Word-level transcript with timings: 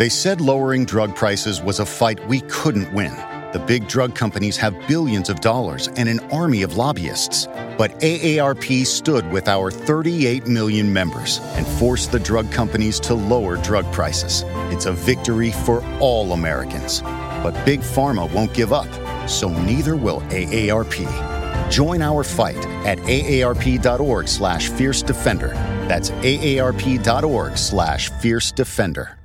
They 0.00 0.08
said 0.08 0.40
lowering 0.40 0.86
drug 0.86 1.14
prices 1.14 1.60
was 1.60 1.78
a 1.78 1.84
fight 1.84 2.26
we 2.26 2.40
couldn't 2.48 2.90
win. 2.94 3.14
The 3.52 3.62
big 3.66 3.86
drug 3.86 4.14
companies 4.14 4.56
have 4.56 4.74
billions 4.88 5.28
of 5.28 5.40
dollars 5.40 5.88
and 5.88 6.08
an 6.08 6.20
army 6.32 6.62
of 6.62 6.78
lobbyists. 6.78 7.46
But 7.76 7.90
AARP 8.00 8.86
stood 8.86 9.30
with 9.30 9.46
our 9.46 9.70
38 9.70 10.46
million 10.46 10.90
members 10.90 11.40
and 11.52 11.66
forced 11.66 12.12
the 12.12 12.18
drug 12.18 12.50
companies 12.50 12.98
to 13.00 13.12
lower 13.12 13.58
drug 13.58 13.84
prices. 13.92 14.42
It's 14.72 14.86
a 14.86 14.92
victory 14.92 15.50
for 15.50 15.84
all 15.98 16.32
Americans. 16.32 17.02
But 17.02 17.62
Big 17.66 17.80
Pharma 17.80 18.32
won't 18.32 18.54
give 18.54 18.72
up, 18.72 18.88
so 19.28 19.50
neither 19.50 19.96
will 19.96 20.22
AARP. 20.30 21.70
Join 21.70 22.00
our 22.00 22.24
fight 22.24 22.64
at 22.86 22.96
aarp.org 23.00 24.28
slash 24.28 24.70
fierce 24.70 25.02
defender. 25.02 25.48
That's 25.88 26.08
aarp.org 26.10 27.58
slash 27.58 28.08
fierce 28.08 28.50
defender. 28.50 29.19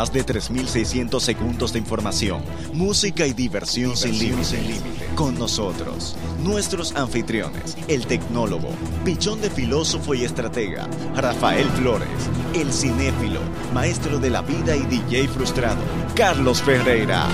Más 0.00 0.14
de 0.14 0.24
3.600 0.24 1.20
segundos 1.20 1.74
de 1.74 1.78
información, 1.78 2.42
música 2.72 3.26
y 3.26 3.34
diversión, 3.34 3.98
sin 3.98 4.18
límites. 4.18 4.80
Con 5.14 5.38
nosotros, 5.38 6.16
nuestros 6.42 6.96
anfitriones, 6.96 7.76
el 7.86 8.06
tecnólogo, 8.06 8.70
pichón 9.04 9.42
de 9.42 9.50
filósofo 9.50 10.14
y 10.14 10.24
estratega, 10.24 10.88
Rafael 11.16 11.68
Flores, 11.72 12.08
el 12.54 12.72
cinéfilo, 12.72 13.40
maestro 13.74 14.18
de 14.18 14.30
la 14.30 14.40
vida 14.40 14.74
y 14.74 14.84
DJ 14.84 15.28
frustrado, 15.28 15.82
Carlos 16.16 16.62
Ferreira. 16.62 17.26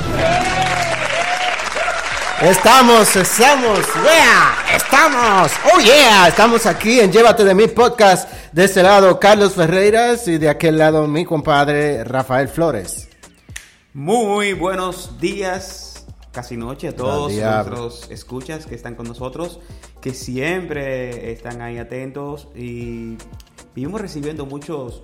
Estamos, 2.43 3.15
estamos, 3.15 3.79
yeah, 4.03 4.57
estamos, 4.75 5.53
oh 5.73 5.79
yeah, 5.79 6.27
estamos 6.27 6.67
aquí 6.67 6.99
en 6.99 7.13
Llévate 7.13 7.45
de 7.45 7.55
mi 7.55 7.69
podcast. 7.69 8.29
De 8.57 8.65
este 8.65 8.83
lado, 8.83 9.21
Carlos 9.21 9.53
Ferreiras 9.53 10.27
y 10.29 10.39
de 10.39 10.49
aquel 10.49 10.79
lado, 10.79 11.07
mi 11.07 11.27
compadre 11.27 12.03
Rafael 12.05 12.49
Flores. 12.49 13.07
Muy 13.93 14.55
buenos 14.55 15.21
días, 15.21 16.07
casi 16.33 16.57
noche 16.57 16.89
a 16.89 16.97
todos 16.97 17.35
nuestros 17.35 18.11
escuchas 18.11 18.65
que 18.65 18.75
están 18.75 18.95
con 18.95 19.07
nosotros, 19.07 19.61
que 20.01 20.15
siempre 20.15 21.33
están 21.33 21.61
ahí 21.61 21.77
atentos 21.77 22.49
y 22.55 23.19
vivimos 23.75 24.01
recibiendo 24.01 24.47
muchos, 24.47 25.03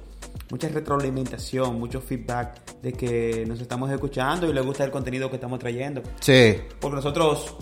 mucha 0.50 0.68
retroalimentación, 0.68 1.78
mucho 1.78 2.00
feedback 2.00 2.80
de 2.80 2.94
que 2.94 3.44
nos 3.46 3.60
estamos 3.60 3.90
escuchando 3.90 4.48
y 4.48 4.54
les 4.54 4.64
gusta 4.64 4.82
el 4.82 4.90
contenido 4.90 5.28
que 5.28 5.36
estamos 5.36 5.58
trayendo. 5.58 6.02
Sí, 6.20 6.56
Porque 6.80 6.96
nosotros 6.96 7.54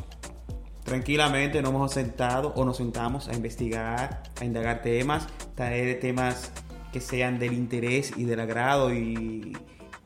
tranquilamente 0.85 1.61
nos 1.63 1.71
hemos 1.71 1.93
sentado 1.93 2.53
o 2.55 2.65
nos 2.65 2.77
sentamos 2.77 3.29
a 3.29 3.35
investigar, 3.35 4.23
a 4.41 4.45
indagar 4.45 4.83
temas, 4.83 5.27
traer 5.61 6.01
temas 6.01 6.51
que 6.91 7.03
sean 7.03 7.39
del 7.39 7.53
interés 7.53 8.15
y 8.17 8.25
del 8.25 8.41
agrado 8.41 8.95
y 8.95 9.55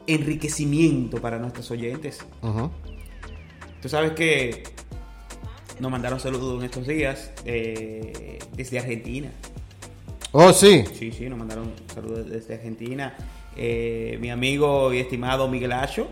enriquecimiento 0.05 1.21
para 1.21 1.39
nuestros 1.39 1.71
oyentes. 1.71 2.27
Tú 3.81 3.89
sabes 3.89 4.15
que 4.15 4.65
nos 5.79 5.93
mandaron 5.93 6.19
saludos 6.19 6.59
en 6.59 6.65
estos 6.65 6.89
días 6.89 7.31
eh, 7.45 8.41
desde 8.57 8.81
Argentina. 8.81 9.31
oh 10.33 10.53
sí, 10.53 10.83
Sí, 10.93 11.13
sí, 11.13 11.29
nos 11.29 11.39
mandaron 11.39 11.73
saludos 11.95 12.29
desde 12.29 12.55
Argentina. 12.55 13.15
Eh, 13.57 14.19
mi 14.21 14.31
amigo 14.31 14.93
y 14.93 14.99
estimado 14.99 15.47
Miguel 15.47 15.71
Acho. 15.71 16.09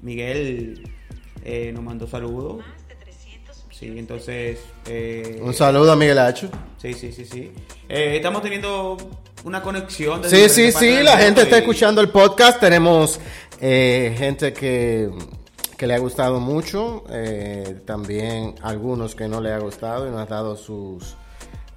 Miguel 0.00 0.80
eh, 1.44 1.72
nos 1.74 1.82
mandó 1.82 2.06
saludos. 2.06 2.64
Sí, 3.76 3.92
entonces... 3.98 4.60
eh, 4.86 5.40
un 5.42 5.52
saludo 5.52 5.92
a 5.92 5.96
Miguel 5.96 6.18
Hacho. 6.18 6.48
Sí, 6.80 6.94
sí, 6.94 7.10
sí, 7.12 7.24
sí. 7.24 7.50
Eh, 7.88 8.16
estamos 8.16 8.40
teniendo 8.40 8.96
una 9.42 9.60
conexión. 9.60 10.22
Sí, 10.24 10.48
sí, 10.48 10.70
sí, 10.70 11.02
la 11.02 11.18
gente 11.18 11.42
está 11.42 11.58
escuchando 11.58 12.00
el 12.00 12.08
podcast. 12.08 12.60
Tenemos 12.60 13.18
eh, 13.60 14.14
gente 14.16 14.52
que, 14.52 15.10
que 15.76 15.86
le 15.88 15.94
ha 15.94 15.98
gustado 15.98 16.38
mucho, 16.38 17.04
eh, 17.10 17.80
también 17.84 18.54
algunos 18.62 19.14
que 19.16 19.26
no 19.26 19.40
le 19.40 19.52
ha 19.52 19.58
gustado 19.58 20.06
y 20.06 20.10
nos 20.10 20.20
ha 20.20 20.26
dado 20.26 20.56
sus 20.56 21.16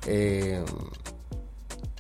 eh, 0.05 0.63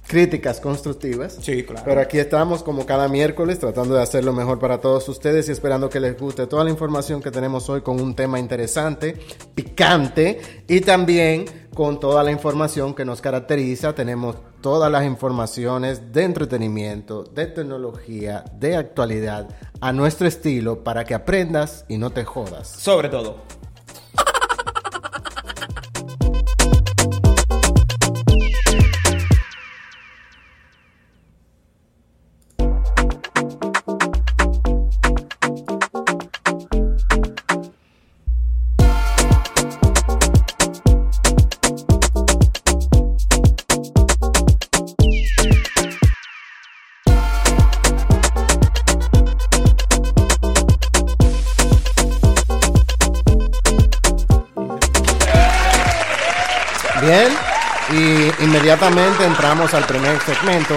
críticas 0.07 0.59
constructivas. 0.59 1.37
Sí, 1.41 1.63
claro. 1.63 1.83
Pero 1.85 2.01
aquí 2.01 2.17
estamos 2.17 2.63
como 2.63 2.85
cada 2.85 3.07
miércoles 3.07 3.59
tratando 3.59 3.95
de 3.95 4.01
hacer 4.01 4.23
lo 4.23 4.33
mejor 4.33 4.57
para 4.57 4.79
todos 4.79 5.07
ustedes 5.09 5.49
y 5.49 5.51
esperando 5.51 5.89
que 5.89 5.99
les 5.99 6.17
guste 6.17 6.47
toda 6.47 6.63
la 6.63 6.69
información 6.69 7.21
que 7.21 7.29
tenemos 7.29 7.69
hoy 7.69 7.81
con 7.81 7.99
un 7.99 8.15
tema 8.15 8.39
interesante, 8.39 9.17
picante 9.53 10.39
y 10.67 10.81
también 10.81 11.45
con 11.75 11.99
toda 11.99 12.23
la 12.23 12.31
información 12.31 12.95
que 12.95 13.05
nos 13.05 13.21
caracteriza. 13.21 13.93
Tenemos 13.93 14.37
todas 14.61 14.91
las 14.91 15.05
informaciones 15.05 16.11
de 16.11 16.23
entretenimiento, 16.23 17.23
de 17.23 17.45
tecnología, 17.47 18.43
de 18.53 18.75
actualidad 18.75 19.49
a 19.81 19.91
nuestro 19.91 20.27
estilo 20.27 20.83
para 20.83 21.03
que 21.03 21.13
aprendas 21.13 21.85
y 21.87 21.97
no 21.97 22.09
te 22.09 22.23
jodas. 22.23 22.67
Sobre 22.67 23.09
todo. 23.09 23.37
Entramos 59.67 59.89
al 59.89 59.95
primer 59.95 60.19
segmento 60.21 60.75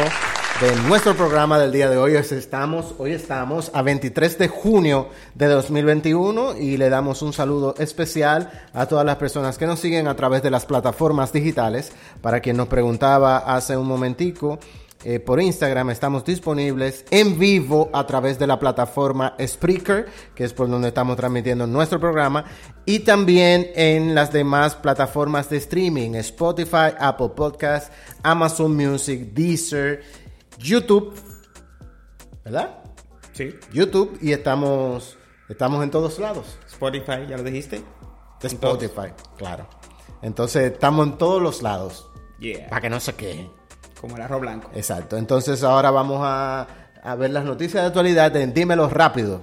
de 0.61 0.75
nuestro 0.89 1.15
programa 1.15 1.59
del 1.59 1.71
día 1.71 1.89
de. 1.89 1.97
Hoy 1.97 2.15
estamos, 2.17 2.95
hoy 2.99 3.12
estamos 3.12 3.71
a 3.73 3.83
23 3.83 4.39
de 4.39 4.49
junio 4.49 5.09
de 5.34 5.47
2021 5.47 6.56
y 6.56 6.77
le 6.77 6.89
damos 6.89 7.23
un 7.23 7.33
saludo 7.33 7.75
especial 7.78 8.51
a 8.75 8.87
todas 8.87 9.05
las 9.05 9.17
personas 9.17 9.59
que 9.59 9.67
nos 9.67 9.78
siguen 9.78 10.09
a 10.09 10.17
través 10.17 10.43
de 10.43 10.51
las 10.51 10.67
plataformas 10.67 11.33
digitales. 11.33 11.93
Para 12.21 12.41
quien 12.41 12.56
nos 12.56 12.67
preguntaba 12.67 13.39
hace 13.39 13.77
un 13.77 13.87
momentico, 13.87 14.59
eh, 15.03 15.19
por 15.19 15.41
Instagram 15.41 15.91
estamos 15.91 16.25
disponibles 16.25 17.06
en 17.11 17.38
vivo 17.38 17.88
a 17.93 18.06
través 18.06 18.38
de 18.38 18.47
la 18.47 18.59
plataforma 18.59 19.34
Spreaker, 19.41 20.06
que 20.34 20.44
es 20.44 20.53
por 20.53 20.69
donde 20.69 20.88
estamos 20.88 21.16
transmitiendo 21.16 21.66
nuestro 21.66 21.99
programa, 21.99 22.44
y 22.84 23.00
también 23.00 23.71
en 23.75 24.15
las 24.15 24.33
demás 24.33 24.75
plataformas 24.75 25.49
de 25.49 25.56
streaming, 25.56 26.15
Spotify, 26.16 26.93
Apple 26.99 27.31
Podcasts, 27.34 27.91
Amazon 28.22 28.77
Music, 28.77 29.33
Deezer, 29.33 30.03
YouTube, 30.59 31.15
¿verdad? 32.44 32.78
Sí. 33.33 33.55
YouTube 33.72 34.19
y 34.21 34.33
estamos, 34.33 35.16
estamos 35.48 35.83
en 35.83 35.91
todos 35.91 36.19
lados. 36.19 36.59
Spotify, 36.66 37.27
ya 37.27 37.39
lo 37.39 37.42
dijiste. 37.42 37.83
Spotify, 38.42 39.13
claro. 39.39 39.66
Entonces 40.22 40.72
estamos 40.72 41.07
en 41.07 41.16
todos 41.16 41.41
los 41.41 41.63
lados, 41.63 42.07
Yeah. 42.39 42.69
para 42.69 42.80
que 42.83 42.91
no 42.91 43.01
se 43.01 43.15
quejen. 43.15 43.59
Como 44.00 44.16
el 44.16 44.22
arroz 44.22 44.41
blanco. 44.41 44.70
Exacto. 44.74 45.16
Entonces 45.18 45.62
ahora 45.62 45.91
vamos 45.91 46.20
a, 46.22 46.66
a 47.02 47.14
ver 47.16 47.30
las 47.30 47.44
noticias 47.44 47.82
de 47.82 47.88
actualidad 47.88 48.34
en 48.36 48.54
Dímelo 48.54 48.88
Rápido. 48.88 49.42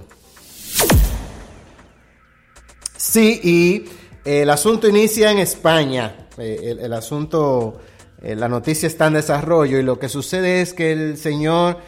Sí, 2.96 3.40
y 3.42 3.84
eh, 4.24 4.42
el 4.42 4.50
asunto 4.50 4.88
inicia 4.88 5.30
en 5.30 5.38
España. 5.38 6.28
Eh, 6.36 6.60
el, 6.64 6.80
el 6.80 6.92
asunto, 6.92 7.78
eh, 8.22 8.34
la 8.34 8.48
noticia 8.48 8.86
está 8.86 9.06
en 9.06 9.14
desarrollo 9.14 9.78
y 9.78 9.82
lo 9.82 9.98
que 9.98 10.08
sucede 10.08 10.60
es 10.60 10.74
que 10.74 10.92
el 10.92 11.16
señor 11.16 11.78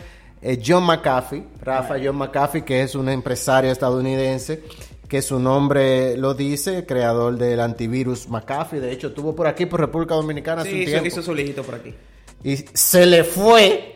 John 0.65 0.85
McAfee, 0.85 1.45
Rafa 1.61 1.97
John 2.03 2.17
McAfee, 2.17 2.65
que 2.65 2.83
es 2.83 2.95
un 2.95 3.09
empresario 3.11 3.71
estadounidense, 3.71 4.63
que 5.07 5.21
su 5.21 5.39
nombre 5.39 6.17
lo 6.17 6.33
dice, 6.35 6.87
creador 6.87 7.37
del 7.37 7.61
antivirus 7.61 8.29
McAfee, 8.29 8.81
de 8.81 8.93
hecho 8.93 9.09
estuvo 9.09 9.35
por 9.37 9.47
aquí, 9.49 9.67
por 9.67 9.81
República 9.81 10.15
Dominicana 10.15 10.63
hace 10.63 10.73
un 10.73 10.79
Sí, 10.79 10.87
tiempo. 10.87 11.07
hizo 11.09 11.21
su 11.23 11.35
por 11.63 11.75
aquí. 11.75 11.95
Y 12.43 12.57
se 12.57 13.07
le 13.07 13.25
fue. 13.25 13.95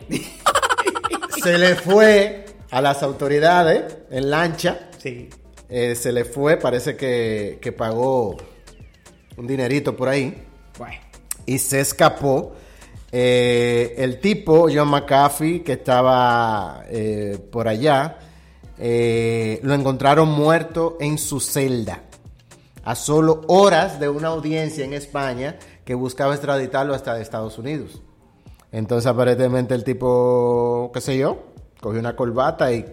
se 1.43 1.57
le 1.57 1.75
fue 1.75 2.45
a 2.71 2.81
las 2.81 3.01
autoridades 3.03 3.97
en 4.11 4.29
lancha. 4.29 4.89
Sí. 5.01 5.29
Eh, 5.69 5.95
se 5.95 6.11
le 6.11 6.25
fue, 6.25 6.57
parece 6.57 6.95
que, 6.95 7.57
que 7.61 7.71
pagó 7.71 8.37
un 9.37 9.47
dinerito 9.47 9.95
por 9.97 10.07
ahí 10.09 10.43
Bueno. 10.77 10.95
y 11.45 11.57
se 11.57 11.79
escapó. 11.79 12.53
Eh, 13.11 13.95
el 13.97 14.19
tipo, 14.19 14.67
John 14.73 14.89
McAfee, 14.89 15.63
que 15.63 15.73
estaba 15.73 16.83
eh, 16.89 17.39
por 17.51 17.67
allá, 17.67 18.17
lo 18.77 19.73
encontraron 19.73 20.29
muerto 20.29 20.97
en 20.99 21.17
su 21.17 21.39
celda. 21.39 22.03
A 22.83 22.93
solo 22.93 23.41
horas 23.47 23.99
de 23.99 24.09
una 24.09 24.27
audiencia 24.27 24.85
en 24.85 24.93
España 24.93 25.57
que 25.85 25.95
buscaba 25.95 26.33
extraditarlo 26.33 26.93
hasta 26.93 27.19
Estados 27.19 27.57
Unidos. 27.57 28.01
Entonces, 28.75 29.07
aparentemente, 29.09 29.73
el 29.73 29.85
tipo, 29.85 30.91
qué 30.93 30.99
sé 30.99 31.17
yo, 31.17 31.45
cogió 31.79 31.97
una 31.97 32.13
corbata 32.13 32.73
y. 32.73 32.85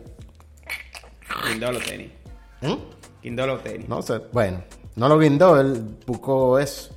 Guindó 1.48 1.72
los 1.72 1.84
tenis. 1.84 2.12
¿Mm? 2.60 2.74
Guindó 3.20 3.48
los 3.48 3.64
tenis. 3.64 3.88
No 3.88 4.00
sé, 4.00 4.20
bueno, 4.32 4.62
no 4.94 5.08
lo 5.08 5.18
guindó, 5.18 5.60
él 5.60 5.82
buscó 6.06 6.60
eso. 6.60 6.94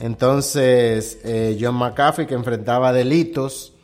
Entonces, 0.00 1.18
eh, 1.22 1.58
John 1.60 1.74
McAfee, 1.74 2.26
que 2.26 2.32
enfrentaba 2.32 2.94
delitos 2.94 3.74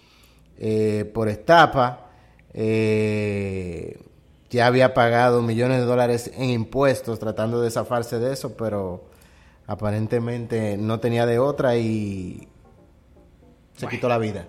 eh, 0.57 1.05
por 1.13 1.29
estafa, 1.29 2.07
eh, 2.55 4.03
ya 4.49 4.67
había 4.67 4.95
pagado 4.95 5.43
millones 5.43 5.81
de 5.81 5.85
dólares 5.85 6.31
en 6.35 6.49
impuestos 6.49 7.19
tratando 7.19 7.61
de 7.61 7.71
zafarse 7.71 8.19
de 8.19 8.33
eso, 8.33 8.57
pero 8.57 9.05
aparentemente 9.67 10.79
no 10.79 10.99
tenía 10.99 11.27
de 11.27 11.39
otra 11.39 11.77
y 11.77 12.49
se 13.81 13.89
quitó 13.89 14.09
la 14.09 14.19
vida. 14.19 14.47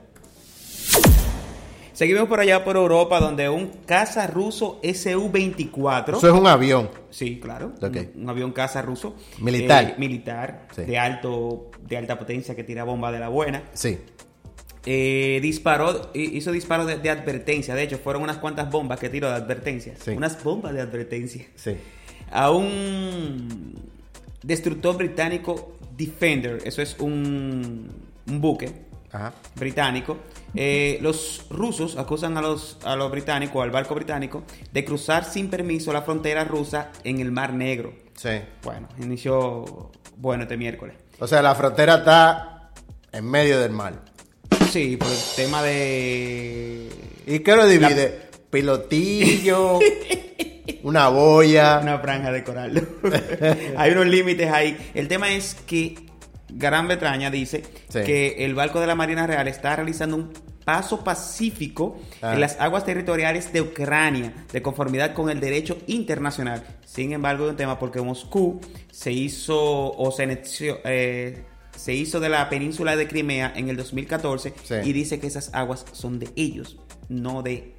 Seguimos 1.93 2.27
por 2.27 2.39
allá 2.39 2.63
por 2.63 2.77
Europa, 2.77 3.19
donde 3.19 3.47
un 3.49 3.67
caza 3.85 4.25
ruso 4.25 4.79
Su-24. 4.81 6.17
Eso 6.17 6.27
es 6.27 6.33
un 6.33 6.47
avión. 6.47 6.89
Sí, 7.11 7.39
claro. 7.39 7.73
Un, 7.81 8.11
un 8.23 8.29
avión 8.29 8.51
caza 8.53 8.81
ruso. 8.81 9.15
Militar. 9.39 9.83
Eh, 9.83 9.95
militar. 9.99 10.67
Sí. 10.75 10.83
De 10.83 10.97
alto, 10.97 11.69
de 11.87 11.97
alta 11.97 12.17
potencia 12.17 12.55
que 12.55 12.63
tira 12.63 12.85
bomba 12.85 13.11
de 13.11 13.19
la 13.19 13.27
buena. 13.29 13.63
Sí. 13.73 13.99
Eh, 14.85 15.37
disparó, 15.43 16.09
hi- 16.15 16.37
hizo 16.37 16.51
disparos 16.51 16.87
de, 16.87 16.97
de 16.97 17.09
advertencia. 17.11 17.75
De 17.75 17.83
hecho, 17.83 17.99
fueron 17.99 18.23
unas 18.23 18.37
cuantas 18.37 18.71
bombas 18.71 18.99
que 18.99 19.09
tiró 19.09 19.29
de 19.29 19.35
advertencia. 19.35 19.93
Sí. 20.03 20.11
Unas 20.11 20.41
bombas 20.43 20.73
de 20.73 20.81
advertencia. 20.81 21.45
Sí. 21.55 21.75
A 22.31 22.49
un 22.49 23.75
destructor 24.41 24.97
británico 24.97 25.73
Defender. 25.95 26.59
Eso 26.65 26.81
es 26.81 26.95
un, 26.99 27.89
un 28.27 28.41
buque 28.41 28.71
Ajá. 29.13 29.33
británico. 29.55 30.17
Eh, 30.55 30.99
los 31.01 31.45
rusos 31.49 31.97
acusan 31.97 32.37
a 32.37 32.41
los, 32.41 32.77
a 32.83 32.95
los 32.95 33.11
británicos, 33.11 33.63
al 33.63 33.71
barco 33.71 33.95
británico, 33.95 34.43
de 34.71 34.85
cruzar 34.85 35.25
sin 35.25 35.49
permiso 35.49 35.91
la 35.93 36.01
frontera 36.01 36.43
rusa 36.43 36.91
en 37.03 37.19
el 37.19 37.31
Mar 37.31 37.53
Negro. 37.53 37.93
Sí. 38.15 38.41
Bueno, 38.63 38.87
inició 38.99 39.91
bueno 40.17 40.43
este 40.43 40.57
miércoles. 40.57 40.95
O 41.19 41.27
sea, 41.27 41.41
la 41.41 41.55
frontera 41.55 41.95
está 41.95 42.71
en 43.11 43.29
medio 43.29 43.59
del 43.59 43.71
mar. 43.71 43.93
Sí, 44.69 44.97
por 44.97 45.09
el 45.09 45.17
tema 45.35 45.61
de... 45.61 46.89
¿Y 47.25 47.39
qué 47.39 47.55
lo 47.55 47.67
divide? 47.67 48.29
Pilotillo, 48.49 49.79
una 50.83 51.09
boya. 51.09 51.79
Una 51.81 51.99
franja 51.99 52.31
de 52.31 52.43
coral. 52.43 52.87
Hay 53.77 53.91
unos 53.91 54.07
límites 54.07 54.51
ahí. 54.51 54.91
El 54.93 55.07
tema 55.07 55.29
es 55.31 55.55
que 55.67 55.95
Gran 56.51 56.87
Bretaña 56.87 57.29
dice 57.31 57.63
Sí. 57.89 58.01
que 58.03 58.45
el 58.45 58.55
barco 58.55 58.79
de 58.79 58.87
la 58.87 58.95
Marina 58.95 59.25
Real 59.27 59.47
está 59.47 59.75
realizando 59.75 60.15
un 60.17 60.33
paso 60.65 61.03
pacífico 61.03 61.97
Ah. 62.21 62.33
en 62.33 62.41
las 62.41 62.59
aguas 62.59 62.85
territoriales 62.85 63.51
de 63.51 63.61
Ucrania, 63.61 64.33
de 64.51 64.61
conformidad 64.61 65.13
con 65.13 65.29
el 65.29 65.39
derecho 65.39 65.77
internacional. 65.87 66.63
Sin 66.85 67.13
embargo, 67.13 67.45
es 67.45 67.51
un 67.51 67.57
tema 67.57 67.79
porque 67.79 67.99
Moscú 68.01 68.59
se 68.91 69.11
hizo 69.11 69.57
o 69.57 70.11
se 70.11 70.23
anexió, 70.23 70.77
eh, 70.83 71.43
se 71.75 71.93
hizo 71.93 72.19
de 72.19 72.29
la 72.29 72.47
península 72.49 72.95
de 72.95 73.07
Crimea 73.07 73.53
en 73.55 73.69
el 73.69 73.77
2014 73.77 74.53
Sí. 74.63 74.75
y 74.83 74.93
dice 74.93 75.19
que 75.19 75.27
esas 75.27 75.49
aguas 75.53 75.85
son 75.93 76.19
de 76.19 76.29
ellos, 76.35 76.77
no 77.09 77.41
de 77.41 77.73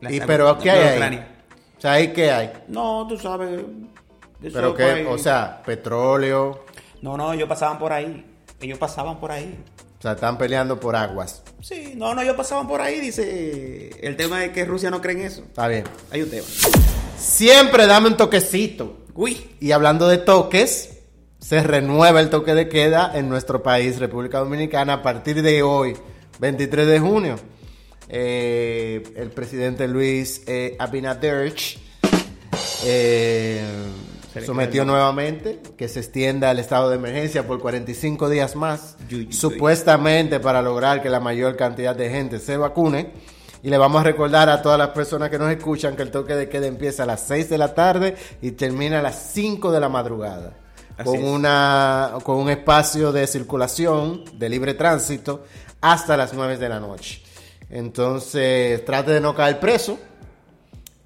las 0.00 0.12
¿Y 0.12 0.16
aguas 0.16 0.26
pero 0.26 0.54
de 0.54 0.62
qué 0.62 0.70
hay? 0.70 0.94
Ucrania. 0.96 1.28
O 1.78 1.80
sea, 1.80 1.92
¿ahí 1.92 2.08
qué 2.12 2.30
hay? 2.30 2.52
No, 2.68 3.06
tú 3.08 3.18
sabes. 3.18 3.60
Pero 4.40 4.74
que, 4.74 5.06
o 5.08 5.16
sea, 5.18 5.62
petróleo. 5.64 6.64
No, 7.02 7.16
no, 7.16 7.32
ellos 7.32 7.48
pasaban 7.48 7.78
por 7.78 7.92
ahí. 7.92 8.24
Ellos 8.60 8.78
pasaban 8.78 9.18
por 9.18 9.32
ahí. 9.32 9.58
O 9.98 10.02
sea, 10.02 10.12
están 10.12 10.38
peleando 10.38 10.80
por 10.80 10.96
aguas. 10.96 11.42
Sí, 11.60 11.92
no, 11.96 12.14
no, 12.14 12.22
ellos 12.22 12.36
pasaban 12.36 12.66
por 12.66 12.80
ahí, 12.80 13.00
dice. 13.00 13.90
El 14.00 14.16
tema 14.16 14.44
es 14.44 14.52
que 14.52 14.64
Rusia 14.64 14.90
no 14.90 15.00
cree 15.00 15.16
en 15.16 15.22
eso. 15.26 15.42
Está 15.42 15.68
bien. 15.68 15.84
Hay 16.10 16.22
un 16.22 16.30
tema. 16.30 16.46
Siempre 17.18 17.86
dame 17.86 18.08
un 18.08 18.16
toquecito. 18.16 18.98
Uy, 19.14 19.56
Y 19.60 19.72
hablando 19.72 20.08
de 20.08 20.18
toques, 20.18 21.00
se 21.38 21.62
renueva 21.62 22.20
el 22.20 22.30
toque 22.30 22.54
de 22.54 22.68
queda 22.68 23.10
en 23.14 23.28
nuestro 23.28 23.62
país, 23.62 23.98
República 23.98 24.38
Dominicana, 24.38 24.94
a 24.94 25.02
partir 25.02 25.42
de 25.42 25.62
hoy, 25.62 25.96
23 26.38 26.86
de 26.86 27.00
junio. 27.00 27.36
Eh, 28.08 29.02
el 29.16 29.30
presidente 29.30 29.88
Luis 29.88 30.42
eh, 30.46 30.76
Abinader 30.78 31.54
eh, 32.84 33.64
sometió 34.40 34.84
nuevamente 34.84 35.60
que 35.76 35.88
se 35.88 36.00
extienda 36.00 36.50
el 36.50 36.58
estado 36.58 36.88
de 36.88 36.96
emergencia 36.96 37.46
por 37.46 37.60
45 37.60 38.28
días 38.28 38.56
más, 38.56 38.96
supuestamente 39.30 40.40
para 40.40 40.62
lograr 40.62 41.02
que 41.02 41.10
la 41.10 41.20
mayor 41.20 41.56
cantidad 41.56 41.94
de 41.94 42.10
gente 42.10 42.38
se 42.38 42.56
vacune. 42.56 43.12
Y 43.64 43.70
le 43.70 43.78
vamos 43.78 44.00
a 44.00 44.04
recordar 44.04 44.48
a 44.48 44.60
todas 44.60 44.76
las 44.76 44.88
personas 44.88 45.30
que 45.30 45.38
nos 45.38 45.48
escuchan 45.52 45.94
que 45.94 46.02
el 46.02 46.10
toque 46.10 46.34
de 46.34 46.48
queda 46.48 46.66
empieza 46.66 47.04
a 47.04 47.06
las 47.06 47.20
6 47.28 47.48
de 47.48 47.58
la 47.58 47.74
tarde 47.74 48.16
y 48.40 48.52
termina 48.52 48.98
a 48.98 49.02
las 49.02 49.30
5 49.34 49.70
de 49.70 49.78
la 49.78 49.88
madrugada. 49.88 50.54
Así 50.96 51.04
Con, 51.04 51.16
es. 51.16 51.24
una, 51.24 52.14
con 52.24 52.38
un 52.38 52.50
espacio 52.50 53.12
de 53.12 53.26
circulación, 53.28 54.24
de 54.34 54.48
libre 54.48 54.74
tránsito, 54.74 55.44
hasta 55.80 56.16
las 56.16 56.32
9 56.32 56.56
de 56.56 56.68
la 56.68 56.80
noche. 56.80 57.22
Entonces, 57.70 58.84
trate 58.84 59.12
de 59.12 59.20
no 59.20 59.34
caer 59.34 59.60
preso, 59.60 59.98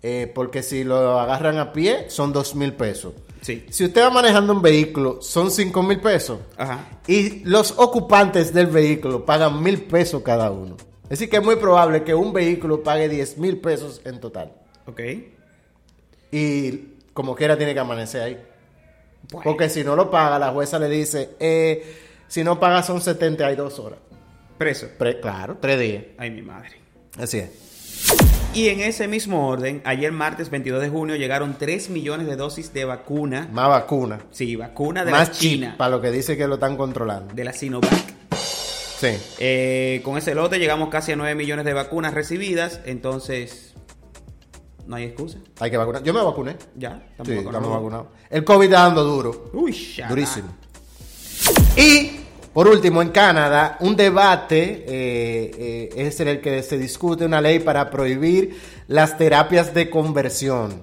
eh, 0.08 0.31
porque 0.32 0.62
si 0.62 0.85
lo 0.85 1.19
agarran 1.19 1.58
a 1.58 1.73
pie, 1.73 2.05
son 2.08 2.32
2 2.32 2.55
mil 2.55 2.73
pesos. 2.75 3.12
sí. 3.41 3.67
Si 3.70 3.85
usted 3.85 4.03
va 4.03 4.11
manejando 4.11 4.53
un 4.53 4.62
vehículo, 4.62 5.20
son 5.20 5.50
5 5.50 5.82
mil 5.82 6.00
pesos. 6.00 6.38
Ajá. 6.56 6.87
Y 7.08 7.41
los 7.44 7.75
ocupantes 7.76 8.53
del 8.55 8.69
vehículo 8.69 9.25
pagan 9.25 9.61
mil 9.62 9.82
pesos 9.82 10.23
cada 10.23 10.50
uno. 10.53 10.76
Es 11.05 11.11
decir, 11.11 11.29
que 11.29 11.37
es 11.38 11.43
muy 11.44 11.56
probable 11.56 12.05
que 12.05 12.14
un 12.14 12.32
vehículo 12.32 12.82
pague 12.85 13.08
10 13.08 13.38
mil 13.38 13.58
pesos 13.58 14.00
en 14.05 14.20
total. 14.20 14.53
Ok. 14.87 15.00
Y 16.31 16.72
como 17.13 17.34
quiera 17.34 17.56
tiene 17.56 17.75
que 17.75 17.81
amanecer 17.81 18.22
ahí. 18.22 18.41
Bueno. 19.32 19.43
Porque 19.44 19.69
si 19.69 19.82
no 19.82 19.96
lo 19.96 20.08
paga, 20.10 20.39
la 20.39 20.51
jueza 20.53 20.79
le 20.79 20.89
dice, 20.89 21.31
eh, 21.41 21.96
si 22.29 22.44
no 22.44 22.60
paga 22.60 22.82
son 22.82 23.01
72 23.01 23.79
horas. 23.81 23.98
Preso. 24.58 24.86
Pre- 24.98 25.20
claro, 25.20 25.58
3 25.60 25.79
días. 25.81 26.05
Ay, 26.19 26.31
mi 26.31 26.43
madre. 26.43 26.70
Así 27.19 27.39
es. 27.39 27.51
Y 28.55 28.69
en 28.69 28.81
ese 28.81 29.06
mismo 29.06 29.48
orden, 29.48 29.82
ayer 29.84 30.12
martes 30.12 30.48
22 30.48 30.81
de 30.81 30.88
junio 30.88 31.17
llegaron 31.17 31.56
3 31.58 31.91
millones 31.91 32.26
de 32.26 32.36
dosis 32.36 32.72
de 32.72 32.86
vacuna. 32.86 33.48
Más 33.53 33.69
vacuna. 33.69 34.19
Sí, 34.31 34.56
vacuna 34.56 35.05
de 35.05 35.10
Más 35.10 35.29
la 35.29 35.34
chip, 35.34 35.53
China. 35.53 35.74
para 35.76 35.91
lo 35.91 36.00
que 36.00 36.10
dice 36.10 36.38
que 36.38 36.46
lo 36.46 36.55
están 36.55 36.76
controlando. 36.76 37.34
De 37.34 37.44
la 37.44 37.53
Sinovac. 37.53 37.93
Sí. 38.34 39.08
Eh, 39.38 40.00
con 40.03 40.17
ese 40.17 40.34
lote 40.34 40.58
llegamos 40.58 40.88
casi 40.88 41.12
a 41.12 41.17
9 41.17 41.34
millones 41.34 41.67
de 41.67 41.74
vacunas 41.74 42.15
recibidas. 42.15 42.81
Entonces, 42.86 43.74
no 44.86 44.96
hay 44.96 45.05
excusa. 45.05 45.36
Hay 45.60 45.70
que 45.70 45.76
vacunar. 45.76 46.03
Yo 46.03 46.15
me 46.15 46.22
vacuné. 46.22 46.56
Ya, 46.76 47.03
Sí, 47.10 47.34
vacunados. 47.34 47.44
estamos 47.46 47.70
vacunados. 47.70 48.06
El 48.31 48.43
COVID 48.44 48.65
está 48.65 48.81
dando 48.84 49.05
duro. 49.05 49.50
Uy, 49.53 49.72
ya. 49.96 50.08
Durísimo. 50.08 50.48
Y, 51.76 52.20
por 52.56 52.69
último, 52.69 53.03
en 53.03 53.10
Canadá, 53.10 53.77
un 53.81 53.96
debate 53.96 54.86
eh, 54.89 55.51
eh, 55.58 55.89
es 55.94 56.19
en 56.20 56.29
el 56.29 56.41
que 56.41 56.63
se 56.63 56.79
discute 56.79 57.27
una 57.27 57.43
ley 57.43 57.58
para 57.58 57.91
prohibir 57.91 58.58
las 58.86 59.19
terapias 59.19 59.75
de 59.75 59.91
conversión. 59.91 60.81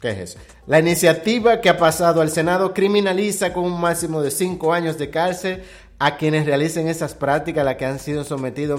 ¿Qué 0.00 0.10
es 0.10 0.18
eso? 0.18 0.38
La 0.68 0.78
iniciativa 0.78 1.60
que 1.60 1.68
ha 1.68 1.76
pasado 1.76 2.20
al 2.20 2.30
Senado 2.30 2.72
criminaliza 2.72 3.52
con 3.52 3.64
un 3.64 3.80
máximo 3.80 4.22
de 4.22 4.30
5 4.30 4.72
años 4.72 4.96
de 4.96 5.10
cárcel 5.10 5.64
a 5.98 6.16
quienes 6.16 6.46
realicen 6.46 6.86
esas 6.86 7.16
prácticas 7.16 7.62
a 7.62 7.64
las 7.64 7.74
que 7.74 7.86
han 7.86 7.98
sido 7.98 8.22
sometidos 8.22 8.78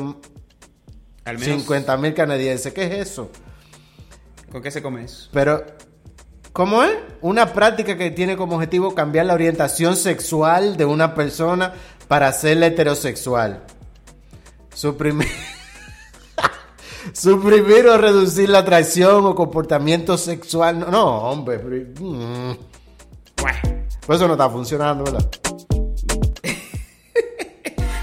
Al 1.25 1.37
menos, 1.39 1.57
50 1.57 1.97
mil 1.97 2.13
canadienses. 2.13 2.71
¿Qué 2.71 2.85
es 2.85 3.09
eso? 3.09 3.29
¿Con 4.49 4.61
qué 4.61 4.71
se 4.71 4.81
come 4.81 5.03
eso? 5.03 5.27
Pero, 5.33 5.61
¿cómo 6.55 6.83
es? 6.83 6.91
Una 7.21 7.51
práctica 7.51 7.97
que 7.97 8.11
tiene 8.11 8.37
como 8.37 8.55
objetivo 8.55 8.95
cambiar 8.95 9.25
la 9.25 9.33
orientación 9.33 9.97
sexual 9.97 10.77
de 10.77 10.85
una 10.85 11.13
persona 11.13 11.73
para 12.07 12.29
hacerla 12.29 12.67
heterosexual. 12.67 13.65
Suprimir. 14.73 15.27
Suprimir 17.13 17.87
o 17.87 17.97
reducir 17.97 18.47
la 18.47 18.59
atracción 18.59 19.25
o 19.25 19.35
comportamiento 19.35 20.17
sexual. 20.17 20.79
No, 20.79 20.91
no, 20.91 21.17
hombre. 21.29 21.57
mm. 21.99 22.51
Pues 24.05 24.17
eso 24.17 24.27
no 24.27 24.35
está 24.35 24.49
funcionando, 24.49 25.03
¿verdad? 25.03 25.29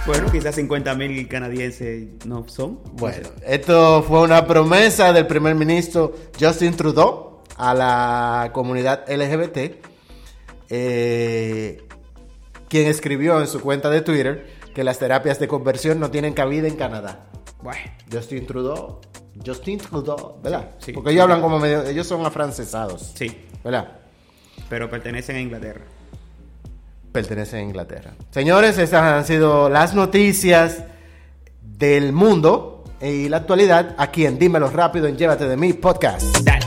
Bueno, 0.04 0.32
quizás 0.32 0.56
50 0.56 0.97
mil 0.97 1.28
canadienses 1.28 2.09
no 2.26 2.44
son. 2.49 2.80
Bueno, 2.94 3.28
esto 3.47 4.02
fue 4.02 4.21
una 4.23 4.44
promesa 4.44 5.12
del 5.12 5.28
primer 5.28 5.54
ministro 5.54 6.12
Justin 6.40 6.75
Trudeau 6.75 7.32
a 7.62 7.75
la 7.75 8.50
comunidad 8.52 9.04
LGBT, 9.09 9.76
eh, 10.69 11.87
quien 12.69 12.88
escribió 12.88 13.40
en 13.40 13.47
su 13.47 13.61
cuenta 13.61 13.88
de 13.88 14.00
Twitter 14.00 14.47
que 14.75 14.83
las 14.83 14.99
terapias 14.99 15.38
de 15.38 15.47
conversión 15.47 16.00
no 16.00 16.11
tienen 16.11 16.35
cabida 16.35 16.66
en 16.66 16.75
Canadá. 16.75 17.26
Bueno, 17.62 17.81
Justin 18.11 18.47
Trudeau, 18.47 19.00
Justin 19.47 19.78
Trudeau, 19.78 20.40
¿verdad? 20.42 20.71
Sí, 20.78 20.87
sí. 20.87 20.92
Porque 20.92 21.11
ellos 21.11 21.23
hablan 21.23 21.40
como 21.40 21.61
medio, 21.61 21.85
ellos 21.85 22.07
son 22.07 22.26
afrancesados, 22.26 23.12
sí, 23.14 23.47
¿verdad? 23.62 23.99
pero 24.69 24.88
pertenecen 24.88 25.37
a 25.37 25.40
Inglaterra. 25.40 25.83
Pertenecen 27.12 27.61
a 27.61 27.62
Inglaterra. 27.62 28.14
Señores, 28.31 28.78
esas 28.78 29.02
han 29.02 29.25
sido 29.25 29.69
las 29.69 29.95
noticias 29.95 30.85
del 31.61 32.12
mundo 32.12 32.83
y 33.00 33.28
la 33.28 33.37
actualidad 33.37 33.95
aquí 33.99 34.25
en 34.25 34.38
Dímelo 34.38 34.71
Rápido 34.71 35.07
en 35.07 35.16
Llévate 35.16 35.47
de 35.47 35.57
mí 35.57 35.75
podcast. 35.75 36.38
Dale. 36.38 36.62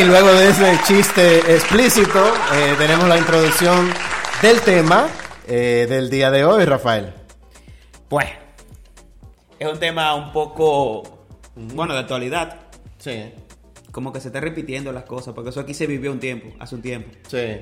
Y 0.00 0.04
luego 0.04 0.32
de 0.32 0.48
ese 0.48 0.78
chiste 0.86 1.38
explícito, 1.54 2.24
eh, 2.54 2.74
tenemos 2.78 3.06
la 3.06 3.18
introducción 3.18 3.92
del 4.40 4.60
tema 4.62 5.08
eh, 5.46 5.86
del 5.88 6.08
día 6.08 6.30
de 6.30 6.42
hoy, 6.42 6.64
Rafael. 6.64 7.12
Pues, 8.08 8.26
es 9.58 9.68
un 9.70 9.78
tema 9.78 10.14
un 10.14 10.32
poco, 10.32 11.26
bueno, 11.54 11.92
de 11.92 12.00
actualidad. 12.00 12.60
Sí, 12.98 13.30
Como 13.90 14.10
que 14.12 14.20
se 14.20 14.28
está 14.28 14.40
repitiendo 14.40 14.90
las 14.90 15.04
cosas, 15.04 15.34
porque 15.34 15.50
eso 15.50 15.60
aquí 15.60 15.74
se 15.74 15.86
vivió 15.86 16.12
un 16.12 16.20
tiempo, 16.20 16.48
hace 16.58 16.76
un 16.76 16.82
tiempo. 16.82 17.10
sí. 17.28 17.60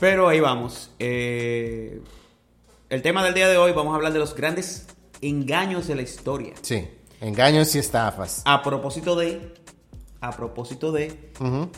Pero 0.00 0.28
ahí 0.28 0.40
vamos. 0.40 0.90
Eh, 0.98 2.00
el 2.88 3.02
tema 3.02 3.22
del 3.24 3.34
día 3.34 3.48
de 3.48 3.58
hoy, 3.58 3.72
vamos 3.72 3.92
a 3.92 3.96
hablar 3.96 4.12
de 4.12 4.18
los 4.18 4.34
grandes 4.34 4.86
engaños 5.20 5.86
de 5.86 5.96
la 5.96 6.02
historia. 6.02 6.54
Sí, 6.62 6.88
engaños 7.20 7.74
y 7.74 7.78
estafas. 7.78 8.42
A 8.46 8.62
propósito 8.62 9.14
de. 9.16 9.63
A 10.26 10.32
propósito 10.32 10.90
de. 10.90 11.12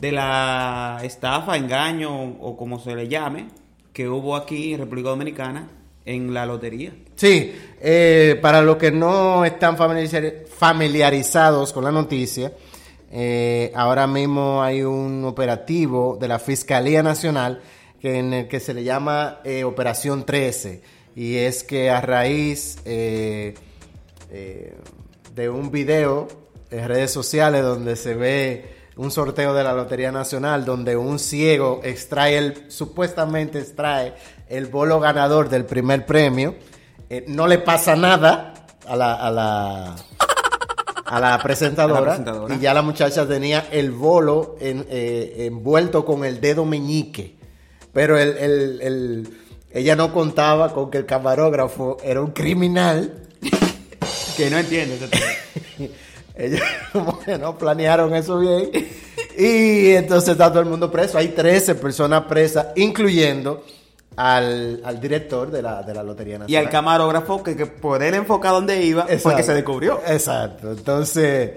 De 0.01 0.13
la 0.13 1.01
estafa, 1.03 1.57
engaño 1.57 2.37
o 2.41 2.57
como 2.57 2.79
se 2.79 2.95
le 2.95 3.09
llame, 3.09 3.49
que 3.93 4.09
hubo 4.09 4.37
aquí 4.37 4.75
en 4.75 4.81
República 4.81 5.09
Dominicana 5.09 5.69
en 6.05 6.33
la 6.33 6.47
lotería. 6.47 6.93
Sí, 7.17 7.53
eh, 7.81 8.39
para 8.41 8.63
los 8.63 8.77
que 8.77 8.93
no 8.93 9.45
están 9.45 9.77
familiarizados 9.77 11.73
con 11.73 11.83
la 11.83 11.91
noticia, 11.91 12.53
eh, 13.11 13.73
ahora 13.75 14.07
mismo 14.07 14.63
hay 14.63 14.83
un 14.83 15.25
operativo 15.25 16.17
de 16.21 16.29
la 16.29 16.39
Fiscalía 16.39 17.03
Nacional 17.03 17.61
que 18.01 18.19
en 18.21 18.33
el 18.33 18.47
que 18.49 18.61
se 18.61 18.75
le 18.75 18.85
llama 18.85 19.41
eh, 19.43 19.65
Operación 19.65 20.25
13 20.25 20.83
y 21.17 21.35
es 21.37 21.65
que 21.65 21.91
a 21.91 22.01
raíz 22.01 22.77
de 22.85 23.55
un 25.51 25.71
video 25.73 26.46
redes 26.71 27.11
sociales 27.13 27.63
donde 27.63 27.97
se 27.97 28.15
ve 28.15 28.75
un 28.97 29.11
sorteo 29.11 29.53
de 29.55 29.63
la 29.63 29.73
Lotería 29.75 30.11
Nacional 30.11 30.65
donde 30.65 30.97
un 30.97 31.19
ciego 31.19 31.81
extrae 31.85 32.39
el 32.39 32.71
supuestamente 32.71 33.59
extrae 33.59 34.15
el 34.49 34.67
bolo 34.67 34.99
ganador 35.01 35.49
del 35.49 35.65
primer 35.65 36.07
premio 36.07 36.55
eh, 37.11 37.25
no 37.29 37.47
le 37.47 37.59
pasa 37.59 37.95
nada 37.95 38.55
a 38.87 38.97
la 38.97 39.15
a 39.15 39.31
la 39.31 39.97
a 41.05 41.21
la 41.21 41.39
presentadora, 41.43 41.99
A 41.99 42.01
la 42.01 42.07
presentadora. 42.09 42.55
y 42.55 42.59
ya 42.59 42.75
la 42.75 42.83
muchacha 42.83 43.27
tenía 43.29 43.69
el 43.71 43.91
bolo 43.93 44.57
en- 44.61 44.87
eh, 44.89 45.47
envuelto 45.47 46.05
con 46.05 46.25
el 46.25 46.41
dedo 46.41 46.65
meñique 46.65 47.37
pero 47.93 48.19
el, 48.19 48.37
el- 48.39 48.81
el- 48.83 49.29
ella 49.73 49.95
no 49.95 50.13
contaba 50.13 50.73
con 50.73 50.91
que 50.91 50.99
el 50.99 51.07
camarógrafo 51.07 51.99
era 52.03 52.21
un 52.23 52.31
criminal 52.33 53.23
Que 54.37 54.51
no 54.51 54.59
entiendo. 54.59 54.95
ellos 56.37 56.61
como 56.93 57.19
que 57.21 57.39
no 57.39 57.57
planearon 57.57 58.15
eso 58.15 58.39
bien. 58.39 58.71
Y 59.39 59.91
entonces 59.93 60.31
está 60.31 60.51
todo 60.51 60.61
el 60.61 60.69
mundo 60.69 60.91
preso. 60.91 61.19
Hay 61.19 61.29
13 61.29 61.75
personas 61.77 62.25
presas, 62.25 62.69
incluyendo 62.77 63.65
al, 64.17 64.81
al 64.85 64.99
director 65.01 65.51
de 65.51 65.61
la, 65.63 65.83
de 65.83 65.93
la 65.93 66.03
Lotería 66.03 66.37
y 66.37 66.39
Nacional. 66.39 66.65
al 66.67 66.71
camarógrafo, 66.71 67.43
que, 67.43 67.55
que 67.57 67.67
por 67.67 68.03
él 68.03 68.15
enfocar 68.15 68.53
dónde 68.53 68.83
iba, 68.83 69.05
fue 69.05 69.15
Exacto. 69.15 69.37
que 69.37 69.43
se 69.43 69.55
descubrió. 69.55 70.01
Exacto. 70.07 70.71
Entonces, 70.73 71.51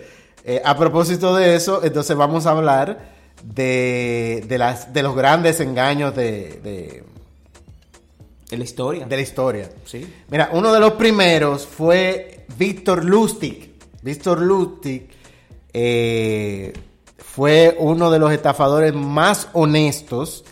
eh, 0.44 0.62
a 0.64 0.78
propósito 0.78 1.36
de 1.36 1.56
eso, 1.56 1.82
entonces 1.84 2.18
vamos 2.18 2.46
a 2.46 2.52
hablar 2.52 2.98
de, 3.44 4.44
de, 4.48 4.58
las, 4.58 4.92
de 4.92 5.02
los 5.04 5.16
grandes 5.16 5.62
engaños 5.62 6.14
de, 6.14 6.60
de, 6.62 7.04
En 8.52 8.60
la 8.60 8.66
historia. 8.66 9.06
de 9.06 9.16
la 9.16 9.22
historia. 9.22 9.70
Sí. 9.86 10.14
Mira, 10.30 10.50
uno 10.52 10.74
de 10.74 10.82
los 10.82 10.94
primeros 10.94 11.66
fue 11.66 12.46
Víctor 12.58 13.06
Lustig. 13.06 13.69
Víctor 14.10 14.42
Lustig 14.42 15.08
eh, 15.72 16.74
fue 17.20 17.76
uno 17.78 18.10
de 18.10 18.18
los 18.18 18.32
estafadores 18.32 18.96
más 18.96 19.50
honestos 19.54 20.44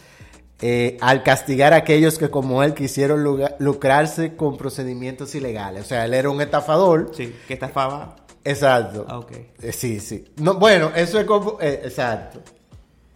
eh, 0.62 0.96
al 1.02 1.24
castigar 1.24 1.74
a 1.74 1.78
aquellos 1.78 2.20
que 2.20 2.30
como 2.30 2.62
él 2.62 2.76
quisieron 2.76 3.24
lucrarse 3.58 4.36
con 4.36 4.58
procedimientos 4.58 5.34
ilegales. 5.34 5.86
O 5.86 5.88
sea, 5.88 6.06
él 6.06 6.14
era 6.14 6.30
un 6.30 6.40
estafador. 6.40 7.10
Sí, 7.16 7.36
que 7.48 7.56
estafaba. 7.56 8.18
Exacto. 8.44 9.08
Ah, 9.10 9.18
ok. 9.18 9.32
Eh, 9.64 9.72
sí, 9.72 10.00
sí. 10.00 10.26
No, 10.36 10.54
bueno, 10.60 10.92
eso 10.96 11.20
es 11.20 11.26
como... 11.26 11.58
exacto. 11.60 12.40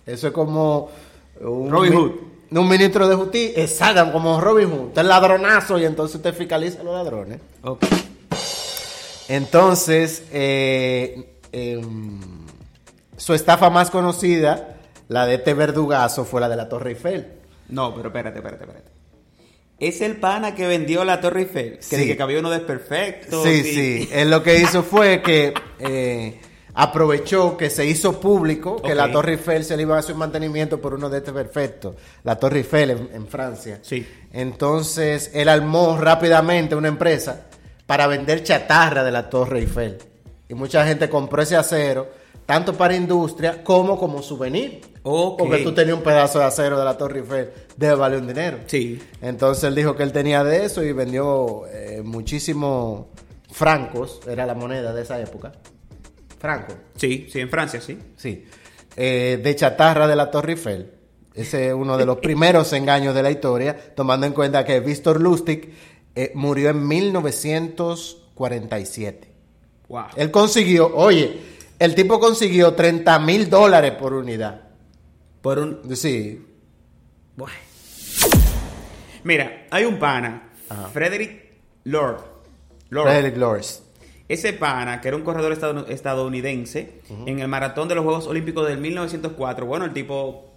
Eso 0.07 0.27
es 0.27 0.33
como... 0.33 0.89
Un 1.39 1.69
Robin 1.69 1.93
Hood. 1.93 2.12
Un 2.50 2.67
ministro 2.67 3.07
de 3.07 3.15
justicia. 3.15 3.62
Exacto, 3.62 4.12
como 4.12 4.41
Robin 4.41 4.71
Hood. 4.71 4.88
Usted 4.88 5.01
es 5.01 5.07
ladronazo 5.07 5.77
y 5.77 5.86
entonces 5.86 6.15
usted 6.15 6.33
fiscaliza 6.33 6.81
a 6.81 6.83
los 6.83 6.95
ladrones. 6.95 7.39
Ok. 7.62 7.86
Entonces, 9.30 10.24
eh, 10.32 11.38
em, 11.51 12.20
su 13.18 13.34
estafa 13.34 13.70
más 13.70 13.90
conocida, 13.90 14.78
la 15.08 15.25
de 15.25 15.36
este 15.36 15.54
verdugazo, 15.54 16.25
fue 16.25 16.42
la 16.42 16.50
de 16.50 16.56
la 16.56 16.70
Torre 16.70 16.92
Eiffel. 16.92 17.28
No, 17.70 17.94
pero 17.96 18.08
espérate, 18.10 18.40
espérate, 18.40 18.63
espérate. 18.63 18.92
Es 19.80 20.01
el 20.01 20.18
pana 20.18 20.54
que 20.54 20.68
vendió 20.68 21.04
la 21.04 21.20
Torre 21.22 21.42
Eiffel. 21.42 21.78
Que, 21.78 21.82
Sí. 21.98 22.08
que 22.08 22.16
cabía 22.18 22.40
uno 22.40 22.50
desperfecto. 22.51 23.44
Sí, 23.44 23.63
sí. 23.63 24.10
Él 24.12 24.30
lo 24.30 24.44
que 24.44 24.60
hizo 24.60 24.84
fue 24.84 25.22
que 25.24 25.54
eh, 25.80 26.40
aprovechó 26.75 27.58
que 27.58 27.70
se 27.72 27.86
hizo 27.88 28.20
público 28.20 28.80
que 28.82 28.94
la 28.94 29.12
Torre 29.12 29.34
Eiffel 29.34 29.63
se 29.66 29.75
le 29.75 29.84
iba 29.84 29.96
a 29.96 30.00
hacer 30.00 30.13
un 30.13 30.20
mantenimiento 30.20 30.80
por 30.80 30.94
uno 30.94 31.10
de 31.10 31.18
este 31.18 31.32
perfecto. 31.34 31.96
La 32.24 32.36
Torre 32.38 32.60
Eiffel 32.60 32.92
en, 32.92 33.10
en 33.13 33.28
Francia. 33.28 33.80
Sí. 33.82 34.06
Entonces, 34.32 35.32
él 35.34 35.50
armó 35.50 35.98
rápidamente 35.98 36.75
una 36.75 36.88
empresa 36.90 37.48
para 37.91 38.07
vender 38.07 38.41
chatarra 38.41 39.03
de 39.03 39.12
la 39.12 39.29
Torre 39.29 39.60
Eiffel. 39.60 39.98
Y 40.48 40.53
mucha 40.53 40.88
gente 40.88 41.10
compró 41.10 41.41
ese 41.41 41.57
acero, 41.57 42.07
tanto 42.45 42.74
para 42.74 42.95
industria 42.95 43.65
como 43.65 44.00
como 44.00 44.21
souvenir. 44.21 44.79
Ok. 45.03 45.39
Porque 45.39 45.57
tú 45.57 45.74
tenías 45.74 45.98
un 45.98 46.01
pedazo 46.01 46.39
de 46.39 46.45
acero 46.45 46.79
de 46.79 46.86
la 46.86 46.98
Torre 46.98 47.19
Eiffel, 47.19 47.50
debe 47.75 47.95
valer 47.95 48.21
un 48.21 48.27
dinero. 48.27 48.60
Sí. 48.67 48.98
Entonces 49.21 49.65
él 49.65 49.75
dijo 49.75 49.93
que 49.93 50.03
él 50.03 50.13
tenía 50.13 50.41
de 50.41 50.63
eso 50.63 50.81
y 50.81 50.93
vendió 50.93 51.63
eh, 51.67 52.01
muchísimos 52.01 53.07
francos, 53.51 54.21
era 54.25 54.45
la 54.45 54.55
moneda 54.55 54.93
de 54.93 55.01
esa 55.01 55.19
época. 55.19 55.51
Franco, 56.39 56.74
Sí, 56.95 57.27
sí, 57.29 57.41
en 57.41 57.50
Francia, 57.50 57.81
sí. 57.81 58.00
sí. 58.15 58.45
Eh, 58.95 59.41
de 59.43 59.55
chatarra 59.57 60.07
de 60.07 60.15
la 60.15 60.31
Torre 60.31 60.53
Eiffel. 60.53 60.91
Ese 61.33 61.67
es 61.67 61.74
uno 61.74 61.98
de 61.98 62.05
los 62.05 62.17
primeros 62.21 62.71
engaños 62.71 63.13
de 63.13 63.24
la 63.24 63.31
historia, 63.31 63.75
tomando 63.95 64.27
en 64.27 64.31
cuenta 64.31 64.63
que 64.63 64.79
Víctor 64.79 65.19
Lustig 65.19 65.74
eh, 66.15 66.32
murió 66.36 66.70
en 66.70 66.88
1947. 66.88 69.30
Wow. 69.88 70.06
Él 70.15 70.32
consiguió, 70.32 70.96
oye, 70.96 71.39
el 71.80 71.96
tipo 71.96 72.20
consiguió 72.20 72.74
30 72.74 73.20
mil 73.20 73.50
dólares 73.50 73.94
por 73.94 74.13
unidad. 74.13 74.62
Por 75.41 75.60
un. 75.60 75.96
Sí, 75.96 76.46
Bueno. 77.36 77.53
Mira, 79.24 79.68
hay 79.70 79.86
un 79.86 80.00
pana, 80.00 80.50
Ajá. 80.70 80.88
Frederick 80.89 81.60
Lord. 81.84 82.24
Frederick 82.89 83.38
Lawrence. 83.38 83.82
Ese 84.27 84.53
pana, 84.53 85.00
que 85.01 85.10
era 85.10 85.18
un 85.18 85.24
corredor 85.24 85.51
estadounidense, 85.89 87.01
en 87.25 87.39
el 87.39 87.48
maratón 87.48 87.88
de 87.88 87.96
los 87.96 88.03
Juegos 88.03 88.27
Olímpicos 88.27 88.68
del 88.68 88.77
1904, 88.80 89.65
bueno, 89.65 89.86
el 89.86 89.94
tipo... 89.94 90.48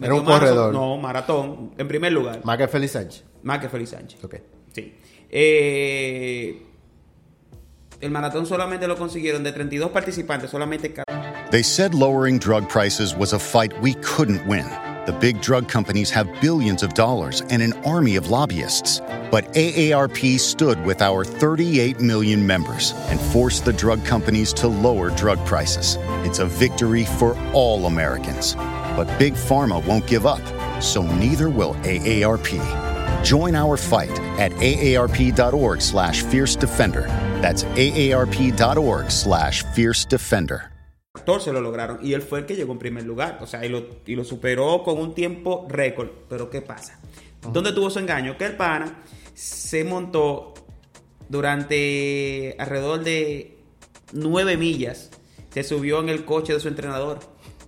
Era 0.00 0.14
un 0.14 0.24
corredor. 0.24 0.72
No, 0.72 0.96
maratón, 0.96 1.72
en 1.78 1.86
primer 1.86 2.12
lugar. 2.12 2.40
Más 2.44 2.58
que 2.58 2.66
Félix 2.66 2.92
Sánchez. 2.92 3.24
Más 3.44 3.60
que 3.60 3.68
Félix 3.68 3.90
Sánchez. 3.90 4.24
Ok. 4.24 4.34
Sí. 4.74 4.94
Eh, 5.30 6.62
el 8.00 8.10
maratón 8.10 8.46
solamente 8.46 8.86
lo 8.86 8.96
consiguieron 8.96 9.42
de 9.44 9.52
32 9.52 9.90
participantes, 9.90 10.50
solamente 10.50 10.92
They 11.50 11.62
said 11.62 11.94
lowering 11.94 12.38
drug 12.38 12.68
prices 12.68 13.14
was 13.14 13.32
a 13.32 13.38
fight 13.38 13.72
we 13.80 13.94
couldn't 13.94 14.46
win. 14.46 14.66
The 15.04 15.12
big 15.12 15.40
drug 15.40 15.68
companies 15.68 16.10
have 16.10 16.28
billions 16.40 16.82
of 16.82 16.94
dollars 16.94 17.42
and 17.50 17.60
an 17.60 17.72
army 17.84 18.16
of 18.16 18.30
lobbyists. 18.30 19.00
But 19.30 19.52
AARP 19.54 20.38
stood 20.38 20.84
with 20.84 21.02
our 21.02 21.24
38 21.24 22.00
million 22.00 22.46
members 22.46 22.92
and 23.08 23.20
forced 23.20 23.64
the 23.64 23.72
drug 23.72 24.04
companies 24.04 24.52
to 24.54 24.68
lower 24.68 25.10
drug 25.10 25.44
prices. 25.44 25.98
It's 26.24 26.38
a 26.38 26.46
victory 26.46 27.04
for 27.04 27.36
all 27.52 27.86
Americans. 27.86 28.54
But 28.96 29.08
Big 29.18 29.34
Pharma 29.34 29.84
won't 29.86 30.06
give 30.06 30.24
up, 30.24 30.42
so 30.80 31.02
neither 31.02 31.50
will 31.50 31.74
AARP. 31.82 32.91
Join 33.22 33.54
our 33.54 33.76
fight 33.76 34.18
at 34.38 34.52
aarp.org 34.52 35.80
slash 35.80 36.22
fierce 36.24 36.56
defender. 36.56 37.06
That's 37.40 37.64
aarp.org 37.64 39.10
slash 39.10 39.64
fierce 39.74 40.04
defender. 40.04 40.72
14 41.14 41.52
lo 41.52 41.60
lograron 41.60 41.98
y 42.02 42.14
él 42.14 42.22
fue 42.22 42.40
el 42.40 42.46
que 42.46 42.56
llegó 42.56 42.72
en 42.72 42.78
primer 42.78 43.04
lugar, 43.04 43.38
o 43.42 43.46
sea, 43.46 43.64
y 43.64 43.68
lo, 43.68 43.84
y 44.06 44.16
lo 44.16 44.24
superó 44.24 44.82
con 44.82 44.98
un 44.98 45.14
tiempo 45.14 45.66
récord. 45.68 46.08
Pero 46.28 46.48
¿qué 46.48 46.62
pasa? 46.62 46.98
¿Dónde 47.52 47.72
tuvo 47.72 47.90
su 47.90 47.98
engaño? 47.98 48.36
Que 48.38 48.46
el 48.46 48.56
pana 48.56 49.02
se 49.34 49.84
montó 49.84 50.54
durante 51.28 52.56
alrededor 52.58 53.04
de 53.04 53.58
9 54.12 54.56
millas, 54.56 55.10
se 55.50 55.62
subió 55.62 56.00
en 56.00 56.08
el 56.08 56.24
coche 56.24 56.54
de 56.54 56.60
su 56.60 56.68
entrenador. 56.68 57.20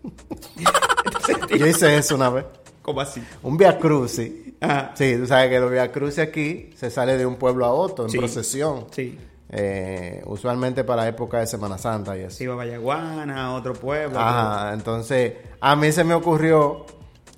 Yo 1.58 1.66
hice 1.66 1.96
eso 1.96 2.14
una 2.14 2.30
vez. 2.30 2.44
¿Cómo 2.82 3.00
así? 3.00 3.22
Un 3.42 3.56
Via 3.56 3.78
Crucis. 3.78 4.43
Ajá. 4.64 4.92
Sí, 4.94 5.16
tú 5.16 5.26
sabes 5.26 5.48
que 5.50 5.60
los 5.60 5.70
Via 5.70 5.90
Crucis 5.92 6.18
aquí 6.20 6.70
se 6.76 6.90
sale 6.90 7.16
de 7.16 7.26
un 7.26 7.36
pueblo 7.36 7.64
a 7.66 7.72
otro 7.72 8.04
en 8.04 8.10
Sí. 8.10 8.18
procesión. 8.18 8.86
Sí. 8.90 9.18
Eh, 9.56 10.22
usualmente 10.26 10.82
para 10.84 11.02
la 11.02 11.08
época 11.08 11.38
de 11.38 11.46
Semana 11.46 11.78
Santa 11.78 12.16
y 12.16 12.22
eso. 12.22 12.42
Iba 12.42 12.54
a 12.54 12.56
Vallaguana, 12.56 13.46
a 13.46 13.52
otro 13.54 13.74
pueblo. 13.74 14.18
Ajá, 14.18 14.72
entonces 14.72 15.34
a 15.60 15.76
mí 15.76 15.92
se 15.92 16.02
me 16.02 16.14
ocurrió, 16.14 16.86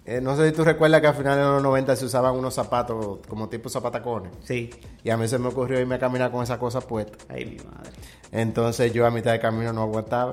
eh, 0.06 0.21
no 0.23 0.35
sé 0.37 0.49
si 0.49 0.54
tú 0.54 0.64
recuerdas 0.64 1.00
que 1.02 1.09
a 1.09 1.12
finales 1.12 1.45
de 1.45 1.50
los 1.50 1.62
90 1.62 1.95
se 1.97 2.04
usaban 2.06 2.35
unos 2.35 2.54
zapatos 2.54 3.18
como 3.28 3.49
tipo 3.50 3.68
zapatacones. 3.68 4.33
Sí. 4.45 4.71
Y 5.04 5.11
a 5.11 5.16
mí 5.18 5.28
se 5.28 5.38
me 5.38 5.49
ocurrió 5.49 5.78
irme 5.80 5.97
a 5.97 5.99
caminar 5.99 6.30
con 6.30 6.42
esas 6.42 6.59
cosas 6.59 6.85
puestas. 6.85 7.18
Ay, 7.28 7.45
mi 7.45 7.56
madre. 7.56 7.90
Entonces 8.33 8.92
yo 8.92 9.04
a 9.06 9.11
mitad 9.11 9.33
de 9.33 9.40
camino 9.40 9.73
no 9.73 9.83
aguantaba. 9.83 10.33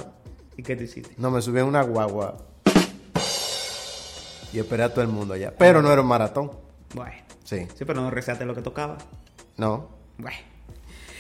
¿Y 0.56 0.64
qué 0.64 0.76
te 0.76 0.84
hiciste? 0.86 1.14
No, 1.18 1.32
me 1.32 1.42
subí 1.42 1.60
en 1.60 1.66
una 1.66 1.82
guagua. 1.82 2.38
Y 4.54 4.60
esperé 4.60 4.84
a 4.84 4.90
todo 4.94 5.02
el 5.02 5.08
mundo 5.08 5.34
allá. 5.34 5.52
Pero 5.58 5.82
no 5.82 5.92
era 5.92 6.02
un 6.02 6.08
maratón. 6.08 6.52
Bueno. 6.94 7.14
Sí. 7.44 7.68
Sí, 7.76 7.86
pero 7.86 8.02
no 8.02 8.10
rezaste 8.10 8.46
lo 8.46 8.56
que 8.56 8.62
tocaba. 8.62 8.98
No. 9.58 9.90
Bueno. 10.18 10.38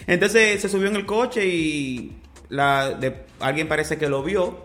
Entonces 0.08 0.62
se 0.62 0.70
subió 0.70 0.88
en 0.88 0.96
el 0.96 1.06
coche 1.06 1.46
y 1.46 2.18
la, 2.50 2.92
de, 2.92 3.26
alguien 3.40 3.68
parece 3.68 3.98
que 3.98 4.10
lo 4.10 4.22
vio, 4.24 4.58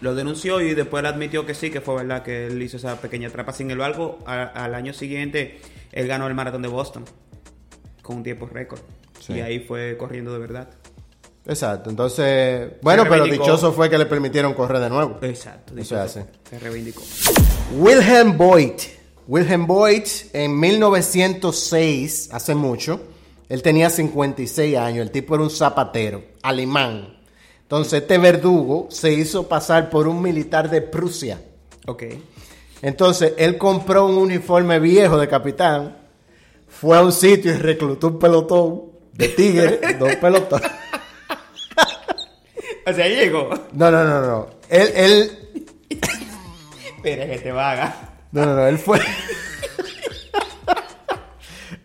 lo 0.00 0.14
denunció 0.14 0.60
y 0.60 0.74
después 0.74 1.02
le 1.02 1.08
admitió 1.08 1.44
que 1.46 1.54
sí, 1.54 1.70
que 1.70 1.80
fue 1.80 1.96
verdad 1.96 2.22
que 2.22 2.46
él 2.46 2.62
hizo 2.62 2.76
esa 2.76 3.00
pequeña 3.00 3.28
trampa. 3.30 3.52
Sin 3.52 3.70
embargo, 3.70 4.18
a- 4.26 4.42
al 4.44 4.74
año 4.74 4.92
siguiente 4.92 5.60
él 5.92 6.06
ganó 6.06 6.26
el 6.28 6.34
maratón 6.34 6.62
de 6.62 6.68
Boston 6.68 7.04
con 8.02 8.18
un 8.18 8.22
tiempo 8.22 8.46
récord. 8.46 8.80
Sí. 9.18 9.34
Y 9.34 9.40
ahí 9.40 9.60
fue 9.60 9.96
corriendo 9.98 10.32
de 10.32 10.38
verdad. 10.38 10.68
Exacto. 11.46 11.90
Entonces, 11.90 12.72
bueno, 12.82 13.04
pero 13.08 13.24
dichoso 13.24 13.72
fue 13.72 13.90
que 13.90 13.98
le 13.98 14.06
permitieron 14.06 14.54
correr 14.54 14.80
de 14.80 14.90
nuevo. 14.90 15.18
Exacto. 15.22 15.72
Eso 15.72 15.80
dicho 15.82 16.00
hace. 16.00 16.26
Se 16.48 16.58
reivindicó. 16.58 17.02
Wilhelm 17.76 18.36
Boyd. 18.38 18.72
Wilhelm 19.30 19.68
Boyd 19.68 20.08
en 20.32 20.58
1906, 20.58 22.30
hace 22.32 22.56
mucho, 22.56 23.00
él 23.48 23.62
tenía 23.62 23.88
56 23.88 24.76
años, 24.76 25.06
el 25.06 25.12
tipo 25.12 25.36
era 25.36 25.44
un 25.44 25.50
zapatero, 25.50 26.24
alemán. 26.42 27.16
Entonces 27.62 28.02
este 28.02 28.18
verdugo 28.18 28.88
se 28.90 29.12
hizo 29.12 29.46
pasar 29.46 29.88
por 29.88 30.08
un 30.08 30.20
militar 30.20 30.68
de 30.68 30.82
Prusia. 30.82 31.40
Ok. 31.86 32.02
Entonces 32.82 33.34
él 33.38 33.56
compró 33.56 34.06
un 34.06 34.16
uniforme 34.16 34.80
viejo 34.80 35.16
de 35.16 35.28
capitán, 35.28 35.96
fue 36.66 36.96
a 36.96 37.02
un 37.02 37.12
sitio 37.12 37.52
y 37.52 37.56
reclutó 37.56 38.08
un 38.08 38.18
pelotón 38.18 38.82
de 39.12 39.28
tigres, 39.28 39.78
dos 40.00 40.16
pelotones. 40.16 40.72
O 42.84 42.92
sea, 42.92 43.04
ahí 43.04 43.14
llegó. 43.14 43.48
No, 43.74 43.92
no, 43.92 44.02
no, 44.02 44.20
no. 44.22 44.46
Él, 44.68 44.90
él, 44.96 45.50
Espera 46.96 47.26
que 47.26 47.38
te 47.38 47.52
vaga. 47.52 48.09
No, 48.32 48.46
no, 48.46 48.54
no, 48.56 48.66
él 48.66 48.78
fue. 48.78 48.98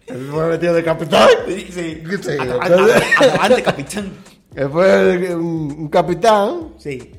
él 0.08 0.28
fue 0.32 0.48
metido 0.48 0.74
de 0.74 0.84
capitán. 0.84 1.28
Sí, 1.48 1.68
sí. 1.72 2.04
Sí, 2.22 2.30
Adelante, 2.62 3.64
capitán. 3.64 4.14
Él 4.56 4.70
fue 4.70 5.36
un, 5.36 5.44
un 5.80 5.88
capitán 5.90 6.74
Sí. 6.78 7.12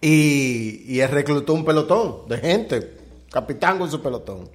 y, 0.00 0.82
y 0.86 1.00
él 1.00 1.10
reclutó 1.10 1.52
un 1.54 1.64
pelotón 1.64 2.28
de 2.28 2.38
gente. 2.38 2.96
Capitán 3.30 3.78
con 3.78 3.90
su 3.90 4.00
pelotón. 4.00 4.48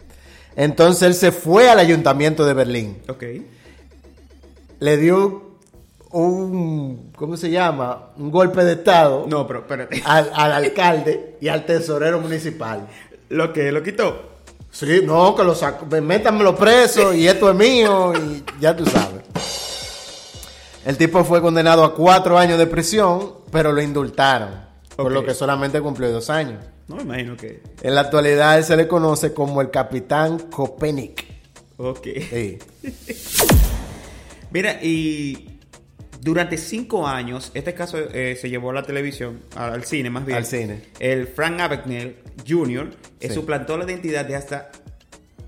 Entonces 0.55 1.03
él 1.03 1.13
se 1.13 1.31
fue 1.31 1.69
al 1.69 1.79
ayuntamiento 1.79 2.45
de 2.45 2.53
Berlín. 2.53 2.97
Ok. 3.07 3.23
Le 4.79 4.97
dio 4.97 5.51
un, 6.09 7.11
¿cómo 7.15 7.37
se 7.37 7.49
llama? 7.49 8.09
Un 8.17 8.31
golpe 8.31 8.65
de 8.65 8.73
estado 8.73 9.25
No, 9.29 9.47
pero 9.47 9.59
espérate. 9.59 10.01
al, 10.03 10.29
al 10.33 10.51
alcalde 10.51 11.37
y 11.39 11.47
al 11.47 11.65
tesorero 11.65 12.19
municipal. 12.19 12.87
Lo 13.31 13.53
que 13.53 13.71
lo 13.71 13.81
quitó. 13.81 14.29
Sí, 14.71 15.01
no, 15.03 15.35
que 15.35 15.43
lo 15.43 15.55
sacó, 15.55 15.85
métanmelo 15.85 16.55
preso 16.55 17.13
y 17.13 17.27
esto 17.27 17.49
es 17.49 17.55
mío 17.55 18.13
y 18.13 18.43
ya 18.59 18.75
tú 18.75 18.85
sabes. 18.85 19.21
El 20.85 20.97
tipo 20.97 21.23
fue 21.23 21.41
condenado 21.41 21.83
a 21.83 21.93
cuatro 21.93 22.37
años 22.37 22.57
de 22.57 22.67
prisión, 22.67 23.33
pero 23.51 23.71
lo 23.71 23.81
indultaron, 23.81 24.49
por 24.95 25.11
lo 25.11 25.23
que 25.23 25.33
solamente 25.33 25.81
cumplió 25.81 26.11
dos 26.11 26.29
años. 26.29 26.63
No 26.87 26.97
me 26.97 27.03
imagino 27.03 27.37
que. 27.37 27.61
En 27.81 27.95
la 27.95 28.01
actualidad 28.01 28.57
él 28.57 28.63
se 28.63 28.75
le 28.75 28.87
conoce 28.87 29.33
como 29.33 29.61
el 29.61 29.69
capitán 29.69 30.37
Kopenik. 30.49 31.25
Ok. 31.77 32.07
Sí. 32.29 32.59
Mira, 34.51 34.79
y 34.83 35.50
durante 36.21 36.57
cinco 36.57 37.07
años, 37.07 37.51
este 37.55 37.73
caso 37.73 37.97
eh, 37.97 38.37
se 38.39 38.49
llevó 38.49 38.69
a 38.69 38.73
la 38.73 38.83
televisión, 38.83 39.41
al, 39.55 39.83
cine 39.83 40.09
más 40.09 40.25
bien. 40.25 40.37
Al 40.37 40.45
cine. 40.45 40.81
El 40.99 41.27
Frank 41.27 41.59
Abagnale 41.59 42.17
Jr. 42.47 42.89
Sí. 43.19 43.29
suplantó 43.29 43.75
la 43.77 43.85
identidad 43.85 44.23
de 44.25 44.35
hasta 44.35 44.71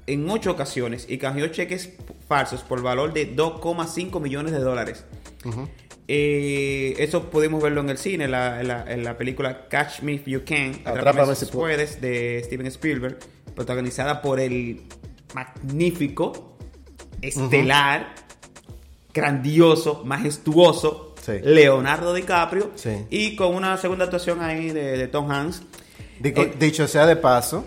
en 0.08 0.30
ocho 0.30 0.52
ocasiones 0.52 1.06
y 1.08 1.18
canjeó 1.18 1.48
cheques 1.48 1.92
falsos 2.28 2.62
por 2.64 2.82
valor 2.82 3.14
de 3.14 3.36
2,5 3.36 4.20
millones 4.20 4.52
de 4.52 4.60
dólares. 4.60 5.06
Eh, 6.08 6.96
eso 6.98 7.30
pudimos 7.30 7.64
verlo 7.64 7.80
en 7.82 7.90
el 7.90 7.98
cine, 7.98 8.26
en 8.26 8.32
la, 8.32 8.60
en 8.60 8.68
la- 8.68 8.84
en 8.92 9.04
la 9.04 9.18
película 9.18 9.68
Catch 9.70 10.02
Me 10.02 10.14
If 10.14 10.26
You 10.26 10.42
Can, 10.46 10.82
Atrápame 10.84 11.36
si 11.36 11.46
puedes, 11.46 12.02
de 12.02 12.42
Steven 12.44 12.68
Spielberg, 12.68 13.20
protagonizada 13.56 14.22
por 14.22 14.40
el 14.42 14.82
magnífico, 15.34 16.58
estelar, 17.22 18.14
grandioso, 19.14 20.02
majestuoso 20.06 21.16
Sí. 21.22 21.34
Leonardo 21.44 22.14
DiCaprio 22.14 22.72
Sí. 22.76 23.06
y 23.10 23.36
con 23.38 23.56
una 23.56 23.78
segunda 23.78 24.06
actuación 24.06 24.42
ahí 24.42 24.72
de, 24.72 24.98
de 24.98 25.08
Tom 25.08 25.32
Hanks. 25.32 25.62
Dico- 26.20 26.42
Eh, 26.42 26.54
dicho 26.60 26.86
sea 26.88 27.06
de 27.06 27.16
paso, 27.16 27.64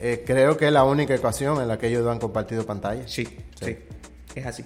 eh, 0.00 0.22
creo 0.26 0.56
que 0.56 0.66
es 0.68 0.72
la 0.72 0.84
única 0.84 1.14
ocasión 1.14 1.60
en 1.60 1.68
la 1.68 1.76
que 1.78 1.88
ellos 1.88 2.06
han 2.06 2.18
compartido 2.18 2.64
pantalla. 2.64 3.06
Sí, 3.06 3.28
sí, 3.60 3.76
es 4.34 4.46
así. 4.46 4.64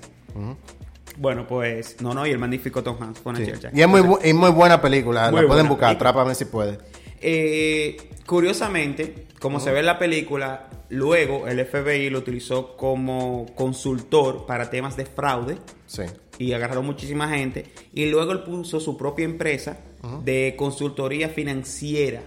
Bueno, 1.17 1.47
pues, 1.47 2.01
no, 2.01 2.15
no, 2.15 2.27
y 2.27 2.31
el 2.31 2.39
magnífico 2.39 2.83
Tom 2.83 2.97
Hanks. 3.03 3.21
con 3.21 3.37
Sí. 3.37 3.45
Y 3.73 3.81
es 3.83 3.89
muy, 3.89 4.01
y 4.25 4.33
muy 4.33 4.51
buena 4.51 4.81
película, 4.81 5.31
Muy 5.31 5.43
la 5.43 5.47
pueden 5.49 5.69
buscar, 5.69 5.89
película. 5.91 6.11
atrápame 6.11 6.35
si 6.35 6.45
puedes. 6.47 6.79
Eh, 7.21 7.97
curiosamente, 8.25 9.27
como 9.41 9.61
se 9.61 9.71
ve 9.73 9.81
en 9.81 9.87
la 9.87 9.99
película, 9.99 10.69
luego 10.93 11.49
el 11.49 11.65
FBI 11.65 12.11
lo 12.11 12.19
utilizó 12.19 12.77
como 12.77 13.47
consultor 13.55 14.47
para 14.47 14.71
temas 14.71 14.97
de 14.97 15.07
fraude 15.07 15.59
Sí. 15.87 16.03
y 16.39 16.53
agarraron 16.53 16.87
muchísima 16.87 17.29
gente. 17.29 17.67
Y 17.93 18.07
luego 18.07 18.33
él 18.33 18.43
puso 18.43 18.79
su 18.81 18.97
propia 18.97 19.25
empresa 19.25 19.79
de 20.25 20.55
consultoría 20.57 21.29
financiera 21.29 22.21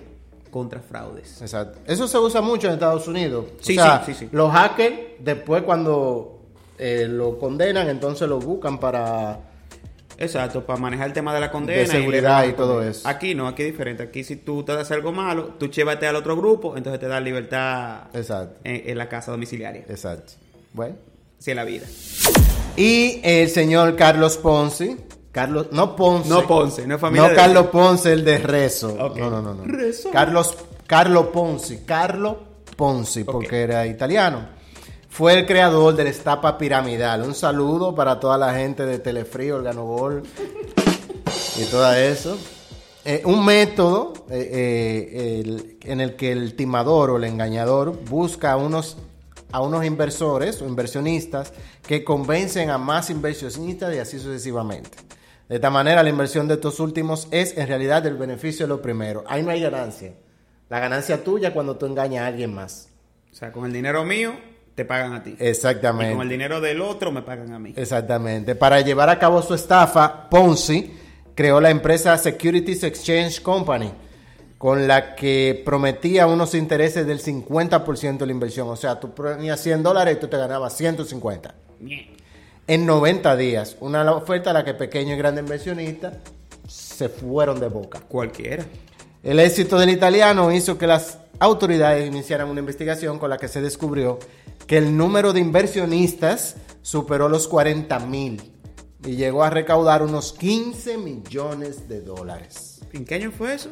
contra 0.49 0.79
fraudes. 0.79 1.41
Exacto. 1.41 1.79
Eso 1.85 2.07
se 2.07 2.17
usa 2.17 2.41
mucho 2.41 2.67
en 2.67 2.73
Estados 2.73 3.07
Unidos. 3.07 3.45
Sí, 3.59 3.77
o 3.77 3.83
sea, 3.83 4.03
sí, 4.05 4.13
sí, 4.13 4.19
sí. 4.25 4.29
Los 4.31 4.51
hackers, 4.51 4.95
después 5.19 5.63
cuando 5.63 6.39
eh, 6.79 7.07
lo 7.09 7.37
condenan, 7.37 7.89
entonces 7.89 8.27
lo 8.29 8.39
buscan 8.39 8.79
para... 8.79 9.39
Exacto, 10.17 10.65
para 10.65 10.79
manejar 10.79 11.07
el 11.07 11.13
tema 11.13 11.33
de 11.33 11.39
la 11.41 11.51
condena. 11.51 11.79
De 11.81 11.87
seguridad 11.87 12.43
le- 12.43 12.49
y 12.49 12.53
todo 12.53 12.81
eso. 12.81 13.07
Aquí 13.07 13.35
no, 13.35 13.47
aquí 13.47 13.63
es 13.63 13.71
diferente. 13.71 14.03
Aquí 14.03 14.23
si 14.23 14.37
tú 14.37 14.63
te 14.63 14.73
das 14.73 14.89
algo 14.91 15.11
malo, 15.11 15.55
tú 15.59 15.67
llévate 15.69 16.07
al 16.07 16.15
otro 16.15 16.35
grupo, 16.37 16.77
entonces 16.77 16.99
te 16.99 17.07
dan 17.07 17.23
libertad 17.23 18.03
Exacto. 18.13 18.59
en, 18.63 18.89
en 18.89 18.97
la 18.97 19.09
casa 19.09 19.31
domiciliaria. 19.31 19.83
Exacto. 19.89 20.33
Bueno, 20.73 20.95
es 21.39 21.55
la 21.55 21.63
vida. 21.63 21.85
Y 22.77 23.19
el 23.23 23.49
señor 23.49 23.95
Carlos 23.95 24.37
Ponce. 24.37 24.97
Carlos, 25.31 25.67
no 25.71 25.95
Ponce. 25.95 26.29
No 26.29 26.47
Ponce, 26.47 26.87
no 26.87 26.95
es 26.95 27.01
familia 27.01 27.23
No 27.23 27.29
de- 27.29 27.35
Carlos 27.35 27.67
Ponce, 27.67 28.13
el 28.13 28.23
de 28.23 28.37
Rezo. 28.37 28.95
No, 28.97 29.29
no, 29.29 29.41
no. 29.41 29.53
no. 29.53 29.63
Rezo. 29.65 30.09
Carlos, 30.11 30.55
Carlo 30.87 31.31
Ponzi. 31.31 31.79
Carlo 31.85 32.39
Ponzi, 32.75 33.23
porque 33.25 33.61
era 33.63 33.85
italiano. 33.85 34.54
Fue 35.15 35.39
el 35.39 35.45
creador 35.45 35.95
del 35.95 36.07
estapa 36.07 36.57
piramidal. 36.57 37.21
Un 37.21 37.35
saludo 37.35 37.95
para 37.95 38.19
toda 38.19 38.37
la 38.37 38.53
gente 38.53 38.85
de 38.85 38.99
Telefrío, 38.99 39.55
Organogol 39.55 40.23
y 41.57 41.63
todo 41.71 41.93
eso. 41.93 42.37
Eh, 43.05 43.21
un 43.23 43.45
método 43.45 44.11
eh, 44.29 45.41
eh, 45.41 45.77
en 45.83 46.01
el 46.01 46.17
que 46.17 46.33
el 46.33 46.57
timador 46.57 47.11
o 47.11 47.15
el 47.15 47.23
engañador 47.23 47.97
busca 48.03 48.51
a 48.51 48.57
unos, 48.57 48.97
a 49.53 49.61
unos 49.61 49.85
inversores 49.85 50.61
o 50.61 50.67
inversionistas 50.67 51.53
que 51.87 52.03
convencen 52.03 52.69
a 52.69 52.77
más 52.77 53.09
inversionistas 53.09 53.95
y 53.95 53.99
así 53.99 54.19
sucesivamente. 54.19 54.97
De 55.47 55.55
esta 55.55 55.69
manera, 55.69 56.03
la 56.03 56.09
inversión 56.09 56.49
de 56.49 56.55
estos 56.55 56.81
últimos 56.81 57.29
es 57.31 57.57
en 57.57 57.69
realidad 57.69 58.05
el 58.05 58.17
beneficio 58.17 58.65
de 58.65 58.67
lo 58.67 58.81
primero. 58.81 59.23
Ahí 59.27 59.43
no 59.43 59.51
hay 59.51 59.61
ganancia. 59.61 60.11
La 60.67 60.81
ganancia 60.81 61.23
tuya 61.23 61.53
cuando 61.53 61.77
tú 61.77 61.85
engañas 61.85 62.23
a 62.23 62.27
alguien 62.27 62.53
más. 62.53 62.89
O 63.31 63.35
sea, 63.37 63.53
con 63.53 63.65
el 63.65 63.71
dinero 63.71 64.03
mío 64.03 64.33
te 64.75 64.83
pagan 64.83 65.13
a 65.13 65.23
ti. 65.23 65.35
Exactamente. 65.39 66.13
Y 66.13 66.15
con 66.15 66.23
el 66.23 66.29
dinero 66.29 66.59
del 66.59 66.81
otro 66.81 67.11
me 67.11 67.21
pagan 67.21 67.53
a 67.53 67.59
mí. 67.59 67.73
Exactamente. 67.75 68.55
Para 68.55 68.81
llevar 68.81 69.09
a 69.09 69.17
cabo 69.17 69.41
su 69.41 69.53
estafa, 69.53 70.29
Ponzi 70.29 70.93
creó 71.33 71.61
la 71.61 71.69
empresa 71.69 72.17
Securities 72.17 72.83
Exchange 72.83 73.41
Company, 73.41 73.91
con 74.57 74.87
la 74.87 75.15
que 75.15 75.61
prometía 75.65 76.27
unos 76.27 76.53
intereses 76.53 77.07
del 77.07 77.21
50% 77.21 78.17
de 78.17 78.25
la 78.25 78.31
inversión. 78.31 78.67
O 78.67 78.75
sea, 78.75 78.99
tú 78.99 79.13
ponías 79.13 79.61
100 79.61 79.81
dólares 79.81 80.17
y 80.17 80.19
tú 80.19 80.27
te 80.27 80.37
ganabas 80.37 80.75
150. 80.75 81.55
Bien. 81.79 82.07
En 82.67 82.85
90 82.85 83.37
días. 83.37 83.77
Una 83.79 84.11
oferta 84.11 84.49
a 84.49 84.53
la 84.53 84.65
que 84.65 84.73
pequeños 84.73 85.15
y 85.15 85.17
grandes 85.17 85.43
inversionistas 85.43 86.15
se 86.67 87.07
fueron 87.07 87.61
de 87.61 87.69
boca. 87.69 88.01
Cualquiera. 88.01 88.65
El 89.23 89.39
éxito 89.39 89.79
del 89.79 89.89
italiano 89.89 90.51
hizo 90.51 90.77
que 90.77 90.87
las 90.87 91.19
autoridades 91.39 92.05
iniciaran 92.07 92.49
una 92.49 92.59
investigación 92.59 93.19
con 93.19 93.29
la 93.29 93.37
que 93.37 93.47
se 93.47 93.61
descubrió 93.61 94.19
que 94.67 94.77
el 94.77 94.95
número 94.97 95.33
de 95.33 95.39
inversionistas 95.39 96.55
superó 96.81 97.29
los 97.29 97.47
40 97.47 97.99
mil 97.99 98.41
y 99.05 99.15
llegó 99.15 99.43
a 99.43 99.49
recaudar 99.49 100.01
unos 100.03 100.33
15 100.33 100.97
millones 100.97 101.87
de 101.87 102.01
dólares. 102.01 102.81
¿En 102.93 103.05
qué 103.05 103.15
año 103.15 103.31
fue 103.31 103.53
eso? 103.53 103.69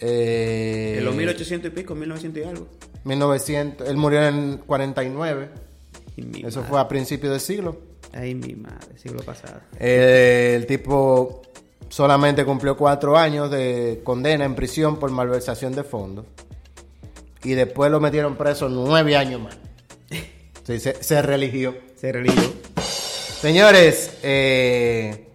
Eh, 0.00 0.96
En 0.98 1.04
los 1.04 1.14
1800 1.14 1.70
y 1.70 1.74
pico, 1.74 1.94
1900 1.94 2.42
y 2.42 2.46
algo. 2.46 2.68
1900, 3.04 3.88
él 3.88 3.96
murió 3.96 4.26
en 4.26 4.58
49, 4.58 5.48
Y 6.16 6.46
eso 6.46 6.60
madre. 6.60 6.70
fue 6.70 6.80
a 6.80 6.88
principios 6.88 7.32
del 7.32 7.40
siglo. 7.40 7.78
Ay, 8.12 8.34
mi 8.34 8.54
madre, 8.54 8.98
siglo 8.98 9.22
pasado. 9.22 9.60
Eh, 9.78 10.54
el 10.56 10.66
tipo 10.66 11.42
solamente 11.88 12.44
cumplió 12.44 12.76
cuatro 12.76 13.16
años 13.16 13.50
de 13.50 14.00
condena 14.04 14.44
en 14.44 14.54
prisión 14.54 14.98
por 14.98 15.10
malversación 15.10 15.74
de 15.74 15.84
fondos. 15.84 16.26
Y 17.44 17.52
después 17.52 17.90
lo 17.90 18.00
metieron 18.00 18.36
preso 18.36 18.68
nueve 18.68 19.16
años 19.16 19.40
más. 19.42 19.56
Sí, 20.68 20.78
se, 20.80 21.02
se 21.02 21.22
religió. 21.22 21.74
Se 21.96 22.12
religió. 22.12 22.42
Señores, 22.76 24.18
eh, 24.22 25.28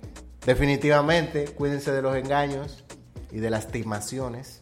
definitivamente 0.46 1.46
cuídense 1.46 1.92
de 1.92 2.04
los 2.04 2.16
engaños 2.16 2.84
y 3.32 3.38
de 3.40 3.50
las 3.50 3.68
timaciones. 3.70 4.62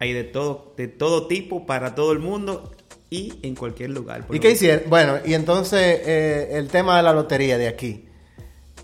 Hay 0.00 0.12
de 0.12 0.24
todo, 0.24 0.74
de 0.76 0.86
todo 0.88 1.28
tipo, 1.28 1.64
para 1.64 1.94
todo 1.94 2.12
el 2.12 2.18
mundo 2.18 2.72
y 3.08 3.38
en 3.42 3.54
cualquier 3.54 3.88
lugar. 3.88 4.26
¿Y 4.30 4.38
qué 4.38 4.50
hicieron? 4.50 4.90
Bueno, 4.90 5.14
y 5.24 5.32
entonces 5.32 5.80
eh, 6.04 6.48
el 6.58 6.68
tema 6.68 6.98
de 6.98 7.04
la 7.04 7.14
lotería 7.14 7.56
de 7.56 7.68
aquí. 7.68 8.04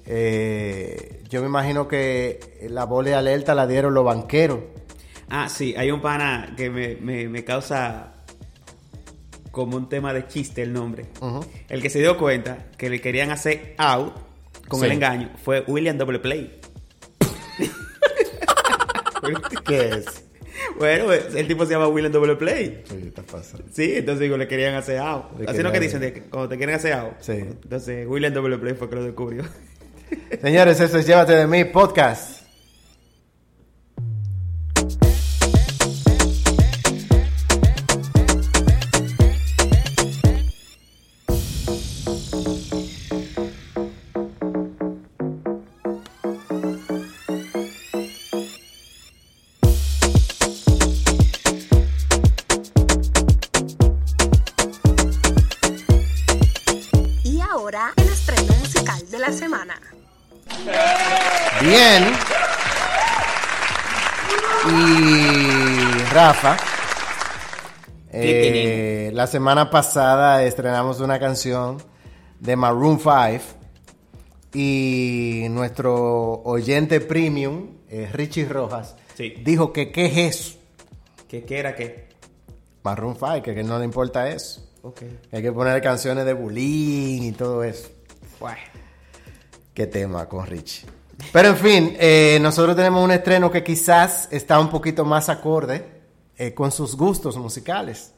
Eh, 0.07 1.25
yo 1.29 1.43
me 1.43 1.49
imagino 1.49 1.87
que 1.88 2.67
la 2.71 2.85
bola 2.85 3.11
de 3.11 3.17
alerta 3.17 3.55
la 3.55 3.67
dieron 3.67 3.93
los 3.93 4.05
banqueros. 4.07 4.61
Ah, 5.29 5.51
sí, 5.51 5.75
hay 5.77 5.91
un 5.91 6.01
pana 6.01 6.55
que 6.57 6.71
me, 6.71 6.97
me- 6.97 7.29
me 7.29 7.45
causa 7.45 8.14
como 9.59 9.77
un 9.77 9.88
tema 9.88 10.14
de 10.14 10.29
chiste 10.29 10.62
el 10.62 10.73
nombre. 10.73 11.07
El 11.68 11.83
que 11.83 11.90
se 11.90 11.99
dio 11.99 12.16
cuenta 12.16 12.66
que 12.79 12.88
le 12.88 13.01
querían 13.01 13.33
hacer 13.33 13.75
out 13.77 14.14
con 14.68 14.79
Sí. 14.79 14.87
el 14.87 14.92
engaño 14.92 15.31
fue 15.42 15.64
William 15.66 15.99
Double 15.99 16.21
Play. 16.21 16.61
¿Qué 19.66 19.88
es? 19.88 20.25
bueno, 20.79 21.12
el 21.12 21.49
tipo 21.49 21.66
se 21.66 21.73
llama 21.73 21.88
William 21.88 22.12
Double 22.12 22.37
Play. 22.37 22.85
Sí, 22.88 23.05
está 23.09 23.23
pasando. 23.23 23.66
Sí, 23.73 23.94
entonces 23.97 24.21
digo, 24.21 24.37
le 24.37 24.47
querían 24.47 24.75
hacer 24.77 24.99
out. 24.99 25.25
Así 25.47 25.59
es 25.59 25.64
lo 25.64 25.73
que 25.73 25.81
dicen, 25.81 26.01
de 26.01 26.12
cuando 26.23 26.49
te 26.49 26.57
quieren 26.57 26.77
hacer 26.77 26.92
out. 26.92 27.14
Sí. 27.21 27.33
Entonces, 27.33 28.07
William 28.07 28.33
Double 28.33 28.59
Play 28.59 28.75
fue 28.75 28.88
que 28.88 28.94
lo 28.94 29.03
descubrió. 29.03 29.42
Señores, 30.40 30.79
eso 30.81 30.99
es 30.99 31.07
Llévate 31.07 31.33
de 31.35 31.47
mí 31.49 31.64
podcast. 31.64 32.38
Eh, 68.12 69.11
la 69.14 69.27
semana 69.27 69.71
pasada 69.71 70.44
estrenamos 70.44 71.01
una 71.01 71.18
canción 71.18 71.79
de 72.40 72.57
Maroon 72.57 72.99
5 72.99 73.44
y 74.55 75.47
nuestro 75.51 76.42
oyente 76.44 77.01
premium, 77.01 77.77
eh, 77.88 78.09
Richie 78.12 78.47
Rojas, 78.47 78.97
Sí. 79.14 79.35
dijo 79.44 79.73
que 79.73 79.90
qué 79.92 80.07
es 80.07 80.16
eso. 80.37 80.59
¿Qué, 81.29 81.44
qué 81.44 81.59
era 81.59 81.75
qué? 81.75 82.09
Maroon 82.83 83.14
5, 83.18 83.42
que, 83.42 83.55
que 83.55 83.62
no 83.64 83.79
le 83.79 83.85
importa 83.85 84.29
eso. 84.31 84.64
Ok. 84.83 85.01
Que 85.31 85.37
Hay 85.37 85.42
que 85.42 85.53
poner 85.53 85.83
canciones 85.83 86.25
de 86.25 86.33
bullying 86.33 87.23
y 87.23 87.33
todo 87.33 87.62
eso. 87.64 87.88
Qué 89.75 89.87
tema 89.87 90.27
con 90.29 90.47
Rich. 90.47 90.87
Pero 91.33 91.49
en 91.49 91.57
fin, 91.57 91.97
eh, 91.99 92.38
nosotros 92.40 92.75
tenemos 92.77 93.03
un 93.05 93.11
estreno 93.11 93.51
que 93.51 93.62
quizás 93.64 94.29
está 94.31 94.59
un 94.61 94.71
poquito 94.71 95.05
más 95.05 95.29
acorde 95.29 95.98
eh, 96.38 96.55
con 96.55 96.72
sus 96.72 96.96
gustos 96.96 97.37
musicales. 97.37 98.12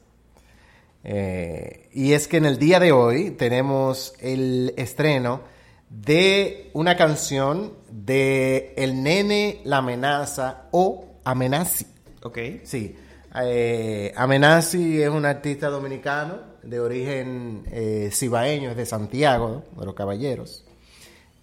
Eh, 1.03 1.89
y 1.93 2.13
es 2.13 2.27
que 2.27 2.37
en 2.37 2.45
el 2.45 2.59
día 2.59 2.79
de 2.79 2.91
hoy 2.91 3.31
tenemos 3.31 4.13
el 4.19 4.73
estreno 4.77 5.41
de 5.89 6.69
una 6.73 6.95
canción 6.95 7.73
de 7.89 8.73
El 8.77 9.03
Nene, 9.03 9.61
La 9.63 9.77
Amenaza 9.77 10.67
o 10.71 11.05
Amenazi. 11.23 11.85
Ok. 12.23 12.37
Sí. 12.63 12.95
Eh, 13.43 14.13
Amenazi 14.15 15.01
es 15.01 15.09
un 15.09 15.25
artista 15.25 15.69
dominicano 15.69 16.51
de 16.63 16.79
origen 16.79 17.63
eh, 17.71 18.09
cibaeño, 18.11 18.71
es 18.71 18.77
de 18.77 18.85
Santiago, 18.85 19.63
de 19.77 19.85
los 19.85 19.95
Caballeros. 19.95 20.63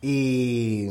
Y 0.01 0.87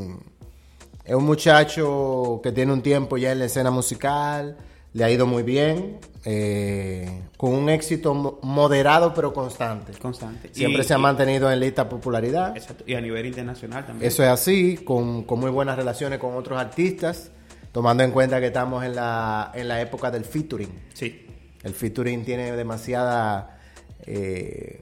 es 1.05 1.15
un 1.15 1.23
muchacho 1.23 2.41
que 2.43 2.51
tiene 2.51 2.73
un 2.73 2.81
tiempo 2.81 3.17
ya 3.17 3.31
en 3.31 3.39
la 3.39 3.45
escena 3.45 3.71
musical, 3.71 4.57
le 4.97 5.03
ha 5.03 5.11
ido 5.11 5.27
muy 5.27 5.43
bien, 5.43 5.99
eh, 6.25 7.21
con 7.37 7.53
un 7.53 7.69
éxito 7.69 8.15
mo- 8.15 8.39
moderado 8.41 9.13
pero 9.13 9.31
constante. 9.31 9.93
Constante. 9.93 10.49
Siempre 10.53 10.81
Y- 10.81 10.85
se 10.85 10.93
ha 10.95 10.97
y- 10.97 11.01
mantenido 11.01 11.51
en 11.51 11.59
lista 11.59 11.87
popularidad. 11.87 12.57
Exacto. 12.57 12.83
Y 12.87 12.95
a 12.95 13.01
nivel 13.01 13.27
internacional 13.27 13.85
también. 13.85 14.07
Eso 14.07 14.23
es 14.23 14.29
así, 14.29 14.77
con, 14.77 15.23
con 15.23 15.39
muy 15.39 15.51
buenas 15.51 15.75
relaciones 15.77 16.17
con 16.17 16.33
otros 16.35 16.59
artistas, 16.59 17.29
tomando 17.71 18.03
en 18.03 18.09
cuenta 18.11 18.39
que 18.39 18.47
estamos 18.47 18.83
en 18.83 18.95
la, 18.95 19.51
en 19.53 19.67
la 19.67 19.79
época 19.81 20.09
del 20.09 20.25
featuring. 20.25 20.71
Sí. 20.95 21.27
El 21.63 21.73
featuring 21.75 22.25
tiene 22.25 22.51
demasiada 22.53 23.59
eh, 24.05 24.81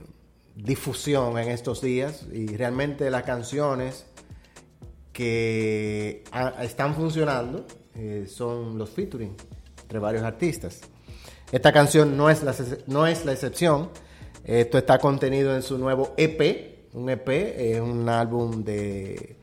difusión 0.54 1.36
en 1.38 1.48
estos 1.50 1.82
días 1.82 2.26
y 2.32 2.56
realmente 2.56 3.10
las 3.10 3.24
canciones 3.24 4.06
que 5.12 6.24
a- 6.32 6.64
están 6.64 6.94
funcionando 6.94 7.66
eh, 7.94 8.26
son 8.28 8.78
los 8.78 8.88
featuring 8.90 9.34
entre 9.86 10.00
varios 10.00 10.24
artistas. 10.24 10.80
Esta 11.52 11.72
canción 11.72 12.16
no 12.16 12.28
es 12.28 12.42
la, 12.42 12.52
no 12.88 13.06
es 13.06 13.24
la 13.24 13.32
excepción. 13.32 13.90
Esto 14.44 14.78
está 14.78 14.98
contenido 14.98 15.54
en 15.54 15.62
su 15.62 15.78
nuevo 15.78 16.12
EP. 16.16 16.88
Un 16.94 17.08
EP 17.08 17.28
es 17.28 17.80
un 17.80 18.08
álbum 18.08 18.64
de 18.64 19.36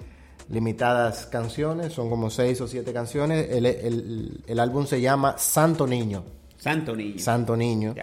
limitadas 0.49 1.25
canciones, 1.27 1.93
son 1.93 2.09
como 2.09 2.29
seis 2.29 2.59
o 2.59 2.67
siete 2.67 2.91
canciones. 2.91 3.47
El, 3.49 3.65
el- 3.65 4.43
el 4.45 4.59
álbum 4.59 4.85
se 4.85 4.99
llama 4.99 5.35
Santo 5.37 5.87
Niño. 5.87 6.25
Santo 6.57 6.93
niño. 6.95 7.19
Santo 7.19 7.55
Niño. 7.55 7.95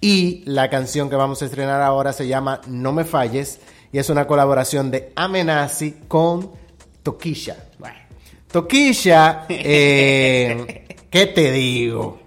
Y 0.00 0.42
la 0.46 0.68
canción 0.70 1.08
que 1.10 1.16
vamos 1.16 1.40
a 1.42 1.44
estrenar 1.46 1.80
ahora 1.82 2.12
se 2.12 2.26
llama 2.26 2.60
No 2.66 2.92
me 2.92 3.04
falles 3.04 3.60
y 3.92 3.98
es 3.98 4.08
una 4.10 4.26
colaboración 4.26 4.90
de 4.90 5.12
Amenazi 5.16 5.96
con 6.08 6.50
Toquilla. 7.02 7.56
Bueno. 7.78 7.96
Toquilla, 8.50 9.46
eh, 9.48 10.83
¿qué 11.14 11.26
te 11.26 11.52
digo? 11.52 12.18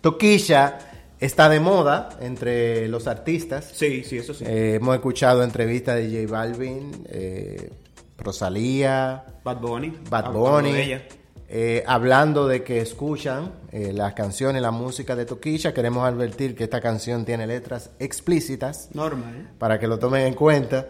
Toquilla 0.00 0.78
está 1.20 1.48
de 1.48 1.60
moda 1.60 2.18
entre 2.20 2.88
los 2.88 3.06
artistas. 3.06 3.70
Sí, 3.72 4.02
sí, 4.02 4.16
eso 4.18 4.34
sí. 4.34 4.44
Eh, 4.44 4.74
hemos 4.74 4.96
escuchado 4.96 5.44
entrevistas 5.44 5.94
de 5.94 6.10
J 6.26 6.32
Balvin, 6.32 7.06
eh, 7.08 7.70
Rosalía, 8.18 9.24
Bad 9.44 9.58
Bunny. 9.60 9.96
Bad 10.10 10.32
Bunny, 10.32 10.72
de 10.72 10.82
ella. 10.82 11.02
eh, 11.48 11.84
hablando 11.86 12.48
de 12.48 12.64
que 12.64 12.80
escuchan 12.80 13.52
eh, 13.70 13.92
las 13.92 14.14
canciones, 14.14 14.60
la 14.62 14.72
música 14.72 15.14
de 15.14 15.24
Toquilla. 15.24 15.72
Queremos 15.72 16.04
advertir 16.04 16.56
que 16.56 16.64
esta 16.64 16.80
canción 16.80 17.24
tiene 17.24 17.46
letras 17.46 17.90
explícitas 18.00 18.88
Normal. 18.94 19.48
para 19.58 19.78
que 19.78 19.86
lo 19.86 19.96
tomen 20.00 20.26
en 20.26 20.34
cuenta. 20.34 20.88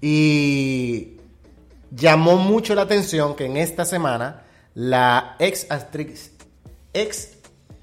Y 0.00 1.16
llamó 1.90 2.36
mucho 2.36 2.76
la 2.76 2.82
atención 2.82 3.34
que 3.34 3.46
en 3.46 3.56
esta 3.56 3.84
semana 3.84 4.44
la 4.74 5.36
ex 5.38 5.66
actriz, 5.70 6.32
ex 6.92 7.36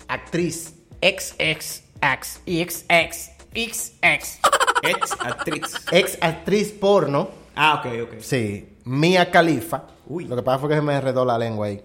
actriz, 0.07 0.73
ex 1.01 1.35
ex 1.37 1.83
ex 2.01 2.41
ex 2.45 2.85
ex 2.89 3.31
ex 3.53 3.93
ex 4.01 4.39
Ex 4.83 5.11
actriz. 5.19 5.63
ex 5.91 6.17
actriz 6.21 6.71
porno, 6.71 7.29
Ah, 7.55 7.81
ok, 7.83 8.03
ok. 8.03 8.19
sí, 8.21 8.77
Mia 8.85 9.31
Khalifa. 9.31 9.87
Uy. 10.05 10.25
Lo 10.25 10.35
que 10.35 10.43
pasa 10.43 10.59
fue 10.59 10.69
que 10.69 10.75
se 10.75 10.81
me 10.81 10.95
enredó 10.95 11.25
la 11.25 11.37
lengua 11.39 11.65
ahí. 11.67 11.83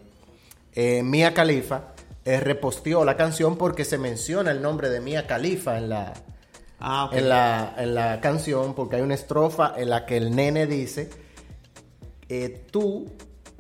Eh, 0.75 1.03
Mia 1.03 1.33
Khalifa 1.33 1.95
eh, 2.25 2.39
reposteó 2.39 3.05
la 3.07 3.17
canción 3.17 3.57
porque 3.57 3.85
se 3.87 3.97
menciona 3.99 4.51
el 4.51 4.61
nombre 4.61 4.91
de 4.91 5.01
Mia 5.01 5.27
Khalifa 5.27 5.79
en 5.79 5.89
la, 5.89 6.13
Ah, 6.79 7.07
ok. 7.07 7.15
en 7.15 7.29
la, 7.31 7.75
en 7.79 7.95
la 7.95 8.21
canción 8.21 8.75
porque 8.75 8.97
hay 8.97 9.03
una 9.03 9.15
estrofa 9.15 9.73
en 9.77 9.89
la 9.89 10.05
que 10.05 10.19
el 10.19 10.37
nene 10.37 10.67
dice, 10.67 11.09
eh, 12.29 12.67
tú 12.71 13.07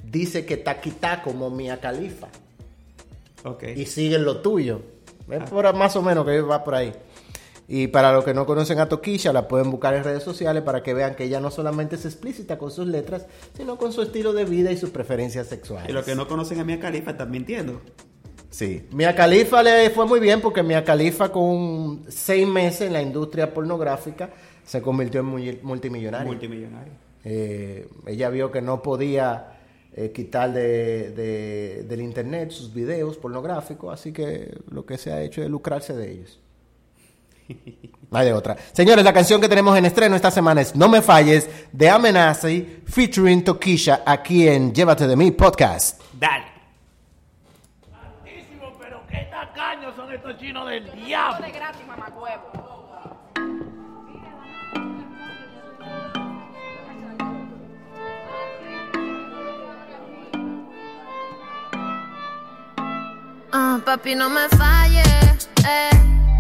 dice 0.05 0.45
que 0.45 0.57
taquita 0.57 1.23
como 1.23 1.51
Mia 1.51 1.81
Califa 1.81 2.29
Ok. 3.45 3.65
y 3.77 3.87
sigue 3.87 4.19
lo 4.19 4.38
tuyo. 4.38 4.83
Es 5.31 5.49
por, 5.49 5.73
más 5.75 5.97
o 5.97 6.03
menos 6.03 6.25
que 6.27 6.41
va 6.41 6.65
por 6.65 6.75
ahí. 6.75 6.93
Y 7.69 7.87
para 7.87 8.12
los 8.12 8.25
que 8.25 8.35
no 8.35 8.45
conocen 8.45 8.81
a 8.81 8.88
Toquilla, 8.88 9.33
la 9.33 9.49
pueden 9.49 9.71
buscar 9.71 9.95
en 9.95 10.05
redes 10.05 10.23
sociales 10.23 10.62
para 10.62 10.83
que 10.83 10.93
vean 10.95 11.15
que 11.15 11.25
ella 11.25 11.41
no 11.41 11.51
solamente 11.51 11.97
es 11.97 12.05
explícita 12.05 12.59
con 12.59 12.71
sus 12.71 12.87
letras, 12.87 13.27
sino 13.57 13.77
con 13.77 13.93
su 13.93 14.03
estilo 14.03 14.33
de 14.33 14.45
vida 14.45 14.71
y 14.73 14.77
sus 14.77 14.91
preferencias 14.91 15.47
sexuales. 15.47 15.88
Y 15.88 15.93
los 15.93 16.05
que 16.05 16.15
no 16.15 16.29
conocen 16.29 16.61
a 16.61 16.65
Mia 16.65 16.79
Khalifa 16.79 17.12
están 17.12 17.31
mintiendo. 17.31 17.81
Sí. 18.51 18.87
Mia 18.93 19.15
Khalifa 19.15 19.62
le 19.62 19.88
fue 19.91 20.07
muy 20.07 20.21
bien 20.21 20.43
porque 20.43 20.62
Mia 20.62 20.85
Khalifa 20.85 21.33
con 21.33 22.03
seis 22.09 22.47
meses 22.47 22.83
en 22.83 22.93
la 22.93 23.01
industria 23.01 23.55
pornográfica 23.55 24.29
se 24.67 24.83
convirtió 24.83 25.21
en 25.21 25.61
multimillonaria. 25.62 26.27
Multimillonario. 26.27 26.93
Eh, 27.25 27.88
ella 28.07 28.29
vio 28.29 28.51
que 28.51 28.61
no 28.61 28.83
podía 28.83 29.61
eh, 29.94 30.11
quitar 30.12 30.52
de, 30.52 31.11
de- 31.11 31.83
del 31.85 32.00
internet 32.00 32.50
sus 32.50 32.72
videos 32.72 33.16
pornográficos, 33.18 33.92
así 33.92 34.12
que 34.12 34.57
lo 34.70 34.85
que 34.87 34.96
se 34.98 35.12
ha 35.12 35.20
hecho 35.22 35.42
es 35.42 35.50
lucrarse 35.50 35.94
de 35.94 36.12
ellos. 36.12 36.38
No 38.11 38.18
hay 38.18 38.26
de 38.26 38.33
otra. 38.33 38.57
Señores, 38.72 39.05
la 39.05 39.12
canción 39.12 39.40
que 39.40 39.48
tenemos 39.48 39.76
en 39.76 39.85
estreno 39.85 40.14
esta 40.16 40.31
semana 40.31 40.61
es 40.61 40.74
No 40.76 40.88
me 40.88 41.02
falles 41.02 41.48
de 41.72 41.90
Amenazi 41.90 42.83
featuring 42.87 43.42
Toquilla 43.44 44.02
aquí 44.07 44.46
en 44.48 44.72
Llévate 44.72 45.07
de 45.07 45.16
mí 45.16 45.31
podcast. 45.33 46.00
Dale. 46.18 46.44
Pero 48.78 49.02
qué 49.11 49.28
tacaños 49.31 49.94
son 49.96 50.12
estos 50.12 50.38
chinos 50.38 50.68
del 50.68 50.90
diablo. 51.05 51.44
de 51.46 51.52
gratis, 51.52 51.87
mamacuevo. 51.87 52.52
Papi, 63.85 64.14
no 64.14 64.31
me 64.31 64.49
falles, 64.51 65.49
eh. 65.66 65.90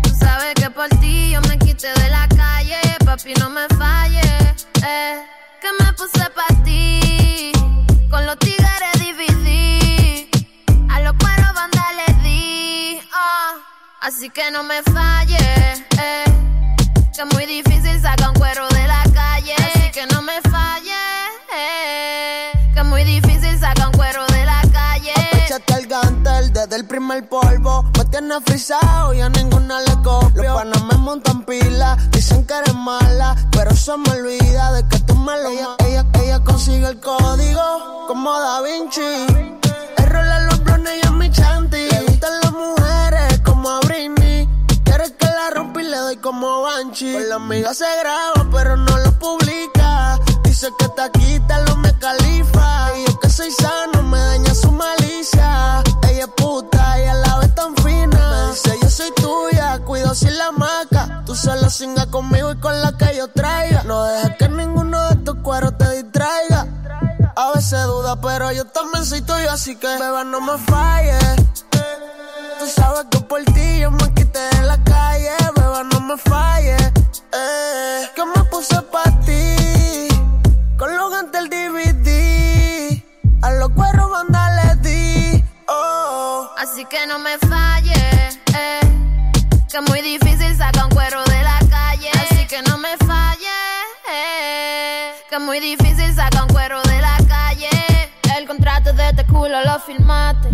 Tú 0.02 0.10
sabes 0.10 0.54
que 0.54 0.70
por 0.70 0.88
ti 1.00 1.30
yo 1.30 1.40
me 1.42 1.58
quité 1.58 1.88
de 1.92 2.08
la 2.08 2.26
calle. 2.28 2.78
Papi, 3.04 3.34
no 3.34 3.50
me 3.50 3.66
falles, 3.78 4.66
eh. 4.84 5.22
Que 5.60 5.68
me 5.80 5.92
puse 5.92 6.24
pa' 6.36 6.54
ti. 6.64 7.52
Con 8.10 8.26
los 8.26 8.38
tigres 8.38 8.92
dividí. 8.98 10.28
A 10.90 11.00
los 11.00 11.14
cueros 11.14 11.52
banda 11.54 11.84
le 11.98 12.14
di. 12.22 13.00
ah. 13.12 13.54
Así 14.02 14.30
que 14.30 14.50
no 14.50 14.62
me 14.62 14.82
falles, 14.82 15.82
eh. 15.98 16.24
Que 17.14 17.22
es 17.22 17.34
muy 17.34 17.46
difícil 17.46 18.00
sacar 18.00 18.28
un 18.30 18.34
cuero 18.34 18.68
de 18.68 18.86
la 18.86 19.02
calle. 19.14 19.54
Así 19.56 19.90
que 19.90 20.06
no 20.06 20.22
me 20.22 20.40
falles, 20.42 21.28
eh. 21.56 22.52
Que 22.74 22.80
es 22.80 22.86
muy 22.86 23.04
difícil 23.04 23.58
sacar 23.58 23.86
un 23.88 23.91
el 26.92 26.98
primer 26.98 27.28
polvo. 27.28 27.84
Me 27.96 28.04
tiene 28.06 28.40
frisado 28.44 29.14
y 29.14 29.20
a 29.20 29.28
ninguna 29.30 29.80
le 29.80 29.94
copio. 30.02 30.42
Los 30.42 30.54
panas 30.54 30.84
me 30.84 30.98
montan 30.98 31.42
pila, 31.44 31.96
dicen 32.10 32.46
que 32.46 32.54
eres 32.54 32.74
mala. 32.74 33.34
Pero 33.50 33.74
se 33.74 33.96
me 33.96 34.10
olvida 34.10 34.72
de 34.72 34.86
que 34.88 34.98
tú 35.00 35.14
me 35.14 35.34
lo 35.42 35.48
ella, 35.48 35.68
ella, 35.86 36.06
ella 36.22 36.40
consigue 36.40 36.86
el 36.86 37.00
código 37.00 38.06
como 38.08 38.30
Da 38.38 38.60
Vinci. 38.60 39.26
El 39.96 40.06
rol 40.10 40.26
en 40.26 40.46
los 40.46 40.64
blones 40.64 40.92
y 41.02 41.06
en 41.06 41.18
mi 41.18 41.30
chanti. 41.30 41.88
Le 41.90 42.02
gustan 42.02 42.32
las 42.42 42.52
mujeres 42.52 43.40
como 43.40 43.70
a 43.70 43.80
Britney. 43.80 44.48
Quieres 44.84 45.12
que 45.12 45.26
la 45.26 45.50
rompa 45.54 45.80
y 45.80 45.84
le 45.84 45.96
doy 45.96 46.16
como 46.16 46.62
Banshee. 46.62 47.14
Con 47.14 47.28
la 47.28 47.36
amiga 47.36 47.72
se 47.74 47.86
graba, 48.00 48.46
pero 48.52 48.76
no 48.76 48.98
lo 48.98 49.12
publica. 49.12 50.18
Dice 50.44 50.68
que 50.78 50.88
te 50.88 51.18
quita 51.18 51.60
lo 51.60 51.76
me 51.76 51.96
califa. 51.98 52.90
Y 52.98 53.06
yo 53.06 53.18
que 53.20 53.30
soy 53.30 53.50
sano, 53.50 54.02
me 54.02 54.18
daña 54.18 54.54
su 54.54 54.70
malicia. 54.70 55.82
Cuido 60.12 60.14
sin 60.14 60.38
la 60.38 60.52
maca. 60.52 61.22
Tú 61.24 61.34
solo 61.34 61.70
singa 61.70 62.06
conmigo 62.06 62.52
y 62.52 62.56
con 62.56 62.80
la 62.80 62.96
que 62.96 63.16
yo 63.16 63.28
traiga. 63.28 63.82
No 63.84 64.04
dejes 64.04 64.36
que 64.38 64.48
ninguno 64.48 65.08
de 65.08 65.14
estos 65.14 65.36
cueros 65.42 65.76
te 65.78 66.02
distraiga. 66.02 66.66
A 67.36 67.52
veces 67.54 67.84
duda, 67.84 68.20
pero 68.20 68.52
yo 68.52 68.64
también 68.66 69.04
soy 69.04 69.22
tuyo, 69.22 69.50
así 69.50 69.76
que 69.76 69.86
beba 69.86 70.24
no 70.24 70.40
me 70.40 70.58
falles. 70.58 71.36
Tú 72.58 72.66
sabes 72.66 73.06
que 73.10 73.20
por 73.20 73.42
ti 73.44 73.80
yo 73.80 73.90
me 73.90 74.12
quité 74.14 74.40
de 74.56 74.62
la 74.66 74.82
calle, 74.84 75.30
beba, 75.56 75.82
no 75.84 76.00
me 76.00 76.16
falles. 76.18 76.82
Eh, 77.32 78.10
que 78.14 78.24
me 78.24 78.44
puse 78.44 78.80
pa' 78.82 79.10
ti, 79.24 80.08
con 80.76 80.94
los 80.96 81.10
gantes 81.10 81.40
el 81.40 81.48
DVD. 81.48 83.02
A 83.42 83.50
los 83.52 83.70
cueros 83.70 84.10
banda 84.10 84.50
le 84.58 84.76
di, 84.76 85.44
oh. 85.68 86.48
Así 86.58 86.84
que 86.84 87.06
no 87.06 87.18
me 87.18 87.38
falles. 87.38 88.41
Que 89.72 89.78
es 89.78 89.88
muy 89.88 90.02
difícil 90.02 90.54
sacar 90.54 90.84
un 90.84 90.90
cuero 90.90 91.24
de 91.24 91.42
la 91.42 91.58
calle. 91.70 92.10
Así 92.20 92.46
que 92.46 92.60
no 92.60 92.76
me 92.76 92.94
falles. 93.06 93.48
Que 95.30 95.36
es 95.36 95.40
muy 95.40 95.60
difícil 95.60 96.14
sacar 96.14 96.42
un 96.42 96.48
cuero 96.48 96.82
de 96.82 97.00
la 97.00 97.16
calle. 97.26 97.70
El 98.36 98.46
contrato 98.46 98.92
de 98.92 99.08
este 99.08 99.24
culo 99.24 99.64
lo 99.64 99.80
firmaste. 99.80 100.50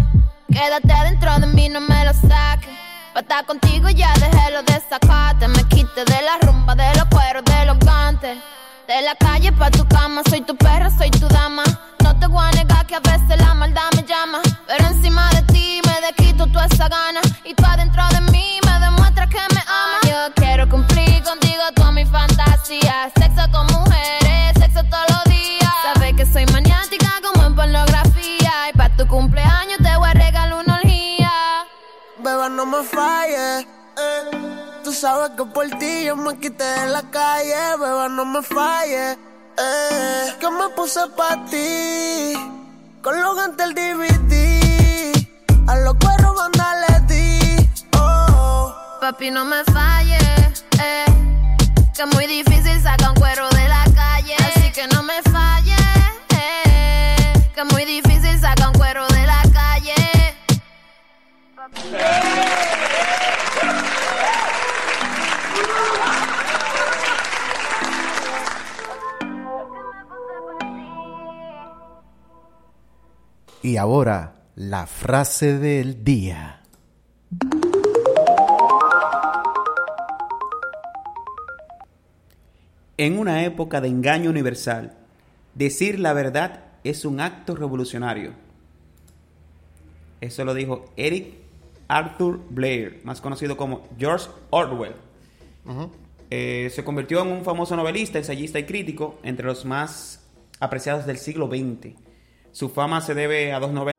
Quédate 0.52 0.94
dentro 1.02 1.36
de 1.40 1.48
mí, 1.48 1.68
no 1.68 1.80
me 1.80 2.04
lo 2.04 2.12
saques. 2.12 2.70
Pa' 3.12 3.18
estar 3.18 3.44
contigo 3.44 3.88
ya 3.88 4.12
dejé 4.20 4.52
lo 4.52 4.62
de 4.62 4.80
sacarte. 4.88 5.48
Me 5.48 5.64
quité 5.64 6.04
de 6.04 6.22
la 6.22 6.38
rumba, 6.46 6.76
de 6.76 6.94
los 6.94 7.06
cueros, 7.06 7.42
de 7.44 7.66
los 7.66 7.78
gantes. 7.80 8.38
De 8.86 9.02
la 9.02 9.16
calle 9.16 9.50
pa' 9.50 9.72
tu 9.72 9.84
cama, 9.88 10.22
soy 10.30 10.42
tu 10.42 10.56
perra, 10.56 10.90
soy 10.96 11.10
tu 11.10 11.26
dama. 11.26 11.64
No 12.04 12.16
te 12.20 12.28
voy 12.28 12.46
a 12.46 12.52
negar 12.52 12.86
que 12.86 12.94
a 12.94 13.00
veces 13.00 13.36
la 13.40 13.52
maldad 13.54 13.90
me 13.96 14.04
llama. 14.04 14.38
Pero 14.68 14.86
encima 14.86 15.28
de 15.30 15.42
ti 15.52 15.80
me 15.84 16.00
desquito 16.02 16.46
toda 16.46 16.66
esa 16.66 16.88
gana. 16.88 17.20
Y 17.44 17.52
tú 17.54 17.64
adentro 17.64 18.00
de 18.12 18.17
Sexo 22.80 23.50
con 23.50 23.66
mujeres, 23.66 24.52
sexo 24.58 24.82
todos 24.84 25.04
los 25.10 25.24
días. 25.24 25.72
Sabes 25.82 26.14
que 26.14 26.26
soy 26.26 26.46
maniática 26.46 27.08
como 27.22 27.44
en 27.46 27.54
pornografía. 27.56 28.52
Y 28.72 28.76
pa' 28.76 28.90
tu 28.96 29.06
cumpleaños 29.06 29.78
te 29.82 29.96
voy 29.96 30.08
a 30.08 30.12
regalar 30.14 30.64
una 30.64 30.74
orgía. 30.76 31.30
Beba, 32.18 32.48
no 32.48 32.66
me 32.66 32.82
falles. 32.84 33.66
eh. 33.96 34.30
Tú 34.84 34.92
sabes 34.92 35.30
que 35.36 35.44
por 35.44 35.68
ti 35.78 36.04
yo 36.04 36.16
me 36.16 36.38
quité 36.38 36.64
de 36.64 36.86
la 36.86 37.02
calle. 37.10 37.54
Beba, 37.80 38.08
no 38.08 38.24
me 38.24 38.42
falles. 38.42 39.18
Eh. 39.58 40.34
Que 40.40 40.50
me 40.50 40.68
puse 40.76 41.00
pa' 41.16 41.44
ti. 41.50 42.34
Con 43.02 43.20
los 43.22 43.36
gantes 43.36 43.66
el 43.66 43.74
DVD. 43.74 45.12
A 45.66 45.76
los 45.76 45.94
cueros 45.94 46.34
banda 46.36 46.74
le 46.82 47.00
di. 47.12 47.68
Oh. 47.98 48.72
Papi, 49.00 49.30
no 49.30 49.44
me 49.44 49.64
falles, 49.64 50.64
eh. 50.80 51.04
Que 51.98 52.06
muy 52.14 52.28
difícil 52.28 52.80
sacar 52.80 53.08
un 53.08 53.16
cuero 53.16 53.48
de 53.50 53.68
la 53.68 53.82
calle. 53.92 54.36
Así 54.36 54.70
que 54.70 54.86
no 54.86 55.02
me 55.02 55.20
falles. 55.32 55.76
Que 57.52 57.64
muy 57.72 57.84
difícil 57.84 58.38
sacar 58.38 58.68
un 58.68 58.74
cuero 58.74 59.04
de 59.08 59.26
la 59.26 59.42
calle. 59.52 59.94
Y 73.60 73.76
ahora, 73.76 74.36
la 74.54 74.86
frase 74.86 75.58
del 75.58 76.04
día. 76.04 76.57
En 82.98 83.18
una 83.18 83.44
época 83.44 83.80
de 83.80 83.88
engaño 83.88 84.28
universal, 84.28 84.96
decir 85.54 86.00
la 86.00 86.12
verdad 86.12 86.64
es 86.82 87.04
un 87.04 87.20
acto 87.20 87.54
revolucionario. 87.54 88.32
Eso 90.20 90.44
lo 90.44 90.52
dijo 90.52 90.84
Eric 90.96 91.34
Arthur 91.86 92.40
Blair, 92.50 93.00
más 93.04 93.20
conocido 93.20 93.56
como 93.56 93.86
George 93.98 94.28
Orwell. 94.50 94.94
Eh, 96.30 96.70
se 96.74 96.82
convirtió 96.82 97.22
en 97.22 97.28
un 97.28 97.44
famoso 97.44 97.76
novelista, 97.76 98.18
ensayista 98.18 98.58
y 98.58 98.64
crítico, 98.64 99.18
entre 99.22 99.46
los 99.46 99.64
más 99.64 100.26
apreciados 100.58 101.06
del 101.06 101.18
siglo 101.18 101.46
XX. 101.46 101.94
Su 102.50 102.68
fama 102.68 103.00
se 103.00 103.14
debe 103.14 103.52
a 103.52 103.60
dos 103.60 103.72
novelas. 103.72 103.97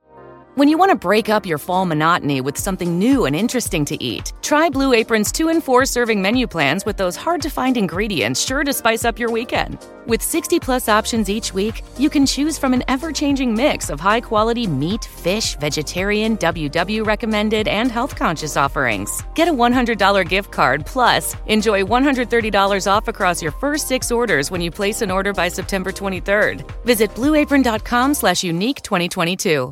When 0.59 0.67
you 0.67 0.77
want 0.77 0.89
to 0.89 1.07
break 1.07 1.29
up 1.29 1.45
your 1.45 1.57
fall 1.57 1.85
monotony 1.85 2.41
with 2.41 2.57
something 2.57 2.99
new 2.99 3.23
and 3.23 3.33
interesting 3.33 3.85
to 3.85 4.03
eat, 4.03 4.33
try 4.41 4.69
Blue 4.69 4.91
Apron's 4.91 5.31
2 5.31 5.47
and 5.47 5.63
4 5.63 5.85
serving 5.85 6.21
menu 6.21 6.47
plans 6.47 6.83
with 6.83 6.97
those 6.97 7.15
hard 7.15 7.41
to 7.43 7.49
find 7.49 7.77
ingredients 7.77 8.45
sure 8.45 8.65
to 8.65 8.73
spice 8.73 9.05
up 9.05 9.17
your 9.17 9.31
weekend. 9.31 9.77
With 10.05 10.21
60 10.21 10.59
plus 10.59 10.89
options 10.89 11.29
each 11.29 11.53
week, 11.53 11.81
you 11.97 12.09
can 12.09 12.25
choose 12.25 12.57
from 12.57 12.73
an 12.73 12.83
ever 12.89 13.13
changing 13.13 13.53
mix 13.53 13.89
of 13.89 14.01
high 14.01 14.19
quality 14.19 14.67
meat, 14.67 15.05
fish, 15.05 15.55
vegetarian, 15.55 16.35
WW 16.35 17.05
recommended, 17.05 17.69
and 17.69 17.89
health 17.89 18.17
conscious 18.17 18.57
offerings. 18.57 19.23
Get 19.35 19.47
a 19.47 19.53
$100 19.53 20.27
gift 20.27 20.51
card 20.51 20.85
plus 20.85 21.37
enjoy 21.45 21.83
$130 21.83 22.85
off 22.85 23.07
across 23.07 23.41
your 23.41 23.53
first 23.53 23.87
six 23.87 24.11
orders 24.11 24.51
when 24.51 24.59
you 24.59 24.71
place 24.71 25.01
an 25.01 25.09
order 25.09 25.31
by 25.31 25.47
September 25.47 25.93
23rd. 25.93 26.69
Visit 26.83 27.11
blueapron.com 27.11 28.13
slash 28.13 28.43
unique 28.43 28.81
2022. 28.81 29.71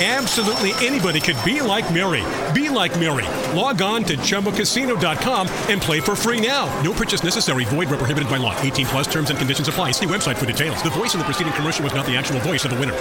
Absolutely 0.00 0.72
anybody 0.84 1.20
could 1.20 1.36
be 1.44 1.60
like 1.60 1.88
Mary. 1.94 2.24
Be 2.52 2.68
like 2.68 2.98
Mary. 2.98 3.24
Log 3.56 3.80
on 3.80 4.02
to 4.04 4.16
ChumboCasino.com 4.16 5.46
and 5.70 5.80
play 5.80 6.00
for 6.00 6.16
free 6.16 6.40
now. 6.44 6.66
No 6.82 6.92
purchase 6.92 7.22
necessary. 7.22 7.64
Void 7.66 7.88
where 7.90 7.98
prohibited 7.98 8.28
by 8.28 8.38
law. 8.38 8.56
18 8.60 8.86
plus 8.86 9.06
terms 9.06 9.30
and 9.30 9.38
conditions 9.38 9.68
apply. 9.68 9.92
See 9.92 10.06
website 10.06 10.34
for 10.36 10.46
details. 10.46 10.82
The 10.82 10.90
voice 10.90 11.14
in 11.14 11.20
the 11.20 11.24
preceding 11.24 11.52
commercial 11.52 11.84
was 11.84 11.94
not 11.94 12.06
the 12.06 12.16
actual 12.16 12.40
voice 12.40 12.64
of 12.64 12.72
the 12.72 12.76
winner. 12.76 12.94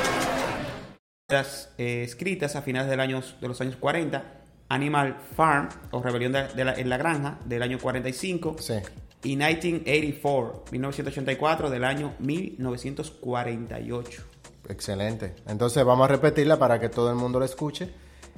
eh, 1.80 2.04
escritas 2.04 2.56
a 2.56 2.62
finales 2.62 2.92
del 2.92 3.00
año, 3.00 3.24
de 3.42 3.48
los 3.48 3.60
años 3.60 3.76
40, 3.78 4.24
Animal 4.70 5.18
Farm 5.36 5.70
o 5.90 6.04
Rebelión 6.04 6.32
de, 6.32 6.48
de 6.50 6.64
la, 6.64 6.76
en 6.76 6.90
la 6.90 6.98
Granja 6.98 7.40
del 7.46 7.64
año 7.64 7.80
45 7.80 8.58
Sí. 8.60 8.76
y 9.24 9.30
1984, 9.36 10.66
1984 10.72 11.72
del 11.72 11.84
año 11.86 12.14
1948. 12.20 14.24
Excelente. 14.70 15.36
Entonces 15.48 15.84
vamos 15.84 16.06
a 16.06 16.08
repetirla 16.08 16.58
para 16.58 16.80
que 16.80 16.90
todo 16.90 17.10
el 17.10 17.16
mundo 17.16 17.40
la 17.40 17.46
escuche. 17.46 17.94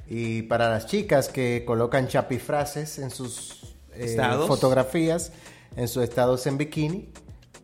Y 0.07 0.43
para 0.43 0.69
las 0.69 0.85
chicas 0.85 1.29
que 1.29 1.63
colocan 1.65 2.07
chapifrases 2.07 2.99
en 2.99 3.09
sus 3.09 3.75
eh, 3.93 4.17
fotografías, 4.47 5.31
en 5.75 5.87
sus 5.87 6.03
estados 6.03 6.45
en 6.47 6.57
bikini, 6.57 7.09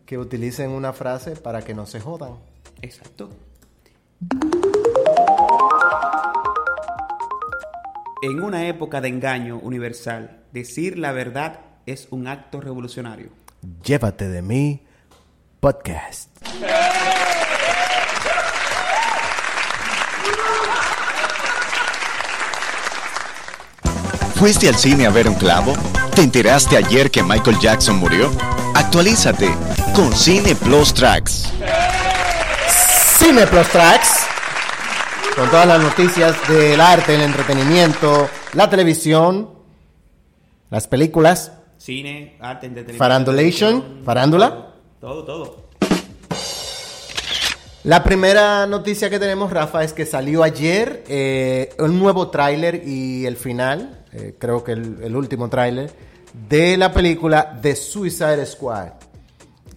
que 0.04 0.18
utilicen 0.18 0.70
una 0.70 0.92
frase 0.92 1.36
para 1.36 1.62
que 1.62 1.74
no 1.74 1.86
se 1.86 2.00
jodan. 2.00 2.38
Exacto. 2.80 3.30
En 8.22 8.40
una 8.40 8.68
época 8.68 9.00
de 9.00 9.08
engaño 9.08 9.58
universal, 9.58 10.44
decir 10.52 10.98
la 10.98 11.12
verdad 11.12 11.60
es 11.86 12.08
un 12.10 12.26
acto 12.26 12.60
revolucionario. 12.60 13.30
Llévate 13.84 14.28
de 14.28 14.42
mí, 14.42 14.82
podcast. 15.60 16.28
¿Fuiste 24.42 24.68
al 24.68 24.74
cine 24.74 25.06
a 25.06 25.10
ver 25.10 25.28
un 25.28 25.36
clavo? 25.36 25.72
¿Te 26.16 26.20
enteraste 26.20 26.76
ayer 26.76 27.12
que 27.12 27.22
Michael 27.22 27.60
Jackson 27.60 27.94
murió? 27.94 28.28
Actualízate 28.74 29.48
con 29.94 30.12
Cine 30.12 30.56
Plus 30.56 30.92
Tracks. 30.92 31.52
Cine 33.20 33.46
Plus 33.46 33.68
Tracks. 33.68 34.26
Con 35.36 35.48
todas 35.48 35.68
las 35.68 35.80
noticias 35.80 36.34
del 36.48 36.80
arte, 36.80 37.14
el 37.14 37.20
entretenimiento, 37.20 38.28
la 38.54 38.68
televisión, 38.68 39.48
las 40.70 40.88
películas, 40.88 41.52
Cine, 41.78 42.36
arte, 42.40 42.66
entretenimiento. 42.66 42.98
Farandulation, 42.98 44.00
farándula. 44.04 44.72
Todo, 45.00 45.24
todo. 45.24 45.68
La 47.84 48.02
primera 48.02 48.66
noticia 48.66 49.08
que 49.08 49.20
tenemos, 49.20 49.52
Rafa, 49.52 49.84
es 49.84 49.92
que 49.92 50.04
salió 50.04 50.42
ayer 50.42 51.04
eh, 51.06 51.72
un 51.78 52.00
nuevo 52.00 52.30
tráiler 52.30 52.82
y 52.84 53.24
el 53.26 53.36
final, 53.36 54.01
eh, 54.12 54.34
creo 54.38 54.62
que 54.62 54.72
el, 54.72 54.98
el 55.02 55.16
último 55.16 55.48
tráiler, 55.48 55.90
de 56.48 56.76
la 56.76 56.92
película 56.92 57.58
The 57.60 57.76
Suicide 57.76 58.44
Squad. 58.46 58.88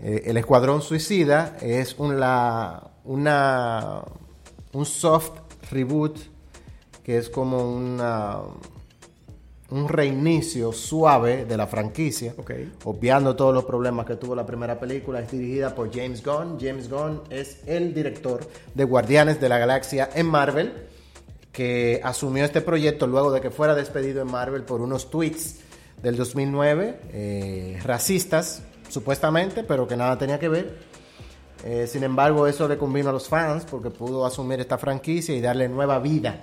Eh, 0.02 0.24
el 0.26 0.38
Escuadrón 0.38 0.82
Suicida 0.82 1.58
es 1.62 1.96
una, 1.98 2.82
una, 3.06 4.02
un 4.74 4.86
soft 4.86 5.32
reboot 5.72 6.18
que 7.04 7.18
es 7.18 7.30
como 7.30 7.72
una, 7.76 8.40
un 9.70 9.88
reinicio 9.88 10.72
suave 10.74 11.46
de 11.46 11.58
la 11.58 11.68
franquicia, 11.68 12.34
Ok. 12.38 12.52
obviando 12.84 13.36
todos 13.36 13.54
los 13.54 13.66
problemas 13.66 14.06
que 14.06 14.16
tuvo 14.16 14.36
la 14.36 14.46
primera 14.46 14.80
película. 14.80 15.20
Es 15.22 15.32
dirigida 15.32 15.74
por 15.76 15.94
James 15.94 16.24
Gunn. 16.24 16.58
James 16.60 16.90
Gunn 16.90 17.22
es 17.30 17.60
el 17.68 17.94
director 17.94 18.48
de 18.74 18.84
Guardianes 18.84 19.40
de 19.40 19.50
la 19.50 19.58
Galaxia 19.60 20.10
en 20.14 20.26
Marvel, 20.26 20.74
que 21.56 22.02
asumió 22.04 22.44
este 22.44 22.60
proyecto 22.60 23.08
luego 23.08 23.32
de 23.32 23.40
que 23.40 23.50
fuera 23.50 23.74
despedido 23.76 24.22
en 24.22 24.30
Marvel 24.30 24.64
por 24.64 24.82
unos 24.82 25.10
tweets 25.10 25.62
del 26.04 26.18
2009, 26.18 27.00
eh, 27.14 27.80
racistas, 27.82 28.62
supuestamente, 28.90 29.64
pero 29.64 29.88
que 29.88 29.96
nada 29.96 30.18
tenía 30.18 30.38
que 30.38 30.50
ver. 30.50 30.78
Eh, 31.64 31.88
sin 31.88 32.04
embargo, 32.04 32.46
eso 32.46 32.68
le 32.68 32.78
convino 32.78 33.10
a 33.10 33.14
los 33.14 33.30
fans 33.30 33.64
porque 33.64 33.90
pudo 33.90 34.26
asumir 34.26 34.60
esta 34.60 34.78
franquicia 34.78 35.34
y 35.34 35.40
darle 35.40 35.70
nueva 35.70 35.98
vida 36.00 36.42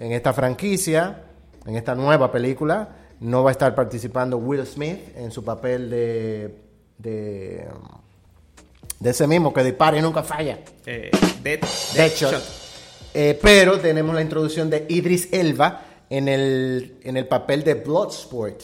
en 0.00 0.10
esta 0.10 0.32
franquicia, 0.32 1.22
en 1.64 1.76
esta 1.76 1.94
nueva 1.94 2.32
película. 2.32 2.96
No 3.20 3.44
va 3.44 3.50
a 3.50 3.52
estar 3.52 3.76
participando 3.76 4.38
Will 4.38 4.66
Smith 4.66 5.16
en 5.16 5.30
su 5.30 5.44
papel 5.44 5.88
de, 5.88 6.58
de, 6.98 7.64
de 8.98 9.10
ese 9.10 9.26
mismo 9.28 9.54
que 9.54 9.62
dispara 9.62 9.96
y 9.96 10.02
nunca 10.02 10.24
falla. 10.24 10.58
Eh, 10.84 11.12
Dead. 11.44 11.60
Eh, 13.14 13.38
pero 13.40 13.78
tenemos 13.78 14.14
la 14.14 14.22
introducción 14.22 14.70
de 14.70 14.86
Idris 14.88 15.28
Elba 15.32 15.82
en 16.10 16.28
el, 16.28 16.98
en 17.02 17.16
el 17.16 17.26
papel 17.26 17.64
de 17.64 17.74
Bloodsport. 17.74 18.62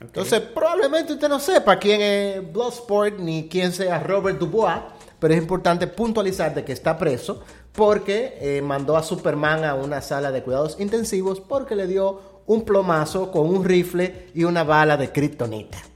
Entonces, 0.00 0.40
probablemente 0.40 1.14
usted 1.14 1.28
no 1.28 1.38
sepa 1.38 1.78
quién 1.78 2.02
es 2.02 2.52
Bloodsport 2.52 3.18
ni 3.18 3.48
quién 3.48 3.72
sea 3.72 3.98
Robert 4.00 4.38
Dubois, 4.38 4.80
pero 5.18 5.32
es 5.32 5.40
importante 5.40 5.86
puntualizar 5.86 6.54
de 6.54 6.64
que 6.64 6.72
está 6.72 6.98
preso 6.98 7.42
porque 7.72 8.38
eh, 8.40 8.62
mandó 8.62 8.96
a 8.96 9.02
Superman 9.02 9.64
a 9.64 9.74
una 9.74 10.00
sala 10.02 10.32
de 10.32 10.42
cuidados 10.42 10.76
intensivos 10.78 11.40
porque 11.40 11.74
le 11.74 11.86
dio 11.86 12.42
un 12.46 12.64
plomazo 12.64 13.30
con 13.30 13.48
un 13.48 13.64
rifle 13.64 14.28
y 14.34 14.44
una 14.44 14.64
bala 14.64 14.96
de 14.96 15.10
kriptonita. 15.12 15.78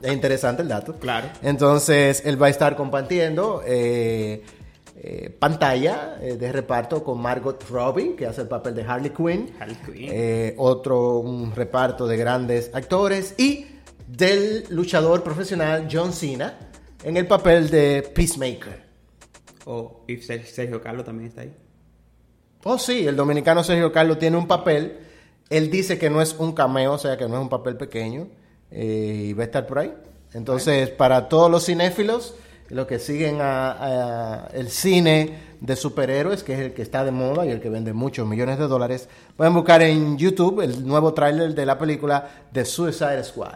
Es 0.00 0.12
interesante 0.12 0.62
el 0.62 0.68
dato. 0.68 0.94
Claro. 0.94 1.28
Entonces, 1.42 2.22
él 2.24 2.40
va 2.40 2.46
a 2.46 2.50
estar 2.50 2.76
compartiendo 2.76 3.62
eh, 3.66 4.44
eh, 5.00 5.30
pantalla 5.38 6.18
eh, 6.20 6.36
de 6.36 6.50
reparto 6.50 7.04
con 7.04 7.20
Margot 7.20 7.62
Robbie, 7.70 8.16
que 8.16 8.26
hace 8.26 8.40
el 8.42 8.48
papel 8.48 8.74
de 8.74 8.82
Harley 8.82 9.10
Quinn. 9.10 9.52
Harley 9.60 9.76
Quinn. 9.76 10.08
Eh, 10.12 10.54
otro 10.58 11.18
un 11.18 11.54
reparto 11.54 12.06
de 12.08 12.16
grandes 12.16 12.70
actores. 12.74 13.34
Y 13.38 13.66
del 14.08 14.64
luchador 14.70 15.22
profesional 15.22 15.86
John 15.90 16.12
Cena 16.12 16.58
en 17.04 17.16
el 17.16 17.26
papel 17.26 17.70
de 17.70 18.02
Peacemaker. 18.14 18.82
Oh, 19.66 20.02
y 20.08 20.16
Ser- 20.16 20.46
Sergio 20.46 20.80
Carlos 20.80 21.04
también 21.04 21.28
está 21.28 21.42
ahí. 21.42 21.54
Oh, 22.64 22.78
sí, 22.78 23.06
el 23.06 23.14
dominicano 23.14 23.62
Sergio 23.62 23.92
Carlos 23.92 24.18
tiene 24.18 24.36
un 24.36 24.48
papel. 24.48 24.98
Él 25.50 25.70
dice 25.70 25.98
que 25.98 26.10
no 26.10 26.20
es 26.20 26.34
un 26.38 26.52
cameo, 26.52 26.94
o 26.94 26.98
sea, 26.98 27.16
que 27.16 27.28
no 27.28 27.36
es 27.36 27.40
un 27.42 27.48
papel 27.48 27.76
pequeño. 27.76 28.28
y 28.70 29.32
va 29.34 29.42
a 29.44 29.46
estar 29.46 29.66
por 29.66 29.78
ahí. 29.78 29.94
Entonces, 30.34 30.90
para 30.90 31.28
todos 31.28 31.50
los 31.50 31.64
cinéfilos, 31.66 32.34
los 32.68 32.86
que 32.86 32.98
siguen 32.98 33.38
a, 33.40 34.48
el 34.52 34.70
cine 34.70 35.38
de 35.60 35.76
superhéroes, 35.76 36.42
que 36.42 36.54
es 36.54 36.60
el 36.60 36.72
que 36.72 36.82
está 36.82 37.04
de 37.04 37.10
moda 37.10 37.44
y 37.46 37.50
el 37.50 37.60
que 37.60 37.70
vende 37.70 37.92
muchos 37.92 38.26
millones 38.26 38.58
de 38.58 38.68
dólares, 38.68 39.08
pueden 39.36 39.54
buscar 39.54 39.82
en 39.82 40.16
YouTube 40.18 40.60
el 40.60 40.86
nuevo 40.86 41.14
tráiler 41.14 41.54
de 41.54 41.66
la 41.66 41.78
película 41.78 42.28
The 42.52 42.64
Suicide 42.64 43.24
Squad. 43.24 43.54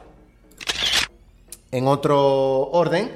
En 1.71 1.87
otro 1.87 2.71
orden, 2.71 3.11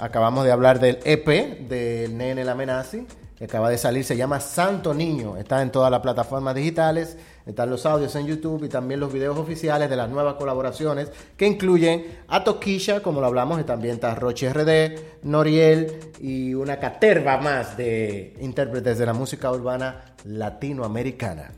Acabamos 0.00 0.44
de 0.44 0.52
hablar 0.52 0.80
del 0.80 0.98
EP 1.04 1.26
del 1.68 2.16
Nene 2.16 2.44
La 2.44 2.52
Amenazi, 2.52 3.06
acaba 3.44 3.70
de 3.70 3.78
salir, 3.78 4.04
se 4.04 4.16
llama 4.16 4.40
Santo 4.40 4.94
Niño. 4.94 5.36
Está 5.36 5.62
en 5.62 5.70
todas 5.70 5.90
las 5.90 6.00
plataformas 6.00 6.54
digitales, 6.54 7.16
están 7.44 7.70
los 7.70 7.84
audios 7.86 8.14
en 8.14 8.26
YouTube 8.26 8.64
y 8.64 8.68
también 8.68 9.00
los 9.00 9.12
videos 9.12 9.38
oficiales 9.38 9.90
de 9.90 9.96
las 9.96 10.08
nuevas 10.08 10.34
colaboraciones 10.34 11.10
que 11.36 11.46
incluyen 11.46 12.18
a 12.28 12.44
Toquisha, 12.44 13.00
como 13.00 13.20
lo 13.20 13.26
hablamos, 13.26 13.60
y 13.60 13.64
también 13.64 13.94
está 13.94 14.14
Roche 14.14 14.52
RD, 14.52 15.24
Noriel 15.24 16.12
y 16.20 16.54
una 16.54 16.78
caterva 16.78 17.38
más 17.38 17.76
de 17.76 18.36
intérpretes 18.40 18.98
de 18.98 19.06
la 19.06 19.12
música 19.12 19.50
urbana 19.50 20.14
latinoamericana. 20.24 21.50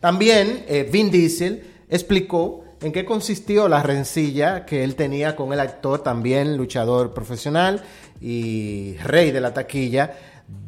También 0.00 0.64
eh, 0.66 0.88
Vin 0.90 1.10
Diesel 1.10 1.84
explicó 1.88 2.64
en 2.80 2.90
qué 2.90 3.04
consistió 3.04 3.68
la 3.68 3.82
rencilla 3.82 4.66
que 4.66 4.82
él 4.82 4.96
tenía 4.96 5.36
con 5.36 5.52
el 5.52 5.60
actor, 5.60 6.02
también 6.02 6.56
luchador 6.56 7.14
profesional 7.14 7.82
y 8.20 8.96
rey 9.04 9.30
de 9.30 9.40
la 9.40 9.54
taquilla, 9.54 10.16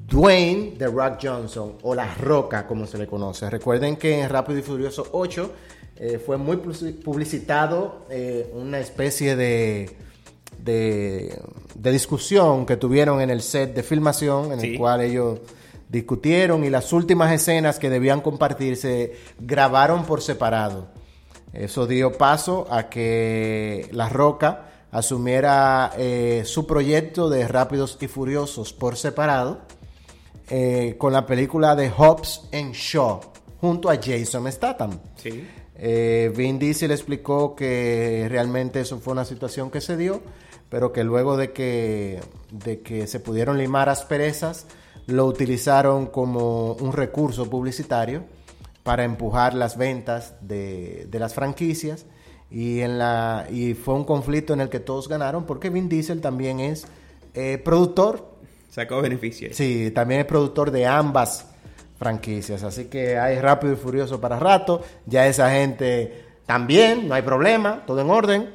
Dwayne 0.06 0.76
The 0.78 0.86
Rock 0.86 1.18
Johnson, 1.22 1.78
o 1.82 1.94
La 1.94 2.14
Roca, 2.14 2.66
como 2.66 2.86
se 2.86 2.98
le 2.98 3.06
conoce. 3.06 3.48
Recuerden 3.48 3.96
que 3.96 4.20
en 4.20 4.28
Rápido 4.28 4.58
y 4.58 4.62
Furioso 4.62 5.08
8 5.12 5.50
eh, 5.96 6.22
fue 6.24 6.36
muy 6.36 6.56
publicitado 6.56 8.04
eh, 8.10 8.50
una 8.54 8.80
especie 8.80 9.36
de, 9.36 9.96
de, 10.58 11.40
de, 11.74 11.92
discusión 11.92 12.66
que 12.66 12.76
tuvieron 12.76 13.20
en 13.20 13.30
el 13.30 13.40
set 13.40 13.74
de 13.74 13.82
filmación, 13.82 14.52
en 14.52 14.60
el 14.60 14.78
cual 14.78 15.00
ellos 15.00 15.40
discutieron 15.88 16.64
y 16.64 16.70
las 16.70 16.92
últimas 16.92 17.32
escenas 17.32 17.78
que 17.78 17.88
debían 17.88 18.20
compartirse 18.20 19.14
grabaron 19.38 20.04
por 20.04 20.20
separado. 20.20 20.88
Eso 21.52 21.86
dio 21.86 22.12
paso 22.12 22.66
a 22.68 22.88
que 22.88 23.88
La 23.92 24.08
Roca 24.08 24.70
asumiera 24.90 25.92
eh, 25.96 26.42
su 26.44 26.66
proyecto 26.66 27.30
de 27.30 27.46
Rápidos 27.46 27.96
y 28.00 28.08
Furiosos 28.08 28.72
por 28.72 28.96
separado 28.96 29.60
eh, 30.48 30.96
con 30.98 31.12
la 31.12 31.26
película 31.26 31.74
de 31.74 31.90
Hobbs 31.90 32.48
and 32.52 32.74
Shaw 32.74 33.20
junto 33.60 33.88
a 33.88 33.96
Jason 33.96 34.50
Statham. 34.50 34.98
Sí. 35.16 35.46
Eh, 35.76 36.32
Vin 36.36 36.58
Diesel 36.58 36.90
explicó 36.90 37.54
que 37.54 38.26
realmente 38.28 38.80
eso 38.80 38.98
fue 38.98 39.12
una 39.12 39.24
situación 39.24 39.70
que 39.70 39.80
se 39.80 39.96
dio, 39.96 40.22
pero 40.68 40.92
que 40.92 41.02
luego 41.02 41.36
de 41.36 41.52
que, 41.52 42.20
de 42.50 42.80
que 42.80 43.06
se 43.06 43.20
pudieron 43.20 43.58
limar 43.58 43.88
asperezas, 43.88 44.66
lo 45.06 45.26
utilizaron 45.26 46.06
como 46.06 46.72
un 46.74 46.92
recurso 46.92 47.48
publicitario 47.50 48.24
para 48.82 49.04
empujar 49.04 49.54
las 49.54 49.76
ventas 49.76 50.34
de, 50.40 51.06
de, 51.10 51.18
las 51.18 51.34
franquicias 51.34 52.06
y, 52.50 52.80
en 52.80 52.98
la, 52.98 53.46
y 53.50 53.74
fue 53.74 53.94
un 53.94 54.04
conflicto 54.04 54.52
en 54.52 54.60
el 54.60 54.68
que 54.68 54.80
todos 54.80 55.08
ganaron 55.08 55.44
porque 55.44 55.70
Vin 55.70 55.88
Diesel 55.88 56.20
también 56.20 56.60
es 56.60 56.86
eh, 57.34 57.60
productor. 57.62 58.33
Sacó 58.74 59.00
beneficios. 59.00 59.54
Sí, 59.54 59.92
también 59.92 60.22
es 60.22 60.26
productor 60.26 60.72
de 60.72 60.84
ambas 60.84 61.46
franquicias. 61.96 62.64
Así 62.64 62.86
que 62.86 63.16
hay 63.16 63.38
rápido 63.38 63.74
y 63.74 63.76
furioso 63.76 64.20
para 64.20 64.36
rato. 64.40 64.82
Ya 65.06 65.28
esa 65.28 65.48
gente 65.52 66.24
también, 66.44 67.06
no 67.06 67.14
hay 67.14 67.22
problema, 67.22 67.84
todo 67.86 68.00
en 68.00 68.10
orden. 68.10 68.50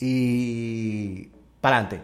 Y 0.00 1.26
para 1.60 1.80
adelante. 1.80 2.00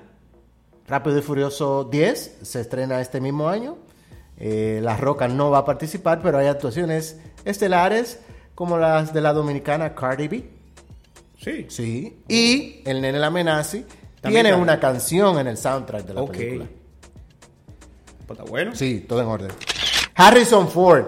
Rápido 0.86 1.18
y 1.18 1.22
Furioso 1.22 1.84
10 1.84 2.40
se 2.42 2.60
estrena 2.60 3.00
este 3.00 3.18
mismo 3.22 3.48
año. 3.48 3.78
Eh, 4.36 4.80
la 4.82 4.98
Roca 4.98 5.26
no 5.26 5.50
va 5.50 5.60
a 5.60 5.64
participar, 5.64 6.20
pero 6.22 6.36
hay 6.36 6.48
actuaciones 6.48 7.18
estelares 7.46 8.20
como 8.54 8.76
las 8.76 9.14
de 9.14 9.22
la 9.22 9.32
dominicana 9.32 9.94
Cardi 9.94 10.28
B. 10.28 10.50
Sí. 11.38 11.64
Sí. 11.70 12.18
Y 12.28 12.82
el 12.84 13.00
Nene 13.00 13.18
La 13.18 13.28
Amenazi 13.28 13.86
tiene 14.20 14.54
una 14.54 14.78
canción 14.78 15.38
en 15.38 15.46
el 15.46 15.56
soundtrack 15.56 16.04
de 16.04 16.12
la 16.12 16.26
película. 16.26 16.66
Está 18.34 18.50
bueno. 18.50 18.74
Sí, 18.74 19.04
todo 19.08 19.20
en 19.20 19.28
orden. 19.28 19.50
Harrison 20.16 20.68
Ford. 20.68 21.04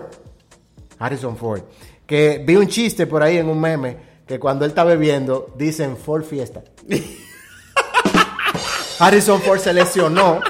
Harrison 0.98 1.36
Ford. 1.36 1.62
Que 2.06 2.42
vi 2.46 2.54
un 2.54 2.68
chiste 2.68 3.06
por 3.06 3.22
ahí 3.22 3.36
en 3.36 3.48
un 3.48 3.60
meme 3.60 3.96
que 4.26 4.38
cuando 4.38 4.64
él 4.64 4.70
está 4.70 4.84
bebiendo 4.84 5.52
dicen 5.58 5.96
Ford 5.96 6.22
Fiesta. 6.22 6.62
Harrison 9.00 9.42
Ford 9.42 9.58
se 9.58 9.72
lesionó. 9.72 10.40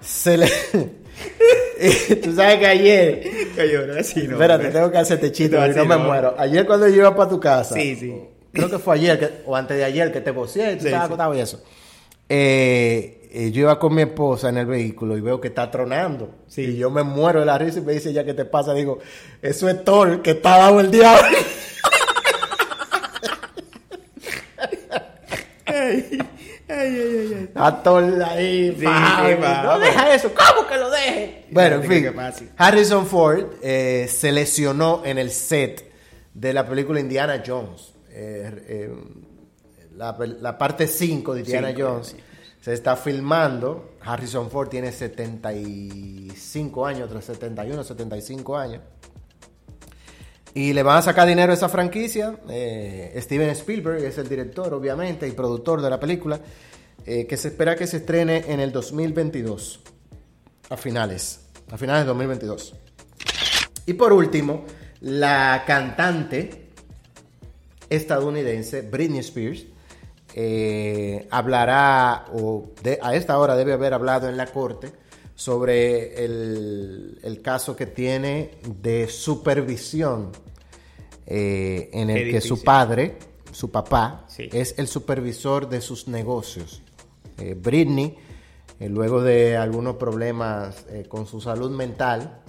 Se 0.00 0.38
le... 0.38 0.46
Tú 2.22 2.34
sabes 2.34 2.58
que 2.58 2.66
ayer. 2.66 3.22
sí, 4.04 4.28
no, 4.28 4.34
Espérate, 4.34 4.70
tengo 4.70 4.90
que 4.90 4.98
hacerte 4.98 5.32
chiste, 5.32 5.58
no, 5.58 5.66
no 5.66 5.84
me 5.84 5.96
muero. 5.96 6.36
Ayer 6.38 6.64
cuando 6.66 6.88
yo 6.88 6.94
iba 6.94 7.16
para 7.16 7.28
tu 7.28 7.40
casa. 7.40 7.74
Sí, 7.74 7.96
sí. 7.96 8.14
Creo 8.52 8.70
que 8.70 8.78
fue 8.78 8.94
ayer 8.94 9.18
que, 9.18 9.30
o 9.44 9.56
antes 9.56 9.76
de 9.76 9.84
ayer 9.84 10.12
que 10.12 10.20
te 10.20 10.32
poseé 10.32 10.72
y 10.72 10.76
tú 10.76 10.82
sí, 10.82 10.86
estabas 10.86 11.06
acostado 11.06 11.34
y 11.34 11.40
eso. 11.40 11.62
Eh, 12.28 13.15
eh, 13.30 13.50
yo 13.50 13.62
iba 13.62 13.78
con 13.78 13.94
mi 13.94 14.02
esposa 14.02 14.48
en 14.48 14.58
el 14.58 14.66
vehículo 14.66 15.16
y 15.16 15.20
veo 15.20 15.40
que 15.40 15.48
está 15.48 15.70
tronando. 15.70 16.30
Sí. 16.46 16.62
Y 16.62 16.76
yo 16.76 16.90
me 16.90 17.02
muero 17.02 17.40
de 17.40 17.46
la 17.46 17.58
risa 17.58 17.78
y 17.78 17.82
me 17.82 17.92
dice, 17.92 18.12
ya 18.12 18.24
que 18.24 18.34
te 18.34 18.44
pasa, 18.44 18.74
digo, 18.74 18.98
eso 19.42 19.68
es 19.68 19.84
Thor 19.84 20.22
que 20.22 20.32
está 20.32 20.58
dado 20.58 20.80
el 20.80 20.90
diablo. 20.90 21.36
ay, 25.66 26.08
ay, 26.08 26.18
ay, 26.68 27.28
ay. 27.34 27.42
Está 27.44 27.82
Thor 27.82 28.22
ahí, 28.22 28.76
Sí, 28.78 28.84
no 28.84 29.78
deja 29.78 30.14
eso, 30.14 30.30
¿cómo 30.34 30.66
que 30.68 30.76
lo 30.76 30.90
deje? 30.90 31.46
Bueno, 31.50 31.76
en 31.76 31.84
fin. 31.84 32.14
Harrison 32.56 33.06
Ford 33.06 33.54
eh, 33.62 34.06
se 34.08 34.32
lesionó 34.32 35.02
en 35.04 35.18
el 35.18 35.30
set 35.30 35.90
de 36.34 36.52
la 36.52 36.66
película 36.66 37.00
Indiana 37.00 37.42
Jones. 37.46 37.94
Eh, 38.10 38.90
la, 39.96 40.16
la 40.18 40.58
parte 40.58 40.86
5 40.86 41.34
de 41.34 41.40
Indiana 41.40 41.74
Jones 41.76 42.08
sí. 42.08 42.16
Se 42.66 42.72
está 42.72 42.96
filmando. 42.96 43.92
Harrison 44.00 44.50
Ford 44.50 44.68
tiene 44.68 44.90
75 44.90 46.84
años, 46.84 47.08
tras 47.08 47.26
71, 47.26 47.84
75 47.84 48.56
años. 48.56 48.82
Y 50.52 50.72
le 50.72 50.82
van 50.82 50.98
a 50.98 51.02
sacar 51.02 51.28
dinero 51.28 51.52
a 51.52 51.54
esa 51.54 51.68
franquicia. 51.68 52.40
Eh, 52.48 53.16
Steven 53.22 53.50
Spielberg 53.50 54.02
es 54.02 54.18
el 54.18 54.28
director, 54.28 54.74
obviamente, 54.74 55.28
y 55.28 55.30
productor 55.30 55.80
de 55.80 55.90
la 55.90 56.00
película, 56.00 56.40
eh, 57.04 57.28
que 57.28 57.36
se 57.36 57.48
espera 57.48 57.76
que 57.76 57.86
se 57.86 57.98
estrene 57.98 58.42
en 58.48 58.58
el 58.58 58.72
2022, 58.72 59.78
a 60.68 60.76
finales, 60.76 61.42
a 61.70 61.78
finales 61.78 62.02
de 62.02 62.08
2022. 62.08 62.74
Y 63.86 63.92
por 63.92 64.12
último, 64.12 64.64
la 65.02 65.62
cantante 65.68 66.72
estadounidense 67.88 68.82
Britney 68.82 69.20
Spears 69.20 69.66
eh, 70.38 71.26
hablará, 71.30 72.26
o 72.34 72.66
de- 72.82 72.98
a 73.02 73.14
esta 73.16 73.38
hora 73.38 73.56
debe 73.56 73.72
haber 73.72 73.94
hablado 73.94 74.28
en 74.28 74.36
la 74.36 74.46
corte, 74.46 74.92
sobre 75.34 76.24
el, 76.24 77.18
el 77.22 77.40
caso 77.42 77.74
que 77.74 77.86
tiene 77.86 78.52
de 78.82 79.08
supervisión 79.08 80.30
eh, 81.26 81.88
en 81.92 82.10
el 82.10 82.24
Qué 82.26 82.30
que 82.32 82.40
su 82.42 82.62
padre, 82.62 83.16
su 83.50 83.70
papá, 83.70 84.24
Sí. 84.28 84.48
es 84.52 84.74
el 84.78 84.86
supervisor 84.88 85.68
de 85.70 85.80
sus 85.80 86.06
negocios. 86.06 86.82
Eh, 87.38 87.54
Britney, 87.58 88.16
luego 88.80 89.22
de 89.22 89.56
algunos 89.56 89.96
problemas 89.96 90.84
con 91.08 91.26
su 91.26 91.40
salud 91.40 91.70
mental, 91.70 92.40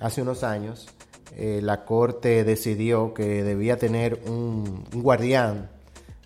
hace 0.00 0.22
unos 0.22 0.42
años, 0.42 0.88
la 1.36 1.84
corte 1.84 2.44
decidió 2.44 3.12
que 3.14 3.42
debía 3.44 3.76
tener 3.76 4.20
un, 4.26 4.84
un 4.94 5.02
guardián 5.02 5.70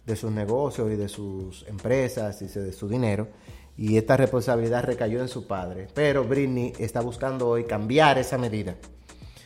de 0.07 0.17
sus 0.17 0.31
negocios 0.31 0.91
y 0.93 0.97
de 0.97 1.09
sus 1.09 1.65
empresas 1.69 2.41
y 2.43 2.47
de 2.47 2.73
su 2.73 2.89
dinero. 2.89 3.29
Y 3.77 3.97
esta 3.97 4.17
responsabilidad 4.17 4.85
recayó 4.85 5.21
en 5.21 5.29
su 5.29 5.47
padre. 5.47 5.89
Pero 5.95 6.25
Britney 6.25 6.73
está 6.79 7.01
buscando 7.01 7.49
hoy 7.49 7.65
cambiar 7.65 8.19
esa 8.19 8.39
medida. 8.39 8.77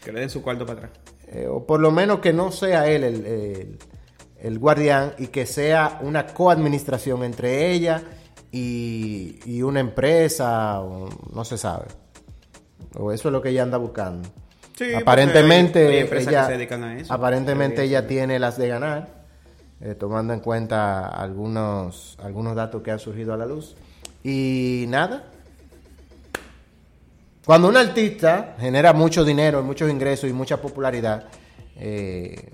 Que 0.04 0.12
le 0.12 0.20
den 0.20 0.30
su 0.30 0.42
cuarto 0.42 0.66
para 0.66 0.78
atrás. 0.80 0.92
Eh, 1.28 1.46
o 1.48 1.66
por 1.66 1.80
lo 1.80 1.90
menos 1.90 2.20
que 2.20 2.32
no 2.32 2.50
sea 2.52 2.88
él 2.88 3.04
el, 3.04 3.26
el- 3.26 3.78
el 4.40 4.58
guardián 4.60 5.14
y 5.18 5.26
que 5.28 5.46
sea 5.46 5.98
una 6.02 6.26
coadministración 6.28 7.24
entre 7.24 7.72
ella 7.72 8.02
y, 8.52 9.40
y 9.44 9.62
una 9.62 9.80
empresa, 9.80 10.80
o 10.80 11.08
no 11.34 11.44
se 11.44 11.58
sabe. 11.58 11.86
O 12.94 13.10
eso 13.12 13.28
es 13.28 13.32
lo 13.32 13.42
que 13.42 13.48
ella 13.50 13.64
anda 13.64 13.78
buscando. 13.78 14.28
Sí, 14.76 14.94
aparentemente 14.94 15.80
hay- 15.88 16.08
hay 16.08 16.26
ella, 16.28 16.46
a 16.46 16.96
eso. 16.98 17.12
aparentemente 17.12 17.82
ella 17.82 18.06
tiene 18.06 18.38
las 18.38 18.56
de 18.56 18.68
ganar, 18.68 19.17
eh, 19.80 19.94
tomando 19.94 20.32
en 20.32 20.40
cuenta 20.40 21.08
algunos, 21.08 22.16
algunos 22.22 22.54
datos 22.56 22.82
que 22.82 22.90
han 22.90 22.98
surgido 22.98 23.32
a 23.34 23.36
la 23.36 23.46
luz. 23.46 23.76
Y 24.24 24.86
nada, 24.88 25.24
cuando 27.44 27.68
un 27.68 27.76
artista 27.76 28.56
genera 28.58 28.92
mucho 28.92 29.24
dinero, 29.24 29.62
muchos 29.62 29.90
ingresos 29.90 30.28
y 30.28 30.32
mucha 30.32 30.60
popularidad, 30.60 31.24
eh, 31.76 32.50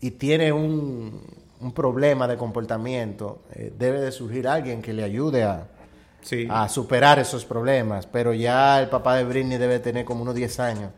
y 0.00 0.10
tiene 0.12 0.52
un, 0.52 1.20
un 1.60 1.72
problema 1.72 2.26
de 2.28 2.36
comportamiento, 2.36 3.42
eh, 3.52 3.72
debe 3.76 4.00
de 4.00 4.12
surgir 4.12 4.46
alguien 4.48 4.80
que 4.82 4.92
le 4.92 5.02
ayude 5.04 5.42
a, 5.42 5.66
Sí. 6.22 6.46
a 6.50 6.68
superar 6.68 7.18
esos 7.18 7.46
problemas. 7.46 8.06
Pero 8.06 8.34
ya 8.34 8.78
el 8.80 8.90
papá 8.90 9.16
de 9.16 9.24
Britney 9.24 9.56
debe 9.56 9.78
tener 9.78 10.04
como 10.04 10.20
unos 10.22 10.34
10 10.34 10.60
años 10.60 10.90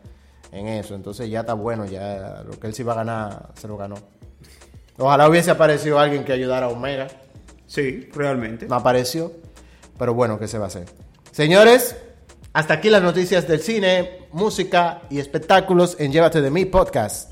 en 0.53 0.67
eso. 0.67 0.95
Entonces 0.95 1.29
ya 1.29 1.41
está 1.41 1.53
bueno, 1.53 1.85
ya 1.85 2.43
lo 2.45 2.57
que 2.59 2.67
él 2.67 2.73
se 2.73 2.83
iba 2.83 2.93
a 2.93 2.97
ganar, 2.97 3.49
se 3.55 3.67
lo 3.67 3.75
ganó. 3.75 3.95
Ojalá 4.97 5.27
hubiese 5.27 5.51
aparecido 5.51 5.99
alguien 5.99 6.23
que 6.23 6.31
ayudara 6.31 6.67
a 6.67 6.69
Omega. 6.69 7.07
Sí, 7.65 8.09
realmente. 8.13 8.67
No 8.67 8.75
apareció. 8.75 9.31
Pero 9.97 10.13
bueno, 10.13 10.39
¿qué 10.39 10.47
se 10.47 10.57
va 10.57 10.65
a 10.65 10.67
hacer? 10.67 10.85
Señores, 11.31 11.95
hasta 12.53 12.75
aquí 12.75 12.89
las 12.89 13.01
noticias 13.01 13.47
del 13.47 13.61
cine, 13.61 14.27
música 14.31 15.01
y 15.09 15.19
espectáculos 15.19 15.95
en 15.99 16.11
Llévate 16.11 16.41
de 16.41 16.51
mí 16.51 16.65
podcast. 16.65 17.31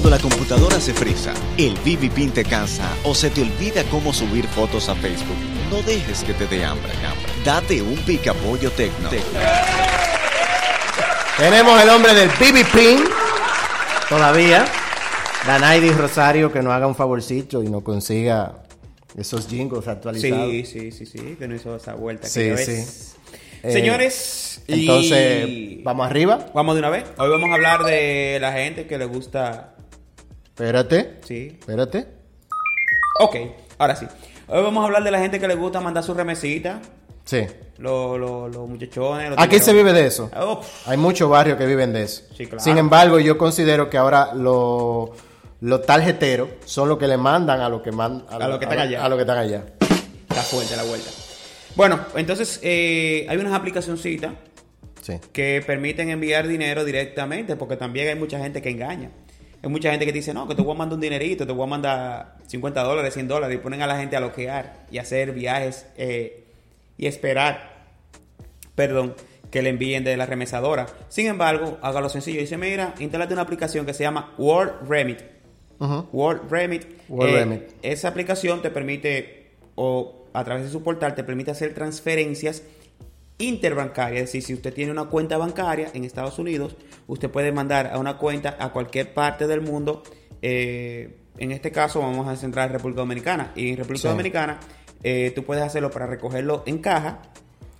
Cuando 0.00 0.16
la 0.16 0.22
computadora 0.22 0.80
se 0.80 0.94
frisa, 0.94 1.34
el 1.58 1.74
BB 1.74 2.10
Pin 2.14 2.30
te 2.30 2.42
cansa 2.42 2.88
o 3.04 3.14
se 3.14 3.28
te 3.28 3.42
olvida 3.42 3.84
cómo 3.90 4.14
subir 4.14 4.46
fotos 4.46 4.88
a 4.88 4.94
Facebook, 4.94 5.36
no 5.70 5.82
dejes 5.82 6.24
que 6.24 6.32
te 6.32 6.46
dé 6.46 6.64
hambre, 6.64 6.90
hambre. 7.06 7.30
Date 7.44 7.82
un 7.82 7.96
picapollo 7.98 8.70
tecno. 8.70 9.10
Tenemos 11.36 11.82
el 11.82 11.90
hombre 11.90 12.14
del 12.14 12.28
BB 12.30 12.64
Pin. 12.72 13.04
Todavía. 14.08 14.64
Danaidi 15.46 15.90
Rosario 15.90 16.50
que 16.50 16.62
nos 16.62 16.72
haga 16.72 16.86
un 16.86 16.94
favorcito 16.96 17.62
y 17.62 17.68
nos 17.68 17.82
consiga 17.82 18.54
esos 19.18 19.48
jingles 19.48 19.86
actualizados. 19.86 20.50
Sí, 20.50 20.64
sí, 20.64 20.92
sí, 20.92 21.04
sí, 21.04 21.36
que 21.38 21.46
no 21.46 21.54
hizo 21.56 21.76
esa 21.76 21.92
vuelta. 21.92 22.26
Sí, 22.26 22.40
que 22.40 22.56
sí. 22.56 22.70
ves. 22.72 23.16
Eh, 23.64 23.72
Señores, 23.74 24.62
y- 24.66 24.80
Entonces, 24.80 25.84
¿vamos 25.84 26.06
arriba? 26.06 26.46
Vamos 26.54 26.74
de 26.74 26.78
una 26.78 26.88
vez. 26.88 27.04
Hoy 27.18 27.28
vamos 27.28 27.50
a 27.50 27.54
hablar 27.56 27.84
de 27.84 28.38
la 28.40 28.52
gente 28.52 28.86
que 28.86 28.96
le 28.96 29.04
gusta. 29.04 29.74
Espérate. 30.64 31.16
Sí. 31.26 31.56
Espérate. 31.58 32.06
Ok, 33.20 33.36
ahora 33.78 33.96
sí. 33.96 34.06
Hoy 34.46 34.62
vamos 34.62 34.82
a 34.82 34.86
hablar 34.86 35.02
de 35.02 35.10
la 35.10 35.18
gente 35.18 35.40
que 35.40 35.48
le 35.48 35.54
gusta 35.54 35.80
mandar 35.80 36.04
su 36.04 36.12
remesita. 36.12 36.80
Sí. 37.24 37.46
Los 37.78 38.20
los- 38.20 38.54
los 38.54 38.68
muchachones. 38.68 39.30
los 39.30 39.38
Aquí 39.38 39.58
se 39.58 39.72
vive 39.72 39.94
de 39.94 40.06
eso. 40.06 40.30
Oh, 40.36 40.60
Hay 40.86 40.98
muchos 40.98 41.30
barrios 41.30 41.56
que 41.56 41.64
viven 41.64 41.94
de 41.94 42.02
eso. 42.02 42.24
Sí, 42.36 42.44
claro. 42.46 42.62
Sin 42.62 42.76
embargo, 42.76 43.18
yo 43.18 43.38
considero 43.38 43.88
que 43.88 43.96
ahora 43.96 44.34
los 44.34 45.10
los 45.62 45.82
tarjeteros 45.86 46.48
son 46.66 46.88
los 46.90 46.98
que 46.98 47.06
le 47.06 47.16
mandan 47.16 47.60
a 47.62 47.68
los 47.70 47.80
que 47.80 47.90
man- 47.92 48.24
A 48.28 48.46
los 48.48 48.58
que 48.58 48.64
están 48.66 48.80
allá. 48.80 49.02
A 49.04 49.08
los 49.08 49.16
que 49.16 49.22
están 49.22 49.38
allá. 49.38 49.64
Está 50.28 50.42
fuerte 50.42 50.76
la 50.76 50.82
vuelta. 50.84 51.10
Bueno, 51.74 52.00
entonces 52.16 52.60
eh, 52.62 53.26
hay 53.30 53.36
unas 53.38 53.54
aplicacioncitas 53.54 54.32
Sí. 55.00 55.14
que 55.32 55.62
permiten 55.66 56.10
enviar 56.10 56.46
dinero 56.46 56.84
directamente, 56.84 57.56
porque 57.56 57.76
también 57.76 58.08
hay 58.08 58.14
mucha 58.14 58.38
gente 58.38 58.60
que 58.60 58.68
engaña. 58.70 59.10
Hay 59.62 59.68
mucha 59.68 59.90
gente 59.90 60.06
que 60.06 60.12
dice, 60.12 60.32
no, 60.32 60.48
que 60.48 60.54
te 60.54 60.62
voy 60.62 60.74
a 60.74 60.78
mandar 60.78 60.94
un 60.94 61.00
dinerito, 61.00 61.46
te 61.46 61.52
voy 61.52 61.64
a 61.64 61.66
mandar 61.66 62.36
50 62.46 62.82
dólares, 62.82 63.12
100 63.14 63.28
dólares, 63.28 63.56
y 63.56 63.58
ponen 63.60 63.82
a 63.82 63.86
la 63.86 63.98
gente 63.98 64.16
a 64.16 64.20
loquear 64.20 64.86
y 64.90 64.98
hacer 64.98 65.32
viajes 65.32 65.86
eh, 65.98 66.44
y 66.96 67.06
esperar, 67.06 67.84
perdón, 68.74 69.14
que 69.50 69.62
le 69.62 69.70
envíen 69.70 70.04
de 70.04 70.16
la 70.16 70.26
remesadora. 70.26 70.86
Sin 71.08 71.26
embargo, 71.26 71.78
hágalo 71.82 72.08
sencillo. 72.08 72.40
Dice, 72.40 72.56
mira, 72.56 72.94
instálate 73.00 73.32
una 73.34 73.42
aplicación 73.42 73.84
que 73.84 73.92
se 73.94 74.02
llama 74.04 74.32
World 74.38 74.88
Remit. 74.88 75.20
World 76.12 76.50
Remit. 76.50 76.86
World 77.08 77.34
Eh, 77.34 77.38
Remit. 77.40 77.62
Esa 77.82 78.08
aplicación 78.08 78.62
te 78.62 78.70
permite, 78.70 79.50
o 79.74 80.26
a 80.32 80.44
través 80.44 80.64
de 80.64 80.70
su 80.70 80.82
portal, 80.82 81.14
te 81.14 81.24
permite 81.24 81.50
hacer 81.50 81.74
transferencias 81.74 82.62
interbancarias. 83.40 84.22
Es 84.22 84.28
decir, 84.28 84.42
si 84.42 84.54
usted 84.54 84.72
tiene 84.72 84.92
una 84.92 85.06
cuenta 85.06 85.36
bancaria 85.36 85.90
en 85.94 86.04
Estados 86.04 86.38
Unidos, 86.38 86.76
usted 87.08 87.28
puede 87.30 87.50
mandar 87.52 87.88
a 87.92 87.98
una 87.98 88.16
cuenta 88.18 88.56
a 88.60 88.70
cualquier 88.72 89.12
parte 89.12 89.46
del 89.46 89.60
mundo. 89.60 90.02
Eh, 90.42 91.16
en 91.38 91.52
este 91.52 91.72
caso, 91.72 92.00
vamos 92.00 92.28
a 92.28 92.36
centrar 92.36 92.68
en 92.68 92.74
República 92.74 93.00
Dominicana. 93.00 93.52
Y 93.56 93.70
en 93.70 93.76
República 93.78 94.02
Sí. 94.02 94.08
Dominicana, 94.08 94.60
eh, 95.02 95.32
tú 95.34 95.44
puedes 95.44 95.64
hacerlo 95.64 95.90
para 95.90 96.06
recogerlo 96.06 96.62
en 96.66 96.78
caja 96.78 97.22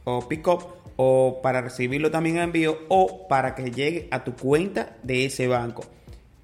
o 0.05 0.27
pick-up 0.27 0.65
o 0.97 1.41
para 1.43 1.61
recibirlo 1.61 2.11
también 2.11 2.37
en 2.37 2.43
envío 2.45 2.79
o 2.89 3.29
para 3.29 3.55
que 3.55 3.71
llegue 3.71 4.09
a 4.11 4.25
tu 4.25 4.35
cuenta 4.35 4.97
de 5.03 5.27
ese 5.27 5.47
banco. 5.47 5.85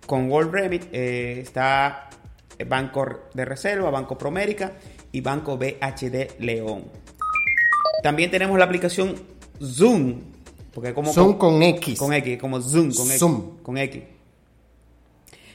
Con 0.06 0.30
World 0.30 0.52
Remit 0.52 0.84
eh, 0.92 1.40
está 1.40 2.08
Banco 2.66 3.04
de 3.34 3.44
Reserva, 3.44 3.90
Banco 3.90 4.16
Promérica 4.16 4.72
y 5.12 5.20
Banco 5.20 5.58
BHD 5.58 6.38
León. 6.38 6.84
También 8.06 8.30
tenemos 8.30 8.56
la 8.56 8.64
aplicación 8.66 9.16
Zoom, 9.60 10.20
porque 10.72 10.90
es 10.90 10.94
como 10.94 11.12
Zoom 11.12 11.36
con 11.38 11.60
X. 11.60 11.98
con 11.98 12.12
X, 12.12 12.38
como 12.38 12.60
Zoom 12.60 12.92
con 12.92 13.06
X, 13.08 13.18
Zoom. 13.18 13.56
con 13.64 13.78
X. 13.78 14.02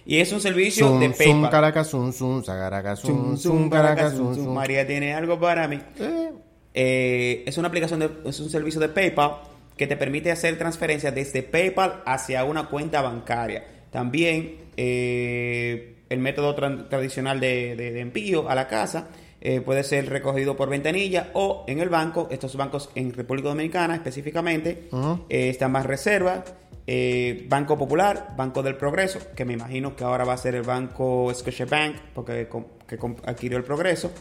Y 0.05 0.17
es 0.17 0.33
un 0.33 0.41
servicio 0.41 0.87
Zoom, 0.87 0.99
de 0.99 1.13
zoom, 1.13 1.17
PayPal. 1.17 1.49
Caracas, 1.49 1.87
zoom, 1.89 2.11
zoom, 2.11 2.43
Sagaraca, 2.43 2.95
zoom, 2.97 3.13
Zoom, 3.13 3.37
zoom, 3.37 3.37
zoom, 3.37 3.69
Caracas, 3.69 4.11
zoom, 4.13 4.17
zoom, 4.25 4.33
zoom. 4.35 4.45
zoom. 4.47 4.55
María 4.55 4.85
tiene 4.85 5.13
algo 5.13 5.39
para 5.39 5.67
mí. 5.67 5.79
Eh, 5.99 6.29
Eh, 6.73 7.43
es 7.45 7.57
una 7.57 7.67
aplicación 7.69 7.99
de, 7.99 8.09
es 8.25 8.39
un 8.39 8.49
servicio 8.49 8.79
de 8.81 8.87
PayPal 8.89 9.41
que 9.77 9.87
te 9.87 9.95
permite 9.97 10.31
hacer 10.31 10.57
transferencias 10.57 11.13
desde 11.15 11.43
PayPal 11.43 12.01
hacia 12.05 12.43
una 12.45 12.67
cuenta 12.67 13.01
bancaria. 13.01 13.63
También 13.91 14.55
eh, 14.77 15.95
el 16.09 16.19
método 16.19 16.53
tradicional 16.55 17.39
de, 17.39 17.75
de- 17.75 17.91
de 17.91 17.99
envío 18.01 18.49
a 18.49 18.55
la 18.55 18.67
casa 18.67 19.07
eh, 19.41 19.59
puede 19.61 19.83
ser 19.83 20.07
recogido 20.07 20.55
por 20.55 20.69
ventanilla 20.69 21.31
o 21.33 21.65
en 21.67 21.79
el 21.79 21.89
banco. 21.89 22.27
Estos 22.31 22.55
bancos 22.55 22.89
en 22.95 23.11
República 23.11 23.49
Dominicana 23.49 23.95
específicamente 23.95 24.87
eh, 25.29 25.49
están 25.49 25.71
más 25.71 25.85
reservas. 25.85 26.43
eh, 26.87 27.45
Banco 27.49 27.77
Popular, 27.77 28.33
Banco 28.37 28.61
del 28.63 28.75
Progreso, 28.75 29.19
que 29.35 29.43
me 29.45 29.53
imagino 29.53 29.95
que 29.95 30.03
ahora 30.03 30.25
va 30.25 30.33
a 30.33 30.37
ser 30.37 30.55
el 30.55 30.63
Banco 30.63 31.31
Scotiabank, 31.33 31.95
porque 32.13 32.47
que 32.87 32.99
adquirió 33.25 33.57
el 33.57 33.63
Progreso. 33.63 34.11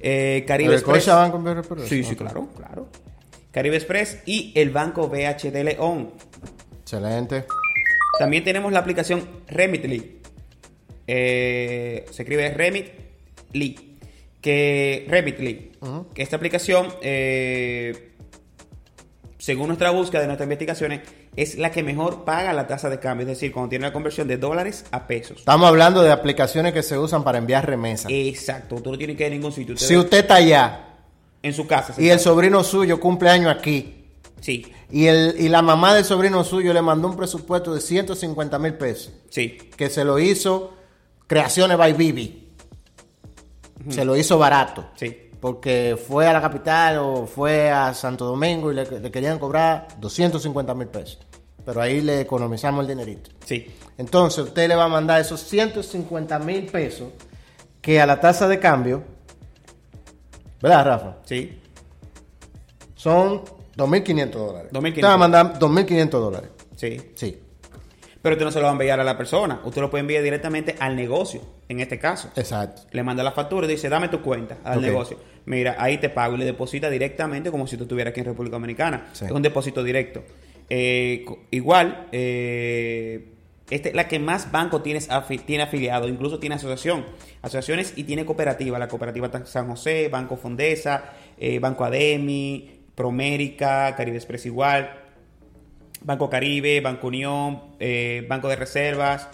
Caribe 0.00 0.74
¿El 0.74 0.78
Express. 0.80 1.04
Progreso? 1.66 1.86
Sí, 1.88 2.02
sí, 2.04 2.16
claro, 2.16 2.48
claro. 2.56 2.88
Caribe 3.50 3.76
Express 3.76 4.22
y 4.26 4.52
el 4.54 4.70
Banco 4.70 5.08
BHD 5.08 5.62
León. 5.64 6.12
Excelente. 6.82 7.44
También 8.18 8.44
tenemos 8.44 8.72
la 8.72 8.78
aplicación 8.78 9.22
Remitly. 9.48 10.20
Se 11.06 12.04
escribe 12.08 12.54
Remitly. 12.54 13.89
Que 14.40 15.06
Remitly. 15.08 15.72
Que 16.14 16.22
esta 16.22 16.36
aplicación, 16.36 16.88
eh, 17.02 18.12
según 19.38 19.68
nuestra 19.68 19.90
búsqueda 19.90 20.20
de 20.22 20.26
nuestras 20.26 20.46
investigaciones, 20.46 21.00
es 21.36 21.56
la 21.58 21.70
que 21.70 21.82
mejor 21.82 22.24
paga 22.24 22.52
la 22.52 22.66
tasa 22.66 22.90
de 22.90 22.98
cambio. 22.98 23.22
Es 23.26 23.28
decir, 23.38 23.52
cuando 23.52 23.70
tiene 23.70 23.86
la 23.86 23.92
conversión 23.92 24.28
de 24.28 24.36
dólares 24.36 24.84
a 24.90 25.06
pesos. 25.06 25.38
Estamos 25.38 25.68
hablando 25.68 26.02
de 26.02 26.10
aplicaciones 26.12 26.72
que 26.72 26.82
se 26.82 26.98
usan 26.98 27.22
para 27.24 27.38
enviar 27.38 27.66
remesas. 27.66 28.10
Exacto. 28.10 28.76
Tú 28.82 28.90
no 28.92 28.98
tienes 28.98 29.16
que 29.16 29.24
ir 29.24 29.28
a 29.28 29.34
ningún 29.34 29.52
sitio. 29.52 29.76
Si 29.76 29.96
usted 29.96 30.18
está 30.18 30.36
allá 30.36 30.86
en 31.42 31.54
su 31.54 31.66
casa. 31.66 31.94
y 31.96 32.08
el 32.08 32.18
sobrino 32.20 32.62
suyo 32.62 33.00
cumple 33.00 33.30
año 33.30 33.48
aquí 33.48 33.96
Sí. 34.42 34.66
y, 34.90 35.06
el, 35.06 35.34
y 35.38 35.48
la 35.48 35.62
mamá 35.62 35.94
del 35.94 36.04
sobrino 36.04 36.44
suyo 36.44 36.72
le 36.74 36.82
mandó 36.82 37.08
un 37.08 37.16
presupuesto 37.16 37.74
de 37.74 37.80
150 37.80 38.58
mil 38.58 38.74
pesos, 38.74 39.12
Sí. 39.30 39.56
que 39.76 39.88
se 39.90 40.04
lo 40.04 40.18
hizo 40.18 40.74
Creaciones 41.26 41.78
by 41.78 41.92
Bibi. 41.94 42.48
Se 43.88 44.04
lo 44.04 44.16
hizo 44.16 44.38
barato. 44.38 44.86
Sí. 44.96 45.30
Porque 45.40 45.96
fue 45.96 46.26
a 46.26 46.32
la 46.32 46.40
capital 46.40 46.98
o 46.98 47.26
fue 47.26 47.70
a 47.70 47.94
Santo 47.94 48.26
Domingo 48.26 48.70
y 48.70 48.74
le, 48.74 49.00
le 49.00 49.10
querían 49.10 49.38
cobrar 49.38 49.88
250 49.98 50.74
mil 50.74 50.88
pesos. 50.88 51.18
Pero 51.64 51.80
ahí 51.80 52.00
le 52.00 52.20
economizamos 52.20 52.82
el 52.82 52.88
dinerito. 52.88 53.30
Sí. 53.44 53.66
Entonces 53.96 54.44
usted 54.44 54.68
le 54.68 54.76
va 54.76 54.84
a 54.84 54.88
mandar 54.88 55.20
esos 55.20 55.40
150 55.40 56.38
mil 56.40 56.66
pesos 56.66 57.08
que 57.80 58.00
a 58.00 58.06
la 58.06 58.20
tasa 58.20 58.46
de 58.48 58.58
cambio, 58.58 59.02
¿verdad, 60.60 60.84
Rafa? 60.84 61.16
Sí. 61.24 61.58
Son 62.94 63.42
2.500 63.76 64.30
dólares. 64.30 64.72
2.500. 64.72 64.88
Usted 64.88 65.04
va 65.04 65.12
a 65.14 65.16
mandar 65.16 65.58
2.500 65.58 66.10
dólares. 66.10 66.50
Sí. 66.76 67.12
Sí. 67.14 67.40
Pero 68.22 68.34
usted 68.34 68.44
no 68.44 68.52
se 68.52 68.58
lo 68.58 68.64
va 68.64 68.70
a 68.70 68.72
enviar 68.72 69.00
a 69.00 69.04
la 69.04 69.16
persona. 69.16 69.62
Usted 69.64 69.80
lo 69.80 69.90
puede 69.90 70.02
enviar 70.02 70.22
directamente 70.22 70.76
al 70.78 70.94
negocio, 70.96 71.40
en 71.70 71.80
este 71.80 71.98
caso. 71.98 72.30
Exacto. 72.36 72.82
Le 72.90 73.02
manda 73.02 73.22
la 73.22 73.32
factura 73.32 73.66
y 73.66 73.70
dice, 73.70 73.88
dame 73.88 74.08
tu 74.08 74.20
cuenta 74.20 74.58
al 74.64 74.78
Ok. 74.78 74.84
negocio. 74.84 75.18
Mira, 75.46 75.76
ahí 75.78 75.98
te 75.98 76.10
pago 76.10 76.34
y 76.34 76.38
le 76.38 76.44
deposita 76.44 76.90
directamente 76.90 77.50
como 77.50 77.66
si 77.66 77.76
tú 77.76 77.84
estuvieras 77.84 78.10
aquí 78.12 78.20
en 78.20 78.26
República 78.26 78.56
Dominicana. 78.56 79.06
Sí. 79.12 79.24
Es 79.24 79.30
un 79.30 79.42
depósito 79.42 79.82
directo. 79.82 80.22
Eh, 80.68 81.24
igual, 81.50 82.06
eh, 82.12 83.28
esta 83.70 83.88
es 83.88 83.94
la 83.94 84.06
que 84.08 84.18
más 84.18 84.50
banco 84.52 84.82
tienes 84.82 85.08
afi- 85.10 85.44
tiene 85.44 85.62
afiliado, 85.64 86.08
incluso 86.08 86.38
tiene 86.38 86.56
asociación, 86.56 87.06
asociaciones 87.42 87.92
y 87.96 88.04
tiene 88.04 88.24
cooperativa, 88.24 88.78
la 88.78 88.88
cooperativa 88.88 89.30
San 89.46 89.68
José, 89.68 90.08
Banco 90.08 90.36
Fondesa, 90.36 91.04
eh, 91.38 91.58
Banco 91.60 91.84
Ademi, 91.84 92.70
Promérica, 92.94 93.94
Caribe 93.96 94.16
Express 94.16 94.46
igual, 94.46 94.90
Banco 96.02 96.28
Caribe, 96.30 96.80
Banco 96.80 97.08
Unión, 97.08 97.60
eh, 97.78 98.24
Banco 98.28 98.48
de 98.48 98.56
Reservas, 98.56 99.28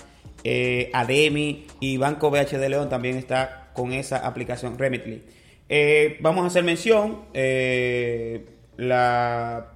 eh, 0.44 0.90
Ademi 0.92 1.66
y 1.80 1.96
Banco 1.96 2.30
BHD 2.30 2.68
León 2.68 2.88
también 2.88 3.16
está 3.16 3.70
con 3.72 3.92
esa 3.92 4.18
aplicación 4.18 4.78
Remitly. 4.78 5.22
Eh, 5.68 6.16
vamos 6.20 6.44
a 6.44 6.46
hacer 6.46 6.64
mención, 6.64 7.24
eh, 7.34 8.46
la, 8.76 9.72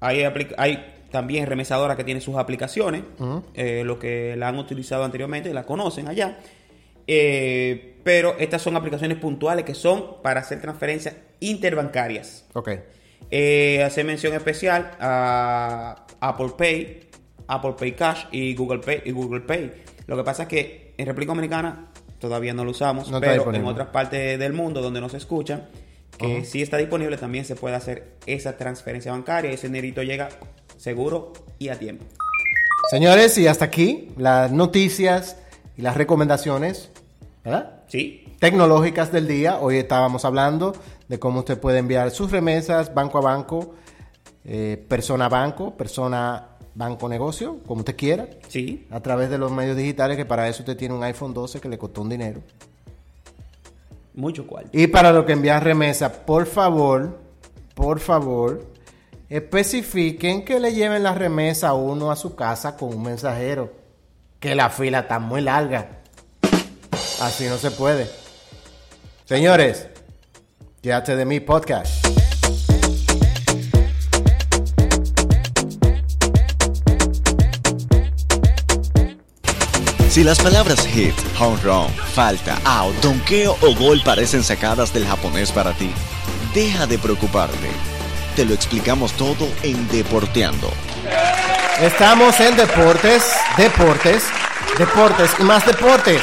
hay, 0.00 0.94
también 1.10 1.46
remesadoras 1.46 1.96
que 1.96 2.04
tienen 2.04 2.22
sus 2.22 2.36
aplicaciones, 2.36 3.02
eh, 3.54 3.82
los 3.84 3.98
que 3.98 4.36
la 4.36 4.48
han 4.48 4.58
utilizado 4.58 5.04
anteriormente 5.04 5.52
la 5.52 5.64
conocen 5.64 6.08
allá. 6.08 6.38
Pero 7.06 8.36
estas 8.38 8.62
son 8.62 8.76
aplicaciones 8.76 9.18
puntuales 9.18 9.64
que 9.64 9.74
son 9.74 10.22
para 10.22 10.40
hacer 10.40 10.60
transferencias 10.60 11.14
interbancarias. 11.40 12.46
Ok. 12.54 12.70
Eh, 13.30 13.82
hace 13.84 14.04
mención 14.04 14.34
especial 14.34 14.92
a 15.00 16.06
Apple 16.20 16.52
Pay, 16.56 17.07
Apple 17.48 17.74
Pay 17.78 17.92
Cash 17.92 18.24
y 18.30 18.54
Google 18.54 18.78
Pay 18.78 19.02
y 19.06 19.10
Google 19.10 19.40
Pay. 19.40 19.72
Lo 20.06 20.16
que 20.16 20.22
pasa 20.22 20.44
es 20.44 20.48
que 20.48 20.94
en 20.96 21.06
República 21.06 21.32
Dominicana 21.32 21.86
todavía 22.18 22.54
no 22.54 22.64
lo 22.64 22.70
usamos, 22.70 23.10
No 23.10 23.20
pero 23.20 23.52
en 23.52 23.64
otras 23.64 23.88
partes 23.88 24.38
del 24.38 24.52
mundo 24.52 24.80
donde 24.80 25.00
no 25.00 25.08
se 25.08 25.16
escuchan, 25.16 25.68
que 26.16 26.38
Ajá. 26.38 26.44
sí 26.44 26.62
está 26.62 26.76
disponible, 26.76 27.16
también 27.16 27.44
se 27.44 27.56
puede 27.56 27.76
hacer 27.76 28.16
esa 28.26 28.56
transferencia 28.56 29.12
bancaria 29.12 29.50
y 29.50 29.54
ese 29.54 29.68
dinerito 29.68 30.02
llega 30.02 30.28
seguro 30.76 31.32
y 31.58 31.68
a 31.68 31.78
tiempo. 31.78 32.04
Señores, 32.90 33.36
y 33.38 33.46
hasta 33.46 33.66
aquí 33.66 34.08
las 34.16 34.50
noticias 34.50 35.36
y 35.76 35.82
las 35.82 35.96
recomendaciones, 35.96 36.90
¿verdad? 37.44 37.82
Sí. 37.88 38.24
Tecnológicas 38.38 39.12
del 39.12 39.26
día. 39.28 39.58
Hoy 39.60 39.76
estábamos 39.76 40.24
hablando 40.24 40.74
de 41.08 41.18
cómo 41.18 41.40
usted 41.40 41.58
puede 41.58 41.78
enviar 41.78 42.10
sus 42.10 42.30
remesas 42.30 42.94
banco 42.94 43.18
a 43.18 43.20
banco, 43.20 43.74
eh, 44.44 44.82
persona 44.88 45.26
a 45.26 45.28
banco, 45.28 45.76
persona 45.76 46.57
banco 46.74 47.08
negocio, 47.08 47.58
como 47.66 47.80
usted 47.80 47.96
quiera. 47.96 48.28
Sí. 48.48 48.86
A 48.90 49.00
través 49.00 49.30
de 49.30 49.38
los 49.38 49.50
medios 49.50 49.76
digitales, 49.76 50.16
que 50.16 50.24
para 50.24 50.48
eso 50.48 50.62
usted 50.62 50.76
tiene 50.76 50.94
un 50.94 51.02
iPhone 51.02 51.34
12 51.34 51.60
que 51.60 51.68
le 51.68 51.78
costó 51.78 52.02
un 52.02 52.08
dinero. 52.08 52.40
Mucho 54.14 54.46
cual. 54.46 54.66
Y 54.72 54.88
para 54.88 55.12
lo 55.12 55.24
que 55.24 55.32
envían 55.32 55.62
remesa, 55.62 56.12
por 56.24 56.46
favor, 56.46 57.18
por 57.74 58.00
favor, 58.00 58.66
especifiquen 59.28 60.44
que 60.44 60.58
le 60.58 60.74
lleven 60.74 61.04
la 61.04 61.14
remesa 61.14 61.68
a 61.68 61.74
uno 61.74 62.10
a 62.10 62.16
su 62.16 62.34
casa 62.34 62.76
con 62.76 62.94
un 62.94 63.02
mensajero. 63.02 63.72
Que 64.40 64.54
la 64.54 64.70
fila 64.70 65.00
está 65.00 65.18
muy 65.18 65.40
larga. 65.40 66.00
Así 67.20 67.46
no 67.46 67.58
se 67.58 67.70
puede. 67.70 68.08
Señores, 69.24 69.88
quédate 70.80 71.16
de 71.16 71.24
mi 71.24 71.40
podcast. 71.40 72.27
Si 80.18 80.24
las 80.24 80.40
palabras 80.40 80.84
hit, 80.84 81.14
home 81.38 81.56
run, 81.62 81.88
falta, 82.12 82.58
out, 82.64 82.92
donkeo 82.96 83.56
o 83.62 83.72
gol 83.76 84.02
parecen 84.04 84.42
sacadas 84.42 84.92
del 84.92 85.06
japonés 85.06 85.52
para 85.52 85.72
ti, 85.74 85.92
deja 86.52 86.88
de 86.88 86.98
preocuparte. 86.98 87.68
Te 88.34 88.44
lo 88.44 88.52
explicamos 88.52 89.12
todo 89.12 89.46
en 89.62 89.86
Deporteando. 89.86 90.72
Estamos 91.80 92.40
en 92.40 92.56
deportes, 92.56 93.32
deportes, 93.56 94.24
deportes 94.76 95.30
y 95.38 95.44
más 95.44 95.64
deportes. 95.64 96.22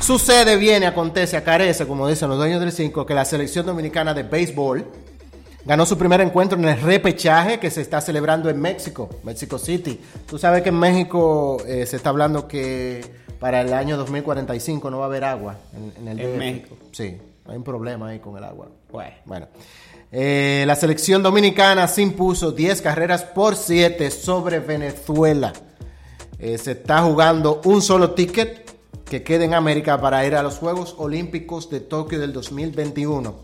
Sucede, 0.00 0.56
viene, 0.56 0.86
acontece, 0.86 1.36
acarece, 1.36 1.86
como 1.86 2.08
dicen 2.08 2.30
los 2.30 2.38
dueños 2.38 2.60
del 2.60 2.72
5, 2.72 3.04
que 3.04 3.12
la 3.12 3.26
selección 3.26 3.66
dominicana 3.66 4.14
de 4.14 4.22
béisbol 4.22 4.86
ganó 5.66 5.84
su 5.84 5.98
primer 5.98 6.20
encuentro 6.20 6.58
en 6.58 6.64
el 6.64 6.80
repechaje 6.80 7.58
que 7.58 7.70
se 7.70 7.82
está 7.82 8.00
celebrando 8.00 8.48
en 8.48 8.60
México, 8.60 9.10
México 9.24 9.58
City. 9.58 10.00
Tú 10.26 10.38
sabes 10.38 10.62
que 10.62 10.68
en 10.70 10.78
México 10.78 11.58
eh, 11.66 11.84
se 11.86 11.96
está 11.96 12.10
hablando 12.10 12.46
que 12.46 13.04
para 13.40 13.60
el 13.60 13.72
año 13.72 13.96
2045 13.96 14.90
no 14.90 14.98
va 14.98 15.04
a 15.04 15.08
haber 15.08 15.24
agua 15.24 15.56
en, 15.74 16.08
en 16.08 16.18
el 16.18 16.20
En. 16.20 16.38
México. 16.38 16.76
Sí, 16.92 17.16
hay 17.46 17.56
un 17.56 17.64
problema 17.64 18.08
ahí 18.08 18.20
con 18.20 18.36
el 18.36 18.44
agua. 18.44 18.68
Bueno. 19.24 19.48
Eh, 20.12 20.64
la 20.66 20.76
selección 20.76 21.22
dominicana 21.22 21.88
se 21.88 22.00
impuso 22.00 22.52
10 22.52 22.80
carreras 22.80 23.24
por 23.24 23.56
7 23.56 24.10
sobre 24.10 24.60
Venezuela. 24.60 25.52
Eh, 26.38 26.58
se 26.58 26.72
está 26.72 27.02
jugando 27.02 27.60
un 27.64 27.82
solo 27.82 28.12
ticket 28.12 28.70
que 29.04 29.22
queda 29.22 29.44
en 29.44 29.54
América 29.54 30.00
para 30.00 30.24
ir 30.26 30.34
a 30.34 30.42
los 30.42 30.58
Juegos 30.58 30.94
Olímpicos 30.98 31.68
de 31.70 31.80
Tokio 31.80 32.18
del 32.20 32.32
2021. 32.32 33.34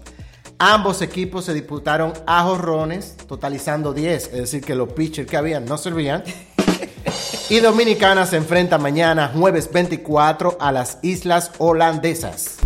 Ambos 0.65 1.03
equipos 1.03 1.47
se 1.47 1.55
disputaron 1.55 2.13
a 2.25 2.45
jorrones, 2.45 3.17
totalizando 3.27 3.93
10, 3.93 4.27
es 4.27 4.33
decir, 4.33 4.61
que 4.65 4.77
los 4.77 4.93
pitchers 4.93 5.29
que 5.29 5.37
habían 5.37 5.65
no 5.65 5.77
servían. 5.77 6.23
y 7.51 7.59
Dominicana 7.59 8.27
se 8.27 8.37
enfrenta 8.37 8.79
mañana, 8.79 9.33
jueves 9.35 9.69
24, 9.73 10.59
a 10.61 10.71
las 10.71 11.01
Islas 11.03 11.51
Holandesas. 11.59 12.59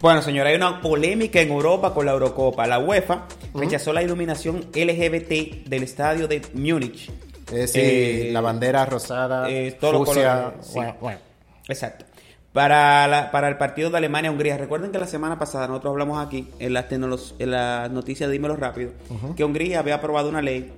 Bueno, 0.00 0.20
señora, 0.20 0.50
hay 0.50 0.56
una 0.56 0.82
polémica 0.82 1.40
en 1.40 1.50
Europa 1.50 1.94
con 1.94 2.04
la 2.04 2.12
Eurocopa. 2.12 2.66
La 2.66 2.78
UEFA 2.78 3.26
rechazó 3.54 3.94
la 3.94 4.02
iluminación 4.02 4.66
LGBT 4.74 5.66
del 5.66 5.82
estadio 5.82 6.28
de 6.28 6.42
Múnich. 6.52 7.10
Eh, 7.50 8.28
la 8.30 8.42
bandera 8.42 8.84
rosada, 8.84 9.48
eh, 9.48 9.78
fucsia, 9.80 10.52
sí. 10.60 10.78
bueno. 11.00 11.20
Exacto. 11.68 12.04
Para, 12.52 13.08
la- 13.08 13.30
para 13.30 13.48
el 13.48 13.56
partido 13.56 13.88
de 13.90 13.96
Alemania-Hungría, 13.96 14.58
recuerden 14.58 14.92
que 14.92 14.98
la 14.98 15.06
semana 15.06 15.38
pasada 15.38 15.66
nosotros 15.68 15.92
hablamos 15.92 16.24
aquí 16.24 16.48
en 16.58 16.74
las 16.74 16.86
en 16.92 17.50
las 17.50 17.90
noticias 17.90 18.28
de 18.28 18.32
Dímelo 18.34 18.56
Rápido, 18.56 18.92
que 19.36 19.42
Hungría 19.44 19.78
había 19.78 19.94
aprobado 19.94 20.28
una 20.28 20.42
ley 20.42 20.70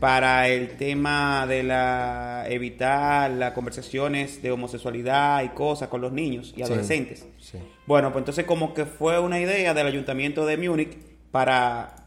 para 0.00 0.48
el 0.48 0.76
tema 0.76 1.46
de 1.46 1.62
la 1.62 2.44
evitar 2.48 3.30
las 3.30 3.52
conversaciones 3.52 4.42
de 4.42 4.52
homosexualidad 4.52 5.42
y 5.44 5.48
cosas 5.48 5.88
con 5.88 6.00
los 6.02 6.12
niños 6.12 6.52
y 6.52 6.56
Sí, 6.56 6.62
adolescentes. 6.62 7.26
sí. 7.40 7.58
Bueno, 7.86 8.12
pues 8.12 8.20
entonces 8.22 8.44
como 8.44 8.74
que 8.74 8.84
fue 8.84 9.18
una 9.18 9.40
idea 9.40 9.72
del 9.74 9.86
ayuntamiento 9.86 10.44
de 10.46 10.56
Múnich 10.58 10.96
para 11.32 12.06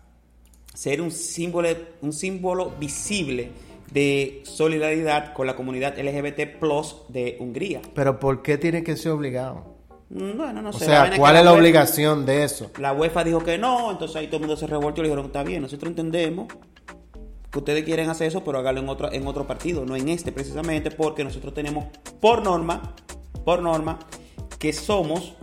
ser 0.74 1.02
un 1.02 1.12
símbolo, 1.12 1.70
un 2.02 2.14
símbolo 2.14 2.70
visible 2.80 3.50
de 3.92 4.42
solidaridad 4.46 5.34
con 5.34 5.46
la 5.48 5.56
comunidad 5.56 5.98
LGBT 6.00 6.58
plus 6.60 6.96
de 7.10 7.38
Hungría. 7.40 7.82
Pero 7.94 8.20
¿por 8.20 8.42
qué 8.42 8.58
tiene 8.58 8.84
que 8.84 8.96
ser 8.96 9.12
obligado? 9.12 9.76
Mm, 10.10 10.38
Bueno, 10.38 10.62
no 10.62 10.70
O 10.70 10.74
sé. 10.74 10.86
sea, 10.86 11.02
vaina 11.02 11.18
¿cuál 11.18 11.38
es 11.38 11.44
la 11.46 11.52
UEFA- 11.52 11.58
obligación 11.60 12.26
de 12.26 12.44
eso? 12.44 12.72
La 12.80 12.94
UEFA 12.94 13.24
dijo 13.24 13.44
que 13.44 13.58
no, 13.58 13.92
entonces 13.92 14.16
ahí 14.18 14.28
todo 14.28 14.38
el 14.38 14.42
mundo 14.42 14.58
se 14.58 14.68
revolvió 14.68 15.02
y 15.02 15.04
le 15.04 15.10
dijeron, 15.10 15.26
está 15.28 15.44
bien, 15.44 15.62
nosotros 15.62 15.90
entendemos 15.90 16.48
que 17.52 17.60
ustedes 17.60 17.84
quieren 17.84 18.10
hacer 18.10 18.28
eso, 18.28 18.44
pero 18.46 18.60
hágalo 18.60 18.80
en 18.80 18.88
otro, 18.90 19.12
en 19.12 19.28
otro 19.28 19.46
partido, 19.46 19.86
no 19.86 19.96
en 19.98 20.08
este 20.10 20.32
precisamente, 20.32 20.90
porque 20.90 21.24
nosotros 21.26 21.54
tenemos 21.54 21.86
por 22.22 22.44
norma, 22.44 22.96
por 23.44 23.62
norma, 23.62 24.00
que 24.58 24.72
somos 24.72 25.34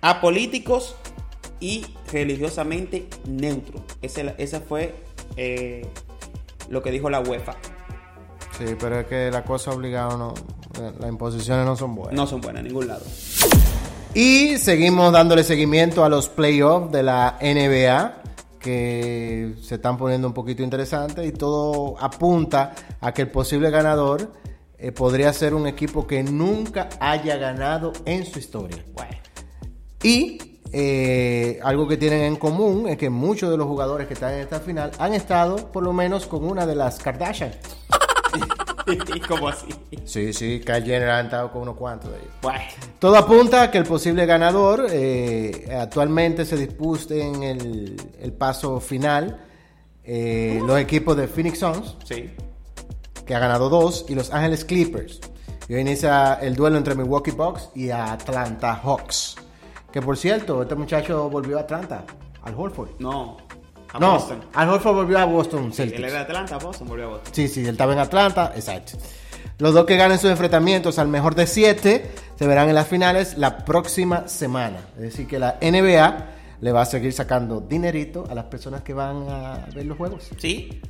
apolíticos 0.00 0.96
y 1.60 1.84
religiosamente 2.12 3.06
neutros. 3.26 3.82
Esa 4.02 4.60
fue 4.60 4.94
eh, 5.36 5.86
lo 6.68 6.82
que 6.82 6.90
dijo 6.90 7.10
la 7.10 7.20
UEFA. 7.20 7.56
Sí, 8.58 8.64
pero 8.78 9.00
es 9.00 9.06
que 9.06 9.30
la 9.30 9.44
cosa 9.44 9.70
obligada 9.70 10.16
no, 10.16 10.34
las 10.98 11.08
imposiciones 11.08 11.64
no 11.64 11.76
son 11.76 11.94
buenas. 11.94 12.14
No 12.14 12.26
son 12.26 12.40
buenas 12.40 12.60
en 12.60 12.68
ningún 12.68 12.88
lado. 12.88 13.04
Y 14.14 14.56
seguimos 14.58 15.12
dándole 15.12 15.44
seguimiento 15.44 16.04
a 16.04 16.08
los 16.08 16.28
playoffs 16.28 16.90
de 16.90 17.02
la 17.02 17.38
NBA 17.40 18.22
que 18.58 19.54
se 19.62 19.76
están 19.76 19.96
poniendo 19.96 20.26
un 20.26 20.34
poquito 20.34 20.62
interesantes 20.62 21.26
y 21.26 21.32
todo 21.32 21.96
apunta 22.00 22.74
a 23.00 23.12
que 23.12 23.22
el 23.22 23.30
posible 23.30 23.70
ganador 23.70 24.32
eh, 24.76 24.92
podría 24.92 25.32
ser 25.32 25.54
un 25.54 25.66
equipo 25.66 26.06
que 26.06 26.22
nunca 26.22 26.88
haya 27.00 27.36
ganado 27.36 27.92
en 28.04 28.24
su 28.24 28.38
historia. 28.38 28.84
Y 30.02 30.47
eh, 30.72 31.58
algo 31.62 31.86
que 31.88 31.96
tienen 31.96 32.22
en 32.22 32.36
común 32.36 32.88
es 32.88 32.96
que 32.96 33.10
muchos 33.10 33.50
de 33.50 33.56
los 33.56 33.66
jugadores 33.66 34.06
que 34.06 34.14
están 34.14 34.34
en 34.34 34.40
esta 34.40 34.60
final 34.60 34.90
han 34.98 35.14
estado 35.14 35.56
por 35.72 35.82
lo 35.82 35.92
menos 35.92 36.26
con 36.26 36.44
una 36.44 36.66
de 36.66 36.74
las 36.74 36.98
Kardashian. 36.98 37.52
¿Cómo 39.28 39.48
así? 39.48 39.66
Sí, 40.04 40.32
sí, 40.32 40.60
Kyle 40.64 40.82
Jenner 40.82 41.10
ha 41.10 41.20
estado 41.20 41.50
con 41.52 41.62
unos 41.62 41.76
cuantos 41.76 42.10
de 42.10 42.16
ellos. 42.18 42.30
Bueno. 42.40 42.60
Todo 42.98 43.16
apunta 43.16 43.62
a 43.62 43.70
que 43.70 43.78
el 43.78 43.84
posible 43.84 44.24
ganador 44.24 44.86
eh, 44.90 45.68
actualmente 45.78 46.44
se 46.46 46.56
dispute 46.56 47.20
en 47.20 47.42
el, 47.42 47.96
el 48.20 48.32
paso 48.32 48.80
final. 48.80 49.40
eh, 50.04 50.60
los 50.64 50.78
equipos 50.80 51.16
de 51.18 51.28
Phoenix 51.28 51.58
Suns, 51.58 51.96
Sí. 52.04 52.30
que 53.26 53.34
ha 53.34 53.38
ganado 53.38 53.68
dos, 53.68 54.06
y 54.08 54.14
Los 54.14 54.32
Ángeles 54.32 54.64
Clippers. 54.64 55.20
Y 55.68 55.74
hoy 55.74 55.82
inicia 55.82 56.38
el 56.40 56.56
duelo 56.56 56.78
entre 56.78 56.94
Milwaukee 56.94 57.30
Bucks 57.32 57.68
y 57.74 57.90
Atlanta 57.90 58.74
Hawks. 58.82 59.36
Que 59.92 60.02
por 60.02 60.16
cierto, 60.16 60.62
este 60.62 60.74
muchacho 60.74 61.30
volvió 61.30 61.58
a 61.58 61.62
Atlanta, 61.62 62.04
al 62.42 62.54
Holford. 62.54 62.90
No. 62.98 63.38
A 63.92 63.98
no, 63.98 64.12
Boston. 64.12 64.44
al 64.52 64.68
Holford 64.68 64.94
volvió 64.94 65.18
a 65.18 65.24
Boston 65.24 65.72
Sí, 65.72 65.82
él 65.82 66.04
era 66.04 66.12
de 66.12 66.18
Atlanta, 66.18 66.58
Boston 66.58 66.88
volvió 66.88 67.06
a 67.06 67.08
Boston. 67.08 67.32
Sí, 67.34 67.48
sí, 67.48 67.60
él 67.60 67.68
estaba 67.70 67.94
en 67.94 67.98
Atlanta, 68.00 68.52
exacto. 68.54 68.98
Los 69.58 69.74
dos 69.74 69.86
que 69.86 69.96
ganen 69.96 70.18
sus 70.18 70.30
enfrentamientos 70.30 70.98
al 70.98 71.08
mejor 71.08 71.34
de 71.34 71.46
siete 71.46 72.10
se 72.36 72.46
verán 72.46 72.68
en 72.68 72.74
las 72.74 72.86
finales 72.86 73.38
la 73.38 73.64
próxima 73.64 74.28
semana. 74.28 74.78
Es 74.96 75.02
decir, 75.02 75.26
que 75.26 75.38
la 75.38 75.58
NBA 75.60 76.26
le 76.60 76.72
va 76.72 76.82
a 76.82 76.86
seguir 76.86 77.12
sacando 77.12 77.60
dinerito 77.60 78.24
a 78.30 78.34
las 78.34 78.44
personas 78.44 78.82
que 78.82 78.92
van 78.92 79.26
a 79.28 79.66
ver 79.74 79.86
los 79.86 79.96
juegos. 79.96 80.28
Sí, 80.38 80.80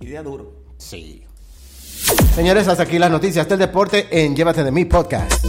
idea 0.00 0.22
duro. 0.22 0.52
Sí. 0.78 1.24
Señores, 2.34 2.68
hasta 2.68 2.84
aquí 2.84 2.98
las 2.98 3.10
noticias 3.10 3.48
del 3.48 3.58
deporte 3.58 4.06
en 4.10 4.34
Llévate 4.36 4.62
de 4.62 4.70
mi 4.70 4.84
podcast. 4.84 5.44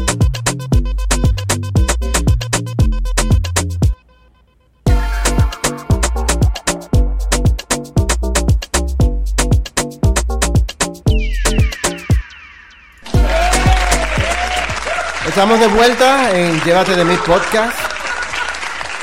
Estamos 15.35 15.59
de 15.59 15.67
vuelta 15.67 16.31
en 16.33 16.61
Llévate 16.61 16.95
de 16.95 17.03
mi 17.03 17.17
podcast. 17.17 17.77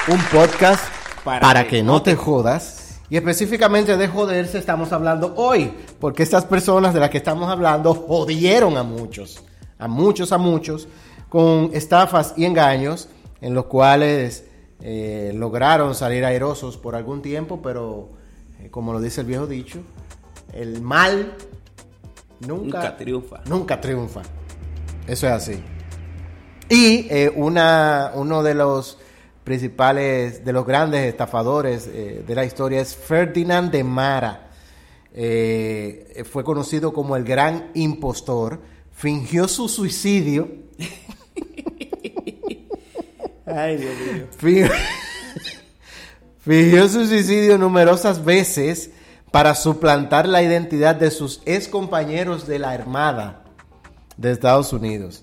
Un 0.08 0.18
podcast 0.32 0.82
para, 1.22 1.68
que, 1.68 1.82
no 1.82 2.00
te 2.00 2.16
jodas. 2.16 3.02
Y 3.10 3.18
específicamente 3.18 3.98
de 3.98 4.08
joderse 4.08 4.56
estamos 4.56 4.94
hablando 4.94 5.34
hoy. 5.36 5.70
Porque 6.00 6.22
estas 6.22 6.46
personas 6.46 6.94
de 6.94 7.00
las 7.00 7.10
que 7.10 7.18
estamos 7.18 7.50
hablando 7.50 7.92
jodieron 7.92 8.78
a 8.78 8.82
muchos. 8.82 9.44
A 9.78 9.88
muchos, 9.88 10.32
a 10.32 10.38
muchos. 10.38 10.88
Con 11.28 11.68
estafas 11.74 12.32
y 12.38 12.46
engaños 12.46 13.10
en 13.42 13.52
los 13.52 13.66
cuales 13.66 14.46
eh, 14.80 15.32
lograron 15.34 15.94
salir 15.94 16.24
airosos 16.24 16.78
por 16.78 16.96
algún 16.96 17.20
tiempo. 17.20 17.60
Pero 17.60 18.08
eh, 18.58 18.70
como 18.70 18.94
lo 18.94 19.00
dice 19.02 19.20
el 19.20 19.26
viejo 19.26 19.46
dicho, 19.46 19.80
el 20.54 20.80
mal 20.80 21.34
nunca, 22.40 22.78
Nunca 22.78 22.96
triunfa. 22.96 23.40
Nunca 23.44 23.78
triunfa. 23.78 24.22
Eso 25.06 25.26
es 25.26 25.32
así. 25.34 25.62
Y 26.68 27.06
eh, 27.10 27.32
una, 27.34 28.12
uno 28.14 28.42
de 28.42 28.54
los 28.54 28.98
principales, 29.44 30.44
de 30.44 30.52
los 30.52 30.66
grandes 30.66 31.04
estafadores 31.06 31.88
eh, 31.92 32.24
de 32.26 32.34
la 32.34 32.44
historia 32.44 32.80
es 32.80 32.94
Ferdinand 32.96 33.70
de 33.70 33.84
Mara. 33.84 34.48
Eh, 35.14 36.24
fue 36.30 36.44
conocido 36.44 36.92
como 36.92 37.16
el 37.16 37.24
gran 37.24 37.70
impostor. 37.74 38.60
Fingió 38.92 39.48
su 39.48 39.68
suicidio. 39.68 40.48
Ay, 43.46 43.76
Dios 43.76 43.94
mío. 44.12 44.26
Fin- 44.38 44.70
Fingió 46.40 46.88
su 46.88 47.06
suicidio 47.06 47.58
numerosas 47.58 48.24
veces 48.24 48.90
para 49.30 49.54
suplantar 49.54 50.28
la 50.28 50.42
identidad 50.42 50.94
de 50.96 51.10
sus 51.10 51.40
ex 51.46 51.68
compañeros 51.68 52.46
de 52.46 52.58
la 52.58 52.70
Armada 52.72 53.44
de 54.16 54.32
Estados 54.32 54.72
Unidos. 54.72 55.21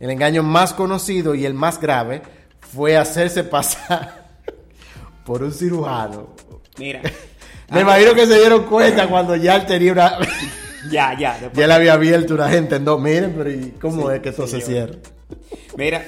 El 0.00 0.10
engaño 0.10 0.42
más 0.42 0.72
conocido 0.74 1.34
y 1.34 1.44
el 1.44 1.54
más 1.54 1.80
grave 1.80 2.22
fue 2.60 2.96
hacerse 2.96 3.44
pasar 3.44 4.28
por 5.24 5.42
un 5.42 5.52
cirujano. 5.52 6.34
Mira. 6.78 7.02
Me 7.70 7.80
imagino 7.82 8.14
que 8.14 8.26
se 8.26 8.38
dieron 8.38 8.64
cuenta 8.64 9.08
cuando 9.08 9.36
ya 9.36 9.56
él 9.56 9.66
tenía 9.66 9.92
una... 9.92 10.18
Ya, 10.90 11.14
ya. 11.18 11.32
después- 11.32 11.52
ya 11.54 11.64
él 11.66 11.72
había 11.72 11.92
abierto 11.94 12.34
una 12.34 12.48
gente 12.48 12.76
en 12.76 12.84
dos. 12.84 12.98
Miren, 13.00 13.34
pero 13.36 13.50
¿y 13.50 13.72
cómo 13.80 14.08
Sí, 14.08 14.14
es 14.14 14.20
que 14.22 14.28
esto 14.30 14.46
se 14.46 14.60
señor. 14.60 14.90
cierra? 14.90 14.98
Mira, 15.76 16.04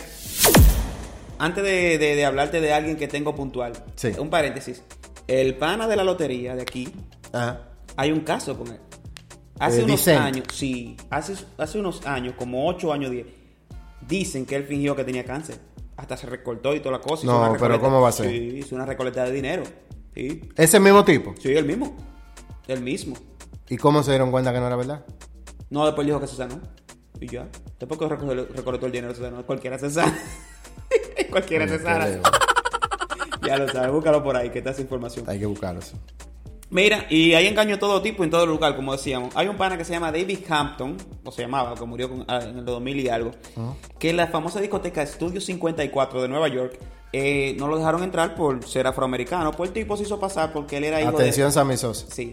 antes 1.39 1.65
de, 1.65 1.99
de- 1.99 2.15
de 2.17 2.25
hablarte 2.25 2.61
de 2.61 2.73
alguien 2.73 2.97
que 2.97 3.09
tengo 3.09 3.35
puntual, 3.35 3.73
Sí. 3.97 4.13
un 4.19 4.31
paréntesis. 4.31 4.83
El 5.27 5.57
pana 5.57 5.87
de 5.87 5.97
la 5.97 6.05
lotería 6.05 6.55
de 6.55 6.63
aquí, 6.63 6.89
Ajá. 7.33 7.61
hay 7.97 8.13
un 8.13 8.21
caso 8.21 8.57
con 8.57 8.69
él. 8.69 8.79
Hace 9.59 9.81
Eh, 9.81 9.85
unos 9.85 9.97
dicen. 9.99 10.19
años, 10.19 10.45
sí, 10.53 10.97
hace, 11.11 11.35
hace 11.59 11.79
unos 11.79 12.07
años, 12.07 12.35
como 12.39 12.67
8 12.67 12.93
años, 12.93 13.11
10, 13.11 13.27
dicen 14.07 14.47
que 14.47 14.57
él 14.57 14.65
fingió 14.65 14.95
que 14.97 15.05
tenía 15.05 15.25
cáncer. 15.25 15.59
Hasta 15.97 16.17
se 16.17 16.27
recortó 16.27 16.75
y 16.75 16.81
toda 16.81 16.93
la 16.99 17.01
cosa. 17.03 17.25
hizo 17.25 17.33
No, 17.33 17.51
una 17.51 17.59
pero 17.59 17.81
¿cómo 17.81 18.01
va 18.01 18.09
a 18.09 18.13
ser? 18.13 18.31
Sí, 18.31 18.37
hizo 18.59 18.75
una 18.75 18.87
recolecta 18.87 19.25
de 19.25 19.33
dinero. 19.33 19.63
Sí, 20.15 20.49
Ese 20.57 20.81
mismo 20.81 21.05
tipo. 21.05 21.35
sí, 21.39 21.53
el 21.55 21.65
mismo. 21.65 21.97
El 22.67 22.81
mismo. 22.83 23.17
¿Y 23.69 23.77
cómo 23.77 24.03
se 24.03 24.11
dieron 24.13 24.31
cuenta 24.31 24.53
que 24.53 24.59
no 24.61 24.67
era 24.67 24.77
verdad? 24.77 25.05
No, 25.69 25.85
después 25.87 26.07
dijo 26.07 26.21
que 26.21 26.27
se 26.27 26.37
sanó. 26.37 26.61
Y 27.21 27.29
ya. 27.29 27.49
Después 27.79 27.99
que 28.01 28.09
recolectó 28.09 28.87
el 28.87 28.93
dinero, 28.93 29.15
se 29.15 29.21
sanó. 29.21 29.45
Cualquiera 29.45 29.79
se 29.79 29.91
sana. 29.91 30.17
Cualquiera 31.31 31.69
se 31.69 31.79
sana. 31.79 32.09
Ya 33.43 33.57
lo 33.57 33.67
sabes, 33.69 33.91
búscalo 33.91 34.23
por 34.23 34.37
ahí, 34.37 34.51
que 34.51 34.59
está 34.59 34.71
esa 34.71 34.83
información. 34.83 35.25
Hay 35.27 35.39
que 35.39 35.47
buscarlo. 35.47 35.81
sí. 35.81 35.95
Mira, 36.71 37.07
y 37.11 37.35
hay 37.35 37.49
engaño 37.49 37.73
de 37.73 37.79
todo 37.79 38.01
tipo 38.01 38.23
en 38.23 38.31
todo 38.31 38.47
lugar, 38.47 38.77
como 38.77 38.93
decíamos. 38.93 39.35
Hay 39.37 39.49
un 39.49 39.57
pana 39.57 39.77
que 39.77 39.85
se 39.85 39.93
llama 39.93 40.13
David 40.13 40.39
Hampton, 40.49 40.97
o 41.25 41.33
se 41.33 41.43
llamaba, 41.43 41.75
que 41.75 41.85
murió 41.85 42.09
con- 42.09 42.25
ah, 42.29 42.41
en 42.45 42.59
el 42.59 42.65
2000 42.65 43.01
y 43.01 43.09
algo, 43.09 43.33
que 43.99 44.11
en 44.11 44.17
la 44.17 44.29
famosa 44.29 44.61
discoteca 44.61 45.05
Studio 45.05 45.41
54 45.41 46.23
de 46.23 46.29
Nueva 46.29 46.47
York 46.49 46.79
eh, 47.13 47.57
no 47.59 47.67
lo 47.67 47.77
dejaron 47.77 48.05
entrar 48.05 48.37
por 48.37 48.65
ser 48.69 48.87
afroamericano. 48.87 49.51
Pues 49.51 49.71
el 49.71 49.75
tipo 49.75 49.97
se 49.97 50.05
hizo 50.05 50.21
pasar 50.21 50.53
porque 50.53 50.77
él 50.77 50.85
era 50.85 51.01
hijo 51.01 51.11
Atención, 51.11 51.49
de... 51.49 51.53
Sammy 51.53 51.77
Sosa. 51.77 52.07
Sí. 52.09 52.33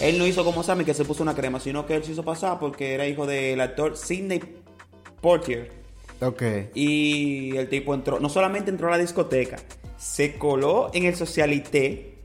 Él 0.00 0.16
no 0.16 0.24
hizo 0.28 0.44
como 0.44 0.62
Sammy 0.62 0.84
que 0.84 0.94
se 0.94 1.04
puso 1.04 1.24
una 1.24 1.34
crema, 1.34 1.58
sino 1.58 1.84
que 1.86 1.96
él 1.96 2.04
se 2.04 2.12
hizo 2.12 2.22
pasar 2.22 2.60
porque 2.60 2.94
era 2.94 3.04
hijo 3.08 3.26
del 3.26 3.60
actor 3.60 3.96
Sidney 3.96 4.40
Portier. 5.20 5.72
Ok. 6.20 6.42
Y 6.74 7.56
el 7.56 7.68
tipo 7.68 7.94
entró, 7.94 8.20
no 8.20 8.28
solamente 8.28 8.70
entró 8.70 8.86
a 8.88 8.90
la 8.92 8.98
discoteca, 8.98 9.56
se 9.96 10.38
coló 10.38 10.90
en 10.94 11.04
el 11.06 11.16
socialité 11.16 12.17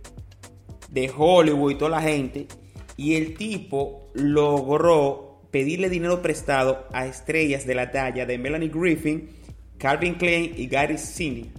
de 0.93 1.11
Hollywood 1.15 1.71
y 1.71 1.75
toda 1.75 1.91
la 1.91 2.01
gente. 2.01 2.47
Y 2.95 3.15
el 3.15 3.35
tipo 3.35 4.09
logró 4.13 5.41
pedirle 5.51 5.89
dinero 5.89 6.21
prestado 6.21 6.85
a 6.93 7.05
estrellas 7.05 7.65
de 7.65 7.75
la 7.75 7.91
talla 7.91 8.25
de 8.25 8.37
Melanie 8.37 8.69
Griffin, 8.69 9.29
Calvin 9.77 10.15
Klein 10.15 10.53
y 10.55 10.67
Gary 10.67 10.97
Sinise. 10.97 11.51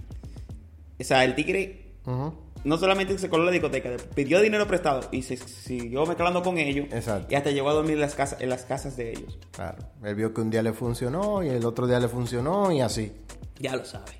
O 0.99 1.03
sea, 1.03 1.25
el 1.25 1.35
tigre 1.35 1.93
no 2.63 2.77
solamente 2.77 3.17
se 3.17 3.29
coló 3.29 3.43
la 3.43 3.51
discoteca, 3.51 3.91
pidió 4.15 4.39
dinero 4.39 4.65
prestado 4.65 5.01
y 5.11 5.21
se 5.21 5.35
siguió 5.35 6.05
mezclando 6.05 6.41
con 6.41 6.57
ellos. 6.57 6.87
Exacto. 6.91 7.27
Y 7.29 7.35
hasta 7.35 7.51
llegó 7.51 7.69
a 7.69 7.73
dormir 7.73 7.95
en 7.95 8.01
las, 8.01 8.15
casas, 8.15 8.41
en 8.41 8.49
las 8.49 8.63
casas 8.63 8.95
de 8.95 9.11
ellos. 9.11 9.37
Claro. 9.51 9.77
Él 10.03 10.15
vio 10.15 10.33
que 10.33 10.41
un 10.41 10.49
día 10.49 10.63
le 10.63 10.71
funcionó 10.71 11.43
y 11.43 11.49
el 11.49 11.65
otro 11.65 11.85
día 11.85 11.99
le 11.99 12.07
funcionó 12.07 12.71
y 12.71 12.79
así. 12.79 13.11
Ya 13.59 13.75
lo 13.75 13.83
sabe. 13.83 14.11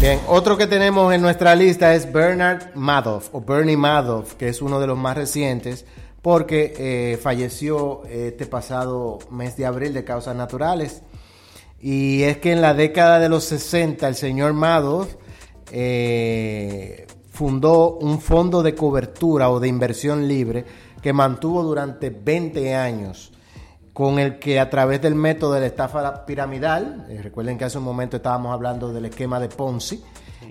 Bien, 0.00 0.20
otro 0.28 0.56
que 0.56 0.66
tenemos 0.66 1.12
en 1.14 1.22
nuestra 1.22 1.54
lista 1.54 1.94
es 1.94 2.12
Bernard 2.12 2.74
Madoff 2.74 3.28
o 3.32 3.40
Bernie 3.40 3.76
Madoff, 3.76 4.34
que 4.34 4.48
es 4.48 4.62
uno 4.62 4.80
de 4.80 4.86
los 4.86 4.98
más 4.98 5.16
recientes 5.16 5.84
porque 6.24 6.72
eh, 6.78 7.18
falleció 7.18 8.02
este 8.06 8.46
pasado 8.46 9.18
mes 9.30 9.58
de 9.58 9.66
abril 9.66 9.92
de 9.92 10.04
causas 10.04 10.34
naturales. 10.34 11.02
Y 11.80 12.22
es 12.22 12.38
que 12.38 12.52
en 12.52 12.62
la 12.62 12.72
década 12.72 13.18
de 13.18 13.28
los 13.28 13.44
60 13.44 14.08
el 14.08 14.14
señor 14.14 14.54
Madoff 14.54 15.16
eh, 15.70 17.06
fundó 17.30 17.98
un 17.98 18.22
fondo 18.22 18.62
de 18.62 18.74
cobertura 18.74 19.50
o 19.50 19.60
de 19.60 19.68
inversión 19.68 20.26
libre 20.26 20.64
que 21.02 21.12
mantuvo 21.12 21.62
durante 21.62 22.08
20 22.08 22.74
años 22.74 23.33
con 23.94 24.18
el 24.18 24.38
que 24.40 24.58
a 24.60 24.68
través 24.68 25.00
del 25.00 25.14
método 25.14 25.52
de 25.54 25.60
la 25.60 25.66
estafa 25.66 26.26
piramidal, 26.26 27.06
eh, 27.08 27.20
recuerden 27.22 27.56
que 27.56 27.64
hace 27.64 27.78
un 27.78 27.84
momento 27.84 28.16
estábamos 28.16 28.52
hablando 28.52 28.92
del 28.92 29.06
esquema 29.06 29.38
de 29.40 29.48
Ponzi, 29.48 30.02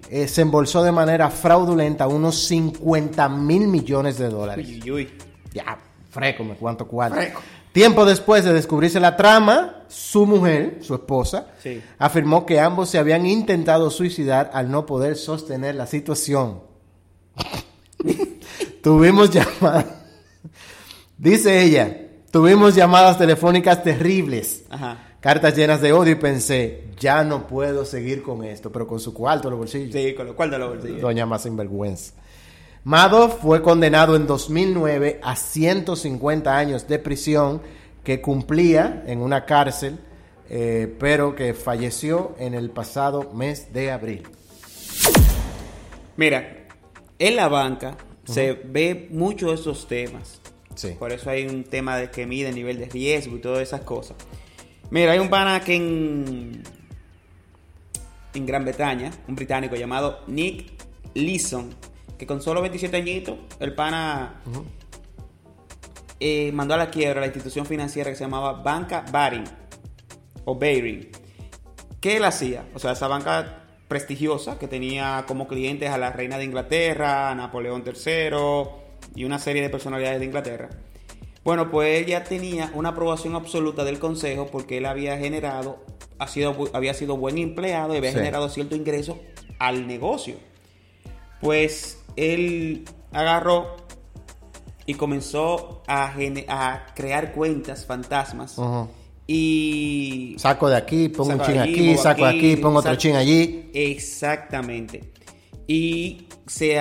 eh, 0.09 0.27
se 0.29 0.41
embolsó 0.41 0.81
de 0.81 0.93
manera 0.93 1.29
fraudulenta 1.29 2.07
unos 2.07 2.35
50 2.47 3.27
mil 3.29 3.67
millones 3.67 4.17
de 4.17 4.29
dólares. 4.29 4.65
Uy. 4.89 5.11
Ya, 5.53 5.77
freco, 6.09 6.43
me 6.45 6.55
cuánto 6.55 6.87
cuál. 6.87 7.13
Freco. 7.13 7.41
Tiempo 7.73 8.05
después 8.05 8.45
de 8.45 8.53
descubrirse 8.53 8.99
la 8.99 9.17
trama, 9.17 9.83
su 9.89 10.25
mujer, 10.25 10.77
su 10.81 10.93
esposa, 10.93 11.47
Sí. 11.61 11.81
afirmó 11.99 12.45
que 12.45 12.59
ambos 12.61 12.87
se 12.89 12.97
habían 12.97 13.25
intentado 13.25 13.89
suicidar 13.89 14.51
al 14.53 14.71
no 14.71 14.85
poder 14.85 15.17
sostener 15.17 15.75
la 15.75 15.85
situación. 15.87 16.61
Tuvimos 18.83 19.31
llamadas. 19.31 19.85
Dice 21.17 21.61
ella, 21.63 21.97
tuvimos 22.33 22.73
llamadas 22.73 23.19
telefónicas 23.19 23.83
terribles, 23.83 24.63
Ajá. 24.71 24.97
cartas 25.19 25.55
llenas 25.55 25.81
de 25.81 25.93
odio 25.93 26.13
y 26.13 26.15
pensé, 26.15 26.85
ya 26.99 27.23
no 27.23 27.45
puedo 27.45 27.85
seguir 27.85 28.23
con 28.23 28.43
esto, 28.43 28.71
pero 28.71 28.87
con 28.87 28.99
su 28.99 29.13
cuarto 29.13 29.51
los 29.51 29.59
bolsillos. 29.59 29.93
Sí, 29.93 30.15
con 30.15 30.25
lo 30.25 30.35
cual 30.35 30.49
de 30.49 30.57
los 30.57 30.69
bolsillos. 30.69 30.99
Doña 30.99 31.27
más 31.27 31.43
sinvergüenza. 31.43 32.13
Madoff 32.85 33.39
fue 33.39 33.61
condenado 33.61 34.15
en 34.15 34.25
2009 34.25 35.19
a 35.21 35.35
150 35.35 36.57
años 36.57 36.87
de 36.87 36.97
prisión 36.97 37.61
que 38.03 38.19
cumplía 38.19 39.03
en 39.05 39.21
una 39.21 39.45
cárcel, 39.45 39.99
eh, 40.49 40.91
pero 40.99 41.35
que 41.35 41.53
falleció 41.53 42.33
en 42.39 42.55
el 42.55 42.71
pasado 42.71 43.31
mes 43.31 43.71
de 43.71 43.91
abril. 43.91 44.23
Mira, 46.17 46.65
en 47.19 47.35
la 47.35 47.47
banca 47.47 47.95
se 48.25 48.53
ve 48.53 49.07
mucho 49.11 49.49
de 49.49 49.53
esos 49.53 49.87
temas. 49.87 50.41
Sí. 50.75 50.95
Por 50.97 51.11
eso 51.11 51.29
hay 51.29 51.45
un 51.45 51.63
tema 51.63 51.97
de 51.97 52.09
que 52.09 52.25
mide 52.25 52.49
el 52.49 52.55
nivel 52.55 52.77
de 52.77 52.85
riesgo 52.85 53.35
y 53.35 53.39
todas 53.39 53.61
esas 53.61 53.81
cosas. 53.81 54.17
Mira, 54.89 55.11
hay 55.11 55.19
un 55.19 55.29
pana 55.29 55.59
que 55.59 55.75
en, 55.75 56.63
en 58.33 58.45
Gran 58.45 58.63
Bretaña, 58.63 59.11
un 59.27 59.35
británico 59.35 59.75
llamado 59.75 60.21
Nick 60.27 60.71
Leeson, 61.13 61.73
que 62.17 62.27
con 62.27 62.41
solo 62.41 62.61
27 62.61 62.95
añitos, 62.97 63.37
el 63.59 63.73
pana 63.73 64.41
eh, 66.19 66.51
mandó 66.53 66.75
a 66.75 66.77
la 66.77 66.89
quiebra 66.89 67.21
la 67.21 67.27
institución 67.27 67.65
financiera 67.65 68.09
que 68.09 68.15
se 68.15 68.23
llamaba 68.23 68.53
Banca 68.53 69.03
Baring 69.11 69.45
o 70.45 70.55
Baring. 70.55 71.09
¿Qué 71.99 72.17
él 72.17 72.25
hacía? 72.25 72.65
O 72.73 72.79
sea, 72.79 72.91
esa 72.91 73.07
banca 73.07 73.65
prestigiosa 73.87 74.59
que 74.59 74.67
tenía 74.67 75.23
como 75.27 75.47
clientes 75.47 75.89
a 75.89 75.97
la 75.97 76.11
reina 76.11 76.37
de 76.37 76.45
Inglaterra, 76.45 77.29
a 77.29 77.35
Napoleón 77.35 77.83
III 77.85 78.82
y 79.15 79.25
una 79.25 79.39
serie 79.39 79.61
de 79.61 79.69
personalidades 79.69 80.19
de 80.19 80.25
Inglaterra. 80.25 80.69
Bueno, 81.43 81.69
pues 81.69 81.99
él 81.99 82.05
ya 82.05 82.23
tenía 82.23 82.71
una 82.73 82.89
aprobación 82.89 83.35
absoluta 83.35 83.83
del 83.83 83.99
consejo 83.99 84.47
porque 84.47 84.77
él 84.77 84.85
había 84.85 85.17
generado, 85.17 85.83
ha 86.17 86.27
sido, 86.27 86.55
había 86.73 86.93
sido 86.93 87.17
buen 87.17 87.37
empleado 87.37 87.93
y 87.93 87.97
había 87.97 88.11
Sí. 88.11 88.17
generado 88.17 88.47
cierto 88.49 88.75
ingreso 88.75 89.19
al 89.59 89.87
negocio. 89.87 90.35
Pues 91.41 92.01
él 92.15 92.85
agarró 93.11 93.75
y 94.85 94.93
comenzó 94.95 95.83
a, 95.87 96.13
crear 96.95 97.33
cuentas 97.33 97.85
fantasmas. 97.85 98.57
Y. 99.27 100.35
Saco 100.37 100.69
de 100.69 100.77
aquí, 100.77 101.09
pongo 101.09 101.33
un 101.33 101.41
chin 101.41 101.57
allí, 101.57 101.73
aquí, 101.73 101.97
saco 101.97 102.25
de 102.25 102.37
aquí, 102.37 102.55
pongo 102.57 102.79
otro 102.79 102.95
chin 102.95 103.15
allí. 103.15 103.69
Exactamente. 103.73 105.11
Y 105.67 106.27
se, 106.45 106.79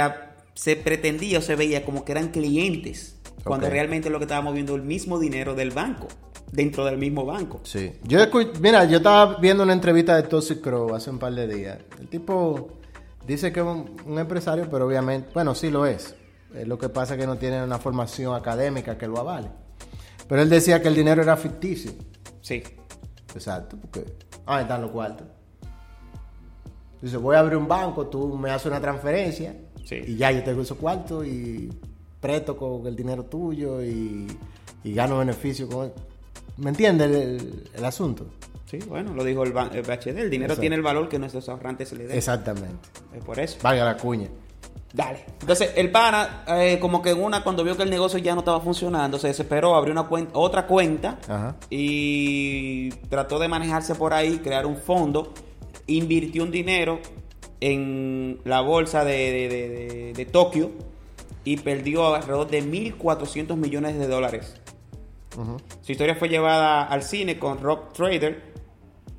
se 0.55 0.76
pretendía 0.76 1.38
o 1.38 1.42
se 1.42 1.57
veía 1.57 1.84
como 1.84 2.05
que 2.05 2.12
eran 2.12 2.28
clientes, 2.28 3.20
cuando 3.44 3.68
realmente 3.68 4.11
lo 4.11 4.18
que 4.18 4.24
estábamos 4.24 4.55
viendo 4.55 4.74
el 4.74 4.82
mismo 4.82 5.18
dinero 5.18 5.55
del 5.55 5.70
banco, 5.70 6.09
dentro 6.53 6.84
del 6.84 6.98
mismo 6.98 7.24
banco. 7.24 7.61
Sí. 7.64 7.92
Yo 8.05 8.18
mira, 8.61 8.84
yo 8.84 8.98
estaba 8.98 9.38
viendo 9.38 9.62
una 9.62 9.72
entrevista 9.72 10.16
de 10.16 10.24
Toxic 10.24 10.61
Crow 10.61 10.94
hace 10.94 11.11
un 11.11 11.18
par 11.18 11.34
de 11.34 11.48
días. 11.48 11.78
El 11.98 12.09
tipo 12.09 12.78
dice 13.26 13.53
que 13.53 13.61
es 13.61 13.66
un, 13.66 13.96
un 14.05 14.18
empresario, 14.18 14.68
pero 14.70 14.86
obviamente, 14.86 15.30
bueno, 15.34 15.55
sí 15.55 15.70
lo 15.70 15.86
es. 15.86 16.14
Eh, 16.55 16.66
lo 16.66 16.78
que 16.78 16.88
pasa 16.88 17.14
es 17.14 17.20
que 17.20 17.26
no 17.26 17.38
tiene 17.38 17.62
una 17.64 17.78
formación 17.78 18.34
académica 18.34 18.98
que 18.98 19.07
lo 19.07 19.18
avale. 19.18 19.48
Pero 20.28 20.42
él 20.42 20.48
decía 20.48 20.80
que 20.80 20.88
el 20.88 20.94
dinero 20.94 21.22
era 21.22 21.36
ficticio. 21.36 21.92
Sí. 22.40 22.62
Exacto, 23.34 23.76
porque 23.80 24.05
ah, 24.46 24.61
están 24.61 24.82
los 24.82 24.90
cuartos. 24.90 25.26
Dice, 27.00 27.16
voy 27.16 27.34
a 27.34 27.40
abrir 27.40 27.57
un 27.57 27.66
banco, 27.66 28.07
tú 28.07 28.36
me 28.36 28.50
haces 28.50 28.66
una 28.66 28.80
transferencia 28.80 29.57
Sí. 29.84 29.96
y 30.06 30.16
ya 30.16 30.30
yo 30.32 30.42
tengo 30.44 30.62
esos 30.62 30.76
cuartos 30.78 31.26
y 31.26 31.68
presto 32.20 32.56
con 32.56 32.86
el 32.86 32.94
dinero 32.96 33.24
tuyo 33.24 33.82
y, 33.82 34.26
y 34.84 34.94
gano 34.94 35.18
beneficio 35.18 35.68
con 35.68 35.92
¿Me 36.58 36.70
entiendes 36.70 37.08
el, 37.10 37.16
el- 37.16 37.70
el 37.74 37.84
asunto? 37.84 38.26
Sí, 38.70 38.78
bueno, 38.88 39.12
lo 39.14 39.24
dijo 39.24 39.42
el, 39.42 39.50
el 39.50 39.82
BHD, 39.82 40.18
el 40.18 40.30
dinero 40.30 40.44
Exacto. 40.52 40.60
tiene 40.60 40.76
el 40.76 40.82
valor 40.82 41.08
que 41.08 41.18
nuestros 41.18 41.48
ahorrantes 41.48 41.92
le 41.92 42.06
den. 42.06 42.16
Exactamente. 42.16 42.88
Es 43.14 43.22
por 43.24 43.38
eso. 43.38 43.58
Valga 43.62 43.84
la 43.84 43.96
cuña. 43.96 44.28
Dale. 44.94 45.24
Entonces, 45.40 45.70
el 45.76 45.90
pana, 45.90 46.44
eh, 46.48 46.78
como 46.80 47.00
que 47.02 47.10
en 47.10 47.22
una, 47.22 47.42
cuando 47.42 47.64
vio 47.64 47.76
que 47.76 47.82
el 47.82 47.90
negocio 47.90 48.18
ya 48.18 48.34
no 48.34 48.40
estaba 48.40 48.60
funcionando, 48.60 49.18
se 49.18 49.28
desesperó, 49.28 49.74
abrió 49.74 49.92
una 49.92 50.04
cuenta, 50.04 50.38
otra 50.38 50.66
cuenta 50.66 51.18
Ajá. 51.28 51.56
y 51.70 52.90
trató 53.08 53.38
de 53.38 53.48
manejarse 53.48 53.94
por 53.94 54.12
ahí, 54.14 54.38
crear 54.38 54.66
un 54.66 54.76
fondo, 54.76 55.32
invirtió 55.86 56.42
un 56.42 56.50
dinero 56.50 57.00
en 57.64 58.40
la 58.44 58.60
bolsa 58.60 59.04
de, 59.04 59.12
de- 59.12 59.48
de- 59.48 59.68
de- 59.68 60.12
de 60.14 60.24
Tokio 60.26 60.70
y 61.44 61.56
perdió 61.58 62.14
alrededor 62.14 62.48
de 62.50 62.60
1.400 62.62 63.56
millones 63.56 63.98
de 63.98 64.08
dólares. 64.08 64.56
Su 65.80 65.92
historia 65.92 66.14
fue 66.16 66.28
llevada 66.28 66.82
al 66.84 67.02
cine 67.04 67.38
con 67.38 67.60
Rock 67.60 67.92
Trader, 67.92 68.42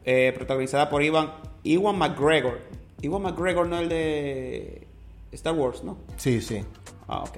eh, 0.05 0.31
protagonizada 0.35 0.89
por 0.89 1.01
Ivan, 1.01 1.31
Iwan 1.63 1.97
McGregor. 1.97 2.59
Iwan 3.01 3.21
McGregor 3.23 3.65
no 3.67 3.77
es 3.77 3.81
el 3.83 3.89
de 3.89 4.87
Star 5.31 5.53
Wars, 5.55 5.83
¿no? 5.83 5.97
Sí, 6.17 6.41
sí. 6.41 6.63
Ah, 7.07 7.23
ok. 7.23 7.37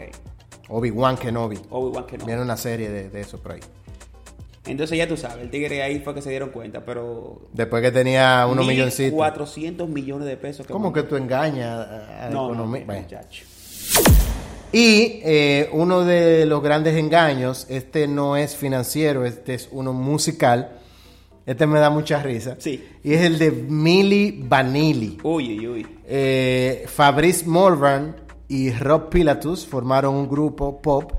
Obi-Wan 0.70 1.18
Kenobi. 1.18 1.60
Obi-Wan 1.70 2.06
Kenobi. 2.08 2.26
Viene 2.26 2.42
una 2.42 2.58
serie 2.58 2.90
de, 2.90 3.10
de 3.12 3.22
eso 3.22 3.40
por 3.42 3.52
ahí. 3.54 3.62
Entonces 4.68 4.98
ya 4.98 5.08
tú 5.08 5.16
sabes, 5.16 5.44
el 5.44 5.50
tigre 5.50 5.84
ahí 5.84 6.00
fue 6.00 6.14
que 6.16 6.22
se 6.22 6.30
dieron 6.30 6.50
cuenta, 6.50 6.84
pero... 6.84 7.42
Después 7.54 7.84
que 7.84 7.92
tenía 7.92 8.48
unos 8.50 8.66
milloncitos. 8.66 9.14
400 9.16 9.88
millones 9.88 10.28
de 10.28 10.38
pesos. 10.38 10.66
¿Cómo 10.68 10.92
que 10.92 11.04
tú 11.04 11.16
engañas 11.16 11.88
a, 11.88 12.30
No, 12.32 12.48
no, 12.48 12.54
economía? 12.54 12.86
no, 12.88 12.94
muchacho. 12.94 13.46
Y 14.72 15.22
eh, 15.24 15.70
uno 15.72 16.04
de 16.04 16.46
los 16.46 16.62
grandes 16.62 16.98
engaños, 16.98 17.66
este 17.70 18.08
no 18.08 18.36
es 18.36 18.56
financiero, 18.56 19.24
este 19.26 19.54
es 19.54 19.70
uno 19.72 19.94
musical. 19.94 20.72
Este 21.46 21.68
me 21.68 21.80
da 21.80 21.90
mucha 21.90 22.22
risa. 22.22 22.56
Sí. 22.60 22.84
Y 23.04 23.14
es 23.14 23.22
el 23.22 23.38
de 23.38 23.52
Milli 23.52 24.44
Vanilli. 24.48 25.20
Uy, 25.24 25.60
uy, 25.60 25.68
uy. 25.68 25.88
Eh, 26.08 26.86
Fabrice 26.88 27.46
Morvan 27.46 28.16
y 28.48 28.72
Rob 28.72 29.10
Pilatus 29.10 29.66
formaron 29.66 30.16
un 30.16 30.28
grupo 30.28 30.82
pop 30.82 31.14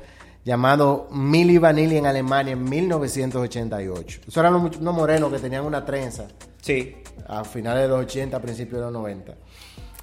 llamado 0.47 1.09
Milli 1.11 1.59
Vanilli 1.59 1.97
en 1.99 2.07
Alemania 2.07 2.53
en 2.55 2.63
1988. 2.65 4.21
Esos 4.23 4.37
eran 4.39 4.55
unos, 4.55 4.77
unos 4.77 4.95
morenos 4.95 5.31
que 5.33 5.39
tenían 5.41 5.65
una 5.67 5.85
trenza 5.85 6.29
Sí. 6.63 6.97
a 7.29 7.45
finales 7.45 7.83
de 7.83 7.89
los 7.89 8.01
80, 8.05 8.37
a 8.37 8.41
principios 8.41 8.79
de 8.79 8.85
los 8.85 8.93
90. 8.93 9.35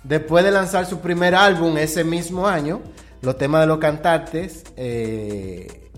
Después 0.03 0.43
de 0.43 0.51
lanzar 0.51 0.85
su 0.85 0.99
primer 0.99 1.33
álbum 1.33 1.77
ese 1.77 2.03
mismo 2.03 2.45
año, 2.45 2.81
los 3.21 3.37
temas 3.37 3.61
de 3.61 3.67
los 3.67 3.77
cantantes 3.79 4.65
eh, 4.75 5.89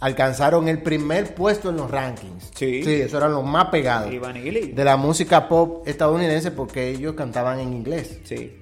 alcanzaron 0.00 0.68
el 0.68 0.82
primer 0.82 1.34
puesto 1.34 1.70
en 1.70 1.76
los 1.78 1.90
rankings. 1.90 2.50
Sí. 2.54 2.82
eso 2.84 3.16
eran 3.16 3.32
los 3.32 3.44
más 3.46 3.66
pegados 3.70 4.12
Y 4.12 4.18
Vanilli. 4.18 4.72
de 4.72 4.84
la 4.84 4.98
música 4.98 5.48
pop 5.48 5.88
estadounidense 5.88 6.50
porque 6.50 6.90
ellos 6.90 7.14
cantaban 7.14 7.60
en 7.60 7.72
inglés. 7.72 8.18
Sí. 8.24 8.58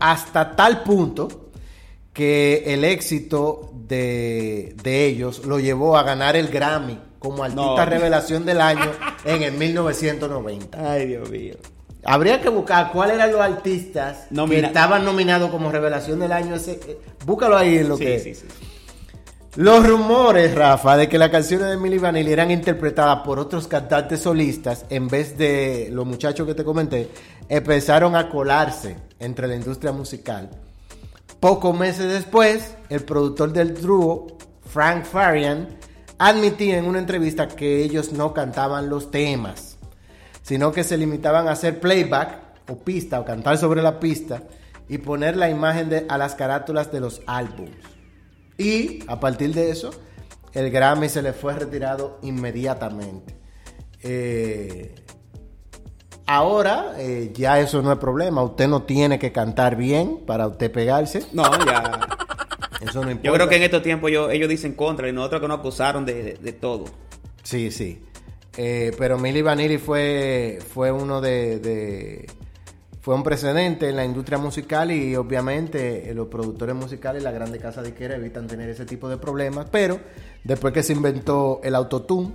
Hasta 0.00 0.56
tal 0.56 0.82
punto 0.82 1.41
que 2.12 2.64
el 2.66 2.84
éxito 2.84 3.70
de, 3.88 4.74
de 4.82 5.06
ellos 5.06 5.44
lo 5.46 5.58
llevó 5.58 5.96
a 5.96 6.02
ganar 6.02 6.36
el 6.36 6.48
Grammy 6.48 6.98
como 7.18 7.42
artista 7.44 7.62
No. 7.62 7.84
revelación 7.86 8.44
del 8.44 8.60
año 8.60 8.90
en 9.24 9.42
el 9.42 9.52
1990. 9.52 10.92
Ay, 10.92 11.06
Dios 11.06 11.30
mío. 11.30 11.54
Habría 12.04 12.40
que 12.42 12.48
buscar 12.48 12.90
cuáles 12.92 13.14
eran 13.14 13.30
los 13.30 13.40
artistas 13.40 14.26
que 14.48 14.58
estaban 14.60 15.04
nominados 15.04 15.50
como 15.50 15.70
revelación 15.70 16.18
del 16.18 16.32
año. 16.32 16.56
Ese, 16.56 16.72
eh, 16.72 16.98
búscalo 17.24 17.56
ahí 17.56 17.78
en 17.78 17.88
lo 17.88 17.96
Sí, 17.96 18.04
que 18.04 18.18
sí, 18.18 18.34
sí. 18.34 18.46
Los 19.54 19.86
rumores, 19.86 20.54
Rafa, 20.54 20.96
de 20.96 21.08
que 21.08 21.18
las 21.18 21.28
canciones 21.28 21.68
de 21.68 21.76
Milli 21.76 21.98
Vanilli 21.98 22.32
eran 22.32 22.50
interpretadas 22.50 23.18
por 23.20 23.38
otros 23.38 23.68
cantantes 23.68 24.20
solistas 24.22 24.86
en 24.88 25.08
vez 25.08 25.36
de 25.36 25.90
los 25.92 26.06
muchachos 26.06 26.46
que 26.46 26.54
te 26.54 26.64
comenté, 26.64 27.08
empezaron 27.48 28.16
a 28.16 28.28
colarse 28.30 28.96
entre 29.20 29.46
la 29.46 29.54
industria 29.54 29.92
musical. 29.92 30.48
Pocos 31.42 31.76
meses 31.76 32.08
después, 32.08 32.76
el 32.88 33.02
productor 33.02 33.52
del 33.52 33.74
dúo, 33.74 34.28
Frank 34.64 35.04
Farian, 35.04 35.76
admitía 36.16 36.78
en 36.78 36.84
una 36.84 37.00
entrevista 37.00 37.48
que 37.48 37.82
ellos 37.82 38.12
no 38.12 38.32
cantaban 38.32 38.88
los 38.88 39.10
temas, 39.10 39.76
sino 40.42 40.70
que 40.70 40.84
se 40.84 40.96
limitaban 40.96 41.48
a 41.48 41.50
hacer 41.50 41.80
playback 41.80 42.38
o 42.70 42.76
pista 42.76 43.18
o 43.18 43.24
cantar 43.24 43.58
sobre 43.58 43.82
la 43.82 43.98
pista 43.98 44.44
y 44.88 44.98
poner 44.98 45.36
la 45.36 45.50
imagen 45.50 45.88
de- 45.88 46.06
a 46.08 46.16
las 46.16 46.36
carátulas 46.36 46.92
de 46.92 47.00
los 47.00 47.22
álbumes. 47.26 47.74
Y 48.56 49.00
a 49.08 49.18
partir 49.18 49.52
de 49.52 49.70
eso, 49.70 49.90
el 50.52 50.70
Grammy 50.70 51.08
se 51.08 51.22
le 51.22 51.32
fue 51.32 51.54
retirado 51.54 52.20
inmediatamente. 52.22 53.34
Eh, 54.04 54.94
ahora 56.36 56.94
eh, 56.98 57.30
ya 57.34 57.60
eso 57.60 57.82
no 57.82 57.92
es 57.92 57.98
problema. 57.98 58.42
Usted 58.42 58.68
no 58.68 58.82
tiene 58.82 59.18
que 59.18 59.32
cantar 59.32 59.76
bien 59.76 60.20
para 60.26 60.46
usted 60.46 60.70
pegarse. 60.72 61.24
No, 61.32 61.44
ya. 61.64 62.00
Eso 62.80 63.02
no 63.04 63.10
importa. 63.10 63.22
Yo 63.28 63.32
creo 63.34 63.48
que 63.48 63.56
en 63.56 63.62
estos 63.62 63.82
tiempos 63.82 64.10
yo- 64.10 64.30
ellos 64.30 64.48
dicen 64.48 64.72
contra 64.74 65.08
y 65.08 65.12
nosotros 65.12 65.40
que 65.40 65.48
nos 65.48 65.58
acusaron 65.60 66.04
de, 66.04 66.22
de- 66.22 66.34
de 66.34 66.52
todo. 66.52 66.84
Sí, 67.42 67.70
sí. 67.70 68.02
Eh, 68.56 68.92
pero 68.98 69.18
Milli 69.18 69.40
Vanilli 69.42 69.78
fue, 69.78 70.58
fue 70.74 70.90
uno 70.92 71.20
de, 71.20 71.58
de- 71.58 72.26
Fue 73.00 73.14
un 73.14 73.22
precedente 73.22 73.88
en 73.88 73.96
la 73.96 74.04
industria 74.04 74.38
musical 74.38 74.90
y 74.92 75.16
obviamente 75.16 76.10
eh, 76.10 76.14
los 76.14 76.28
productores 76.28 76.74
musicales 76.76 77.20
y 77.22 77.24
las 77.24 77.34
grandes 77.34 77.60
casas 77.60 77.84
disqueras 77.84 78.18
evitan 78.18 78.46
tener 78.46 78.68
ese 78.68 78.84
tipo 78.84 79.08
de 79.08 79.16
problemas. 79.16 79.66
Pero 79.70 79.98
después 80.44 80.72
que 80.74 80.82
se 80.82 80.92
inventó 80.92 81.60
el 81.64 81.74
autotune, 81.74 82.30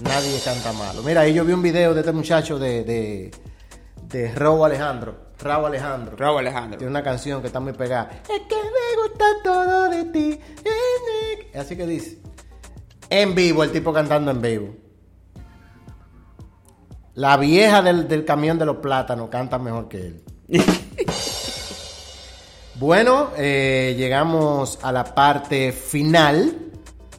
nadie 0.00 0.40
canta 0.40 0.72
malo. 0.72 1.02
Mira, 1.02 1.22
ahí 1.22 1.34
yo 1.34 1.44
vi 1.44 1.52
un 1.52 1.62
video 1.62 1.94
de 1.94 2.00
este 2.00 2.12
muchacho 2.12 2.58
de, 2.58 2.84
de, 2.84 3.30
de 4.04 4.34
Raúl 4.34 4.64
Alejandro. 4.64 5.28
Raúl 5.38 5.66
Alejandro. 5.66 6.16
Raúl 6.16 6.38
Alejandro. 6.38 6.78
Tiene 6.78 6.90
una 6.90 7.02
canción 7.02 7.40
que 7.40 7.46
está 7.48 7.60
muy 7.60 7.72
pegada. 7.72 8.10
Es 8.22 8.40
que 8.48 8.56
me 8.56 9.02
gusta 9.02 9.24
todo 9.44 9.88
de 9.88 10.04
ti. 10.06 10.40
Así 11.54 11.76
que 11.76 11.86
dice. 11.86 12.18
En 13.10 13.34
vivo, 13.34 13.64
el 13.64 13.72
tipo 13.72 13.92
cantando 13.92 14.30
en 14.30 14.42
vivo. 14.42 14.74
La 17.14 17.36
vieja 17.36 17.82
del, 17.82 18.06
del 18.06 18.24
camión 18.24 18.58
de 18.58 18.66
los 18.66 18.76
plátanos 18.76 19.28
canta 19.28 19.58
mejor 19.58 19.88
que 19.88 19.98
él. 19.98 20.22
bueno, 22.76 23.30
eh, 23.36 23.94
llegamos 23.96 24.78
a 24.82 24.92
la 24.92 25.04
parte 25.04 25.72
final 25.72 26.70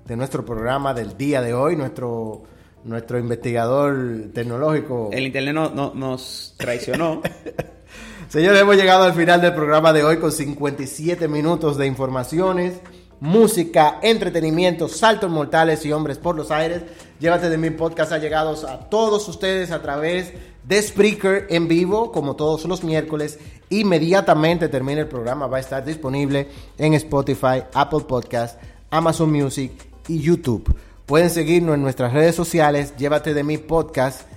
de 0.06 0.16
nuestro 0.16 0.46
programa 0.46 0.94
del 0.94 1.18
día 1.18 1.42
de 1.42 1.54
hoy. 1.54 1.76
Nuestro, 1.76 2.44
nuestro 2.84 3.20
investigador 3.20 4.30
tecnológico. 4.34 5.10
El 5.12 5.26
internet 5.28 5.54
no- 5.54 5.70
no- 5.70 5.94
nos 5.94 6.54
traicionó. 6.58 7.22
Señores, 8.30 8.62
hemos 8.62 8.76
llegado 8.76 9.04
al 9.06 9.14
final 9.14 9.42
del 9.42 9.54
programa 9.56 9.92
de 9.92 10.04
hoy 10.04 10.18
con 10.18 10.32
57 10.32 11.28
minutos 11.28 11.78
de 11.78 11.88
informaciones, 11.88 12.76
música, 13.20 14.00
entretenimiento, 14.04 14.88
saltos 14.88 15.32
mortales 15.32 15.84
y 15.86 15.92
hombres 15.92 16.18
por 16.20 16.36
los 16.36 16.52
aires. 16.52 16.84
Llévate 17.20 17.50
de 17.50 17.58
mi 17.58 17.72
podcast 17.72 18.12
ha 18.12 18.18
llegado 18.20 18.56
a 18.68 18.90
todos 18.90 19.28
ustedes 19.28 19.72
a 19.72 19.82
través 19.82 20.32
de 20.64 20.82
Spreaker 20.82 21.48
en 21.50 21.68
vivo, 21.68 22.12
como 22.12 22.36
todos 22.36 22.66
los 22.66 22.84
miércoles. 22.84 23.40
Inmediatamente 23.72 24.70
termine 24.70 25.02
el 25.02 25.08
programa, 25.08 25.48
va 25.48 25.58
a 25.58 25.62
estar 25.62 25.84
disponible 25.84 26.48
en 26.78 26.94
Spotify, 26.94 27.64
Apple 27.74 28.02
Podcast, 28.08 28.62
Amazon 28.92 29.32
Music 29.32 29.72
y 30.08 30.20
YouTube. 30.20 30.72
Pueden 31.10 31.32
seguirnos 31.32 31.74
en 31.74 31.82
nuestras 31.82 32.14
redes 32.14 32.36
sociales, 32.36 32.96
Llévate 32.96 33.34
de 33.34 33.44
mi 33.44 33.58
podcast 33.58 34.28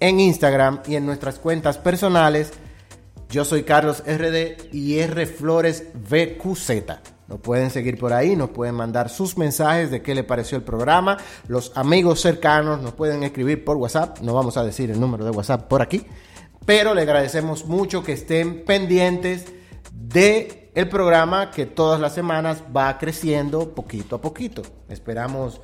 en 0.00 0.18
Instagram 0.18 0.80
y 0.86 0.94
en 0.94 1.04
nuestras 1.04 1.38
cuentas 1.38 1.76
personales. 1.76 2.52
Yo 3.28 3.44
soy 3.44 3.64
Carlos 3.64 4.02
RD 4.06 4.72
y 4.72 4.98
R 5.00 5.26
Flores 5.26 5.88
VQZ. 5.92 6.70
Nos 7.28 7.38
pueden 7.40 7.68
seguir 7.68 7.98
por 7.98 8.14
ahí, 8.14 8.34
nos 8.34 8.48
pueden 8.48 8.76
mandar 8.76 9.10
sus 9.10 9.36
mensajes 9.36 9.90
de 9.90 10.00
qué 10.00 10.14
le 10.14 10.24
pareció 10.24 10.56
el 10.56 10.64
programa. 10.64 11.18
Los 11.48 11.70
amigos 11.74 12.22
cercanos 12.22 12.80
nos 12.80 12.94
pueden 12.94 13.22
escribir 13.24 13.62
por 13.62 13.76
WhatsApp. 13.76 14.20
No 14.20 14.32
vamos 14.32 14.56
a 14.56 14.64
decir 14.64 14.90
el 14.90 14.98
número 14.98 15.26
de 15.26 15.32
WhatsApp 15.32 15.68
por 15.68 15.82
aquí. 15.82 16.06
Pero 16.64 16.94
le 16.94 17.02
agradecemos 17.02 17.66
mucho 17.66 18.02
que 18.02 18.12
estén 18.12 18.64
pendientes 18.64 19.52
de 19.92 20.70
el 20.74 20.88
programa 20.88 21.50
que 21.50 21.66
todas 21.66 22.00
las 22.00 22.14
semanas 22.14 22.62
va 22.74 22.96
creciendo 22.96 23.74
poquito 23.74 24.16
a 24.16 24.22
poquito. 24.22 24.62
Esperamos 24.88 25.60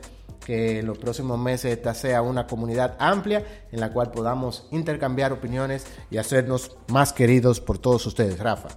que 0.48 0.78
en 0.78 0.86
los 0.86 0.96
próximos 0.96 1.38
meses 1.38 1.76
esta 1.76 1.92
sea 1.92 2.22
una 2.22 2.46
comunidad 2.46 2.96
amplia 2.98 3.44
en 3.70 3.80
la 3.80 3.92
cual 3.92 4.10
podamos 4.10 4.66
intercambiar 4.70 5.30
opiniones 5.30 5.86
y 6.10 6.16
hacernos 6.16 6.78
más 6.86 7.12
queridos 7.12 7.60
por 7.60 7.76
todos 7.76 8.06
ustedes, 8.06 8.38
Rafa. 8.38 8.70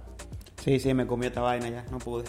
Sí, 0.62 0.78
sí, 0.78 0.92
me 0.92 1.06
comió 1.06 1.28
esta 1.28 1.40
vaina 1.40 1.70
ya, 1.70 1.86
no 1.90 1.96
pude. 1.96 2.24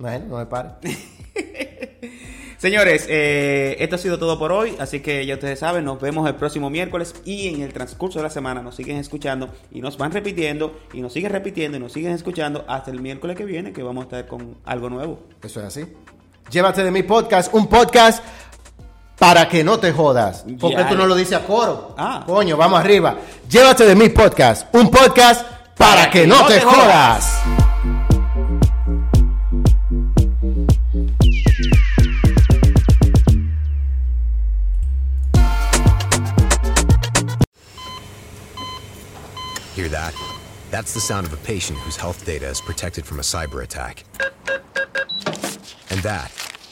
Bueno, 0.00 0.24
no 0.28 0.38
me 0.38 0.46
pare. 0.46 0.70
Señores, 2.58 3.06
eh, 3.08 3.76
esto 3.78 3.94
ha 3.94 3.98
sido 3.98 4.18
todo 4.18 4.36
por 4.36 4.50
hoy, 4.50 4.74
así 4.80 4.98
que 4.98 5.24
ya 5.24 5.34
ustedes 5.34 5.60
saben, 5.60 5.84
nos 5.84 6.00
vemos 6.00 6.28
el 6.28 6.34
próximo 6.34 6.68
miércoles 6.68 7.14
y 7.24 7.54
en 7.54 7.60
el 7.60 7.72
transcurso 7.72 8.18
de 8.18 8.24
la 8.24 8.30
semana 8.30 8.62
nos 8.62 8.74
siguen 8.74 8.96
escuchando 8.96 9.54
y 9.70 9.80
nos 9.80 9.96
van 9.96 10.10
repitiendo 10.10 10.76
y 10.92 11.02
nos 11.02 11.12
siguen 11.12 11.30
repitiendo 11.30 11.76
y 11.76 11.80
nos 11.80 11.92
siguen 11.92 12.14
escuchando 12.14 12.64
hasta 12.66 12.90
el 12.90 13.00
miércoles 13.00 13.36
que 13.36 13.44
viene 13.44 13.72
que 13.72 13.84
vamos 13.84 14.02
a 14.02 14.04
estar 14.06 14.26
con 14.26 14.56
algo 14.64 14.90
nuevo. 14.90 15.20
Eso 15.40 15.60
es 15.60 15.66
así. 15.66 15.84
Llévate 16.50 16.82
de 16.82 16.90
mi 16.90 17.02
podcast, 17.02 17.54
un 17.54 17.68
podcast 17.68 18.24
para 19.18 19.48
que 19.48 19.64
no 19.64 19.78
te 19.78 19.92
jodas. 19.92 20.44
Porque 20.60 20.84
tú 20.84 20.94
no 20.94 21.06
lo 21.06 21.14
dices 21.14 21.34
a 21.34 21.40
coro. 21.40 21.94
Ah. 21.98 22.22
Coño, 22.24 22.56
vamos 22.56 22.78
arriba. 22.78 23.16
Llévate 23.48 23.84
de 23.84 23.94
mi 23.94 24.08
podcast, 24.08 24.72
un 24.74 24.90
podcast 24.90 25.44
para, 25.76 26.10
que, 26.10 26.26
no, 26.26 26.46
te, 26.46 26.60
jodas. 26.60 27.40
Hear 39.74 39.88
that? 39.90 40.12
That's 40.70 40.92
the 40.92 41.00
sound 41.00 41.26
of 41.26 41.32
a 41.32 41.36
patient 41.36 41.78
whose 41.78 41.96
health 41.96 42.26
data 42.26 42.48
is 42.48 42.60
protected 42.60 43.06
from 43.06 43.20
a 43.20 43.22
cyber 43.22 43.62
attack. 43.62 44.04
And 45.90 46.00
that, 46.02 46.30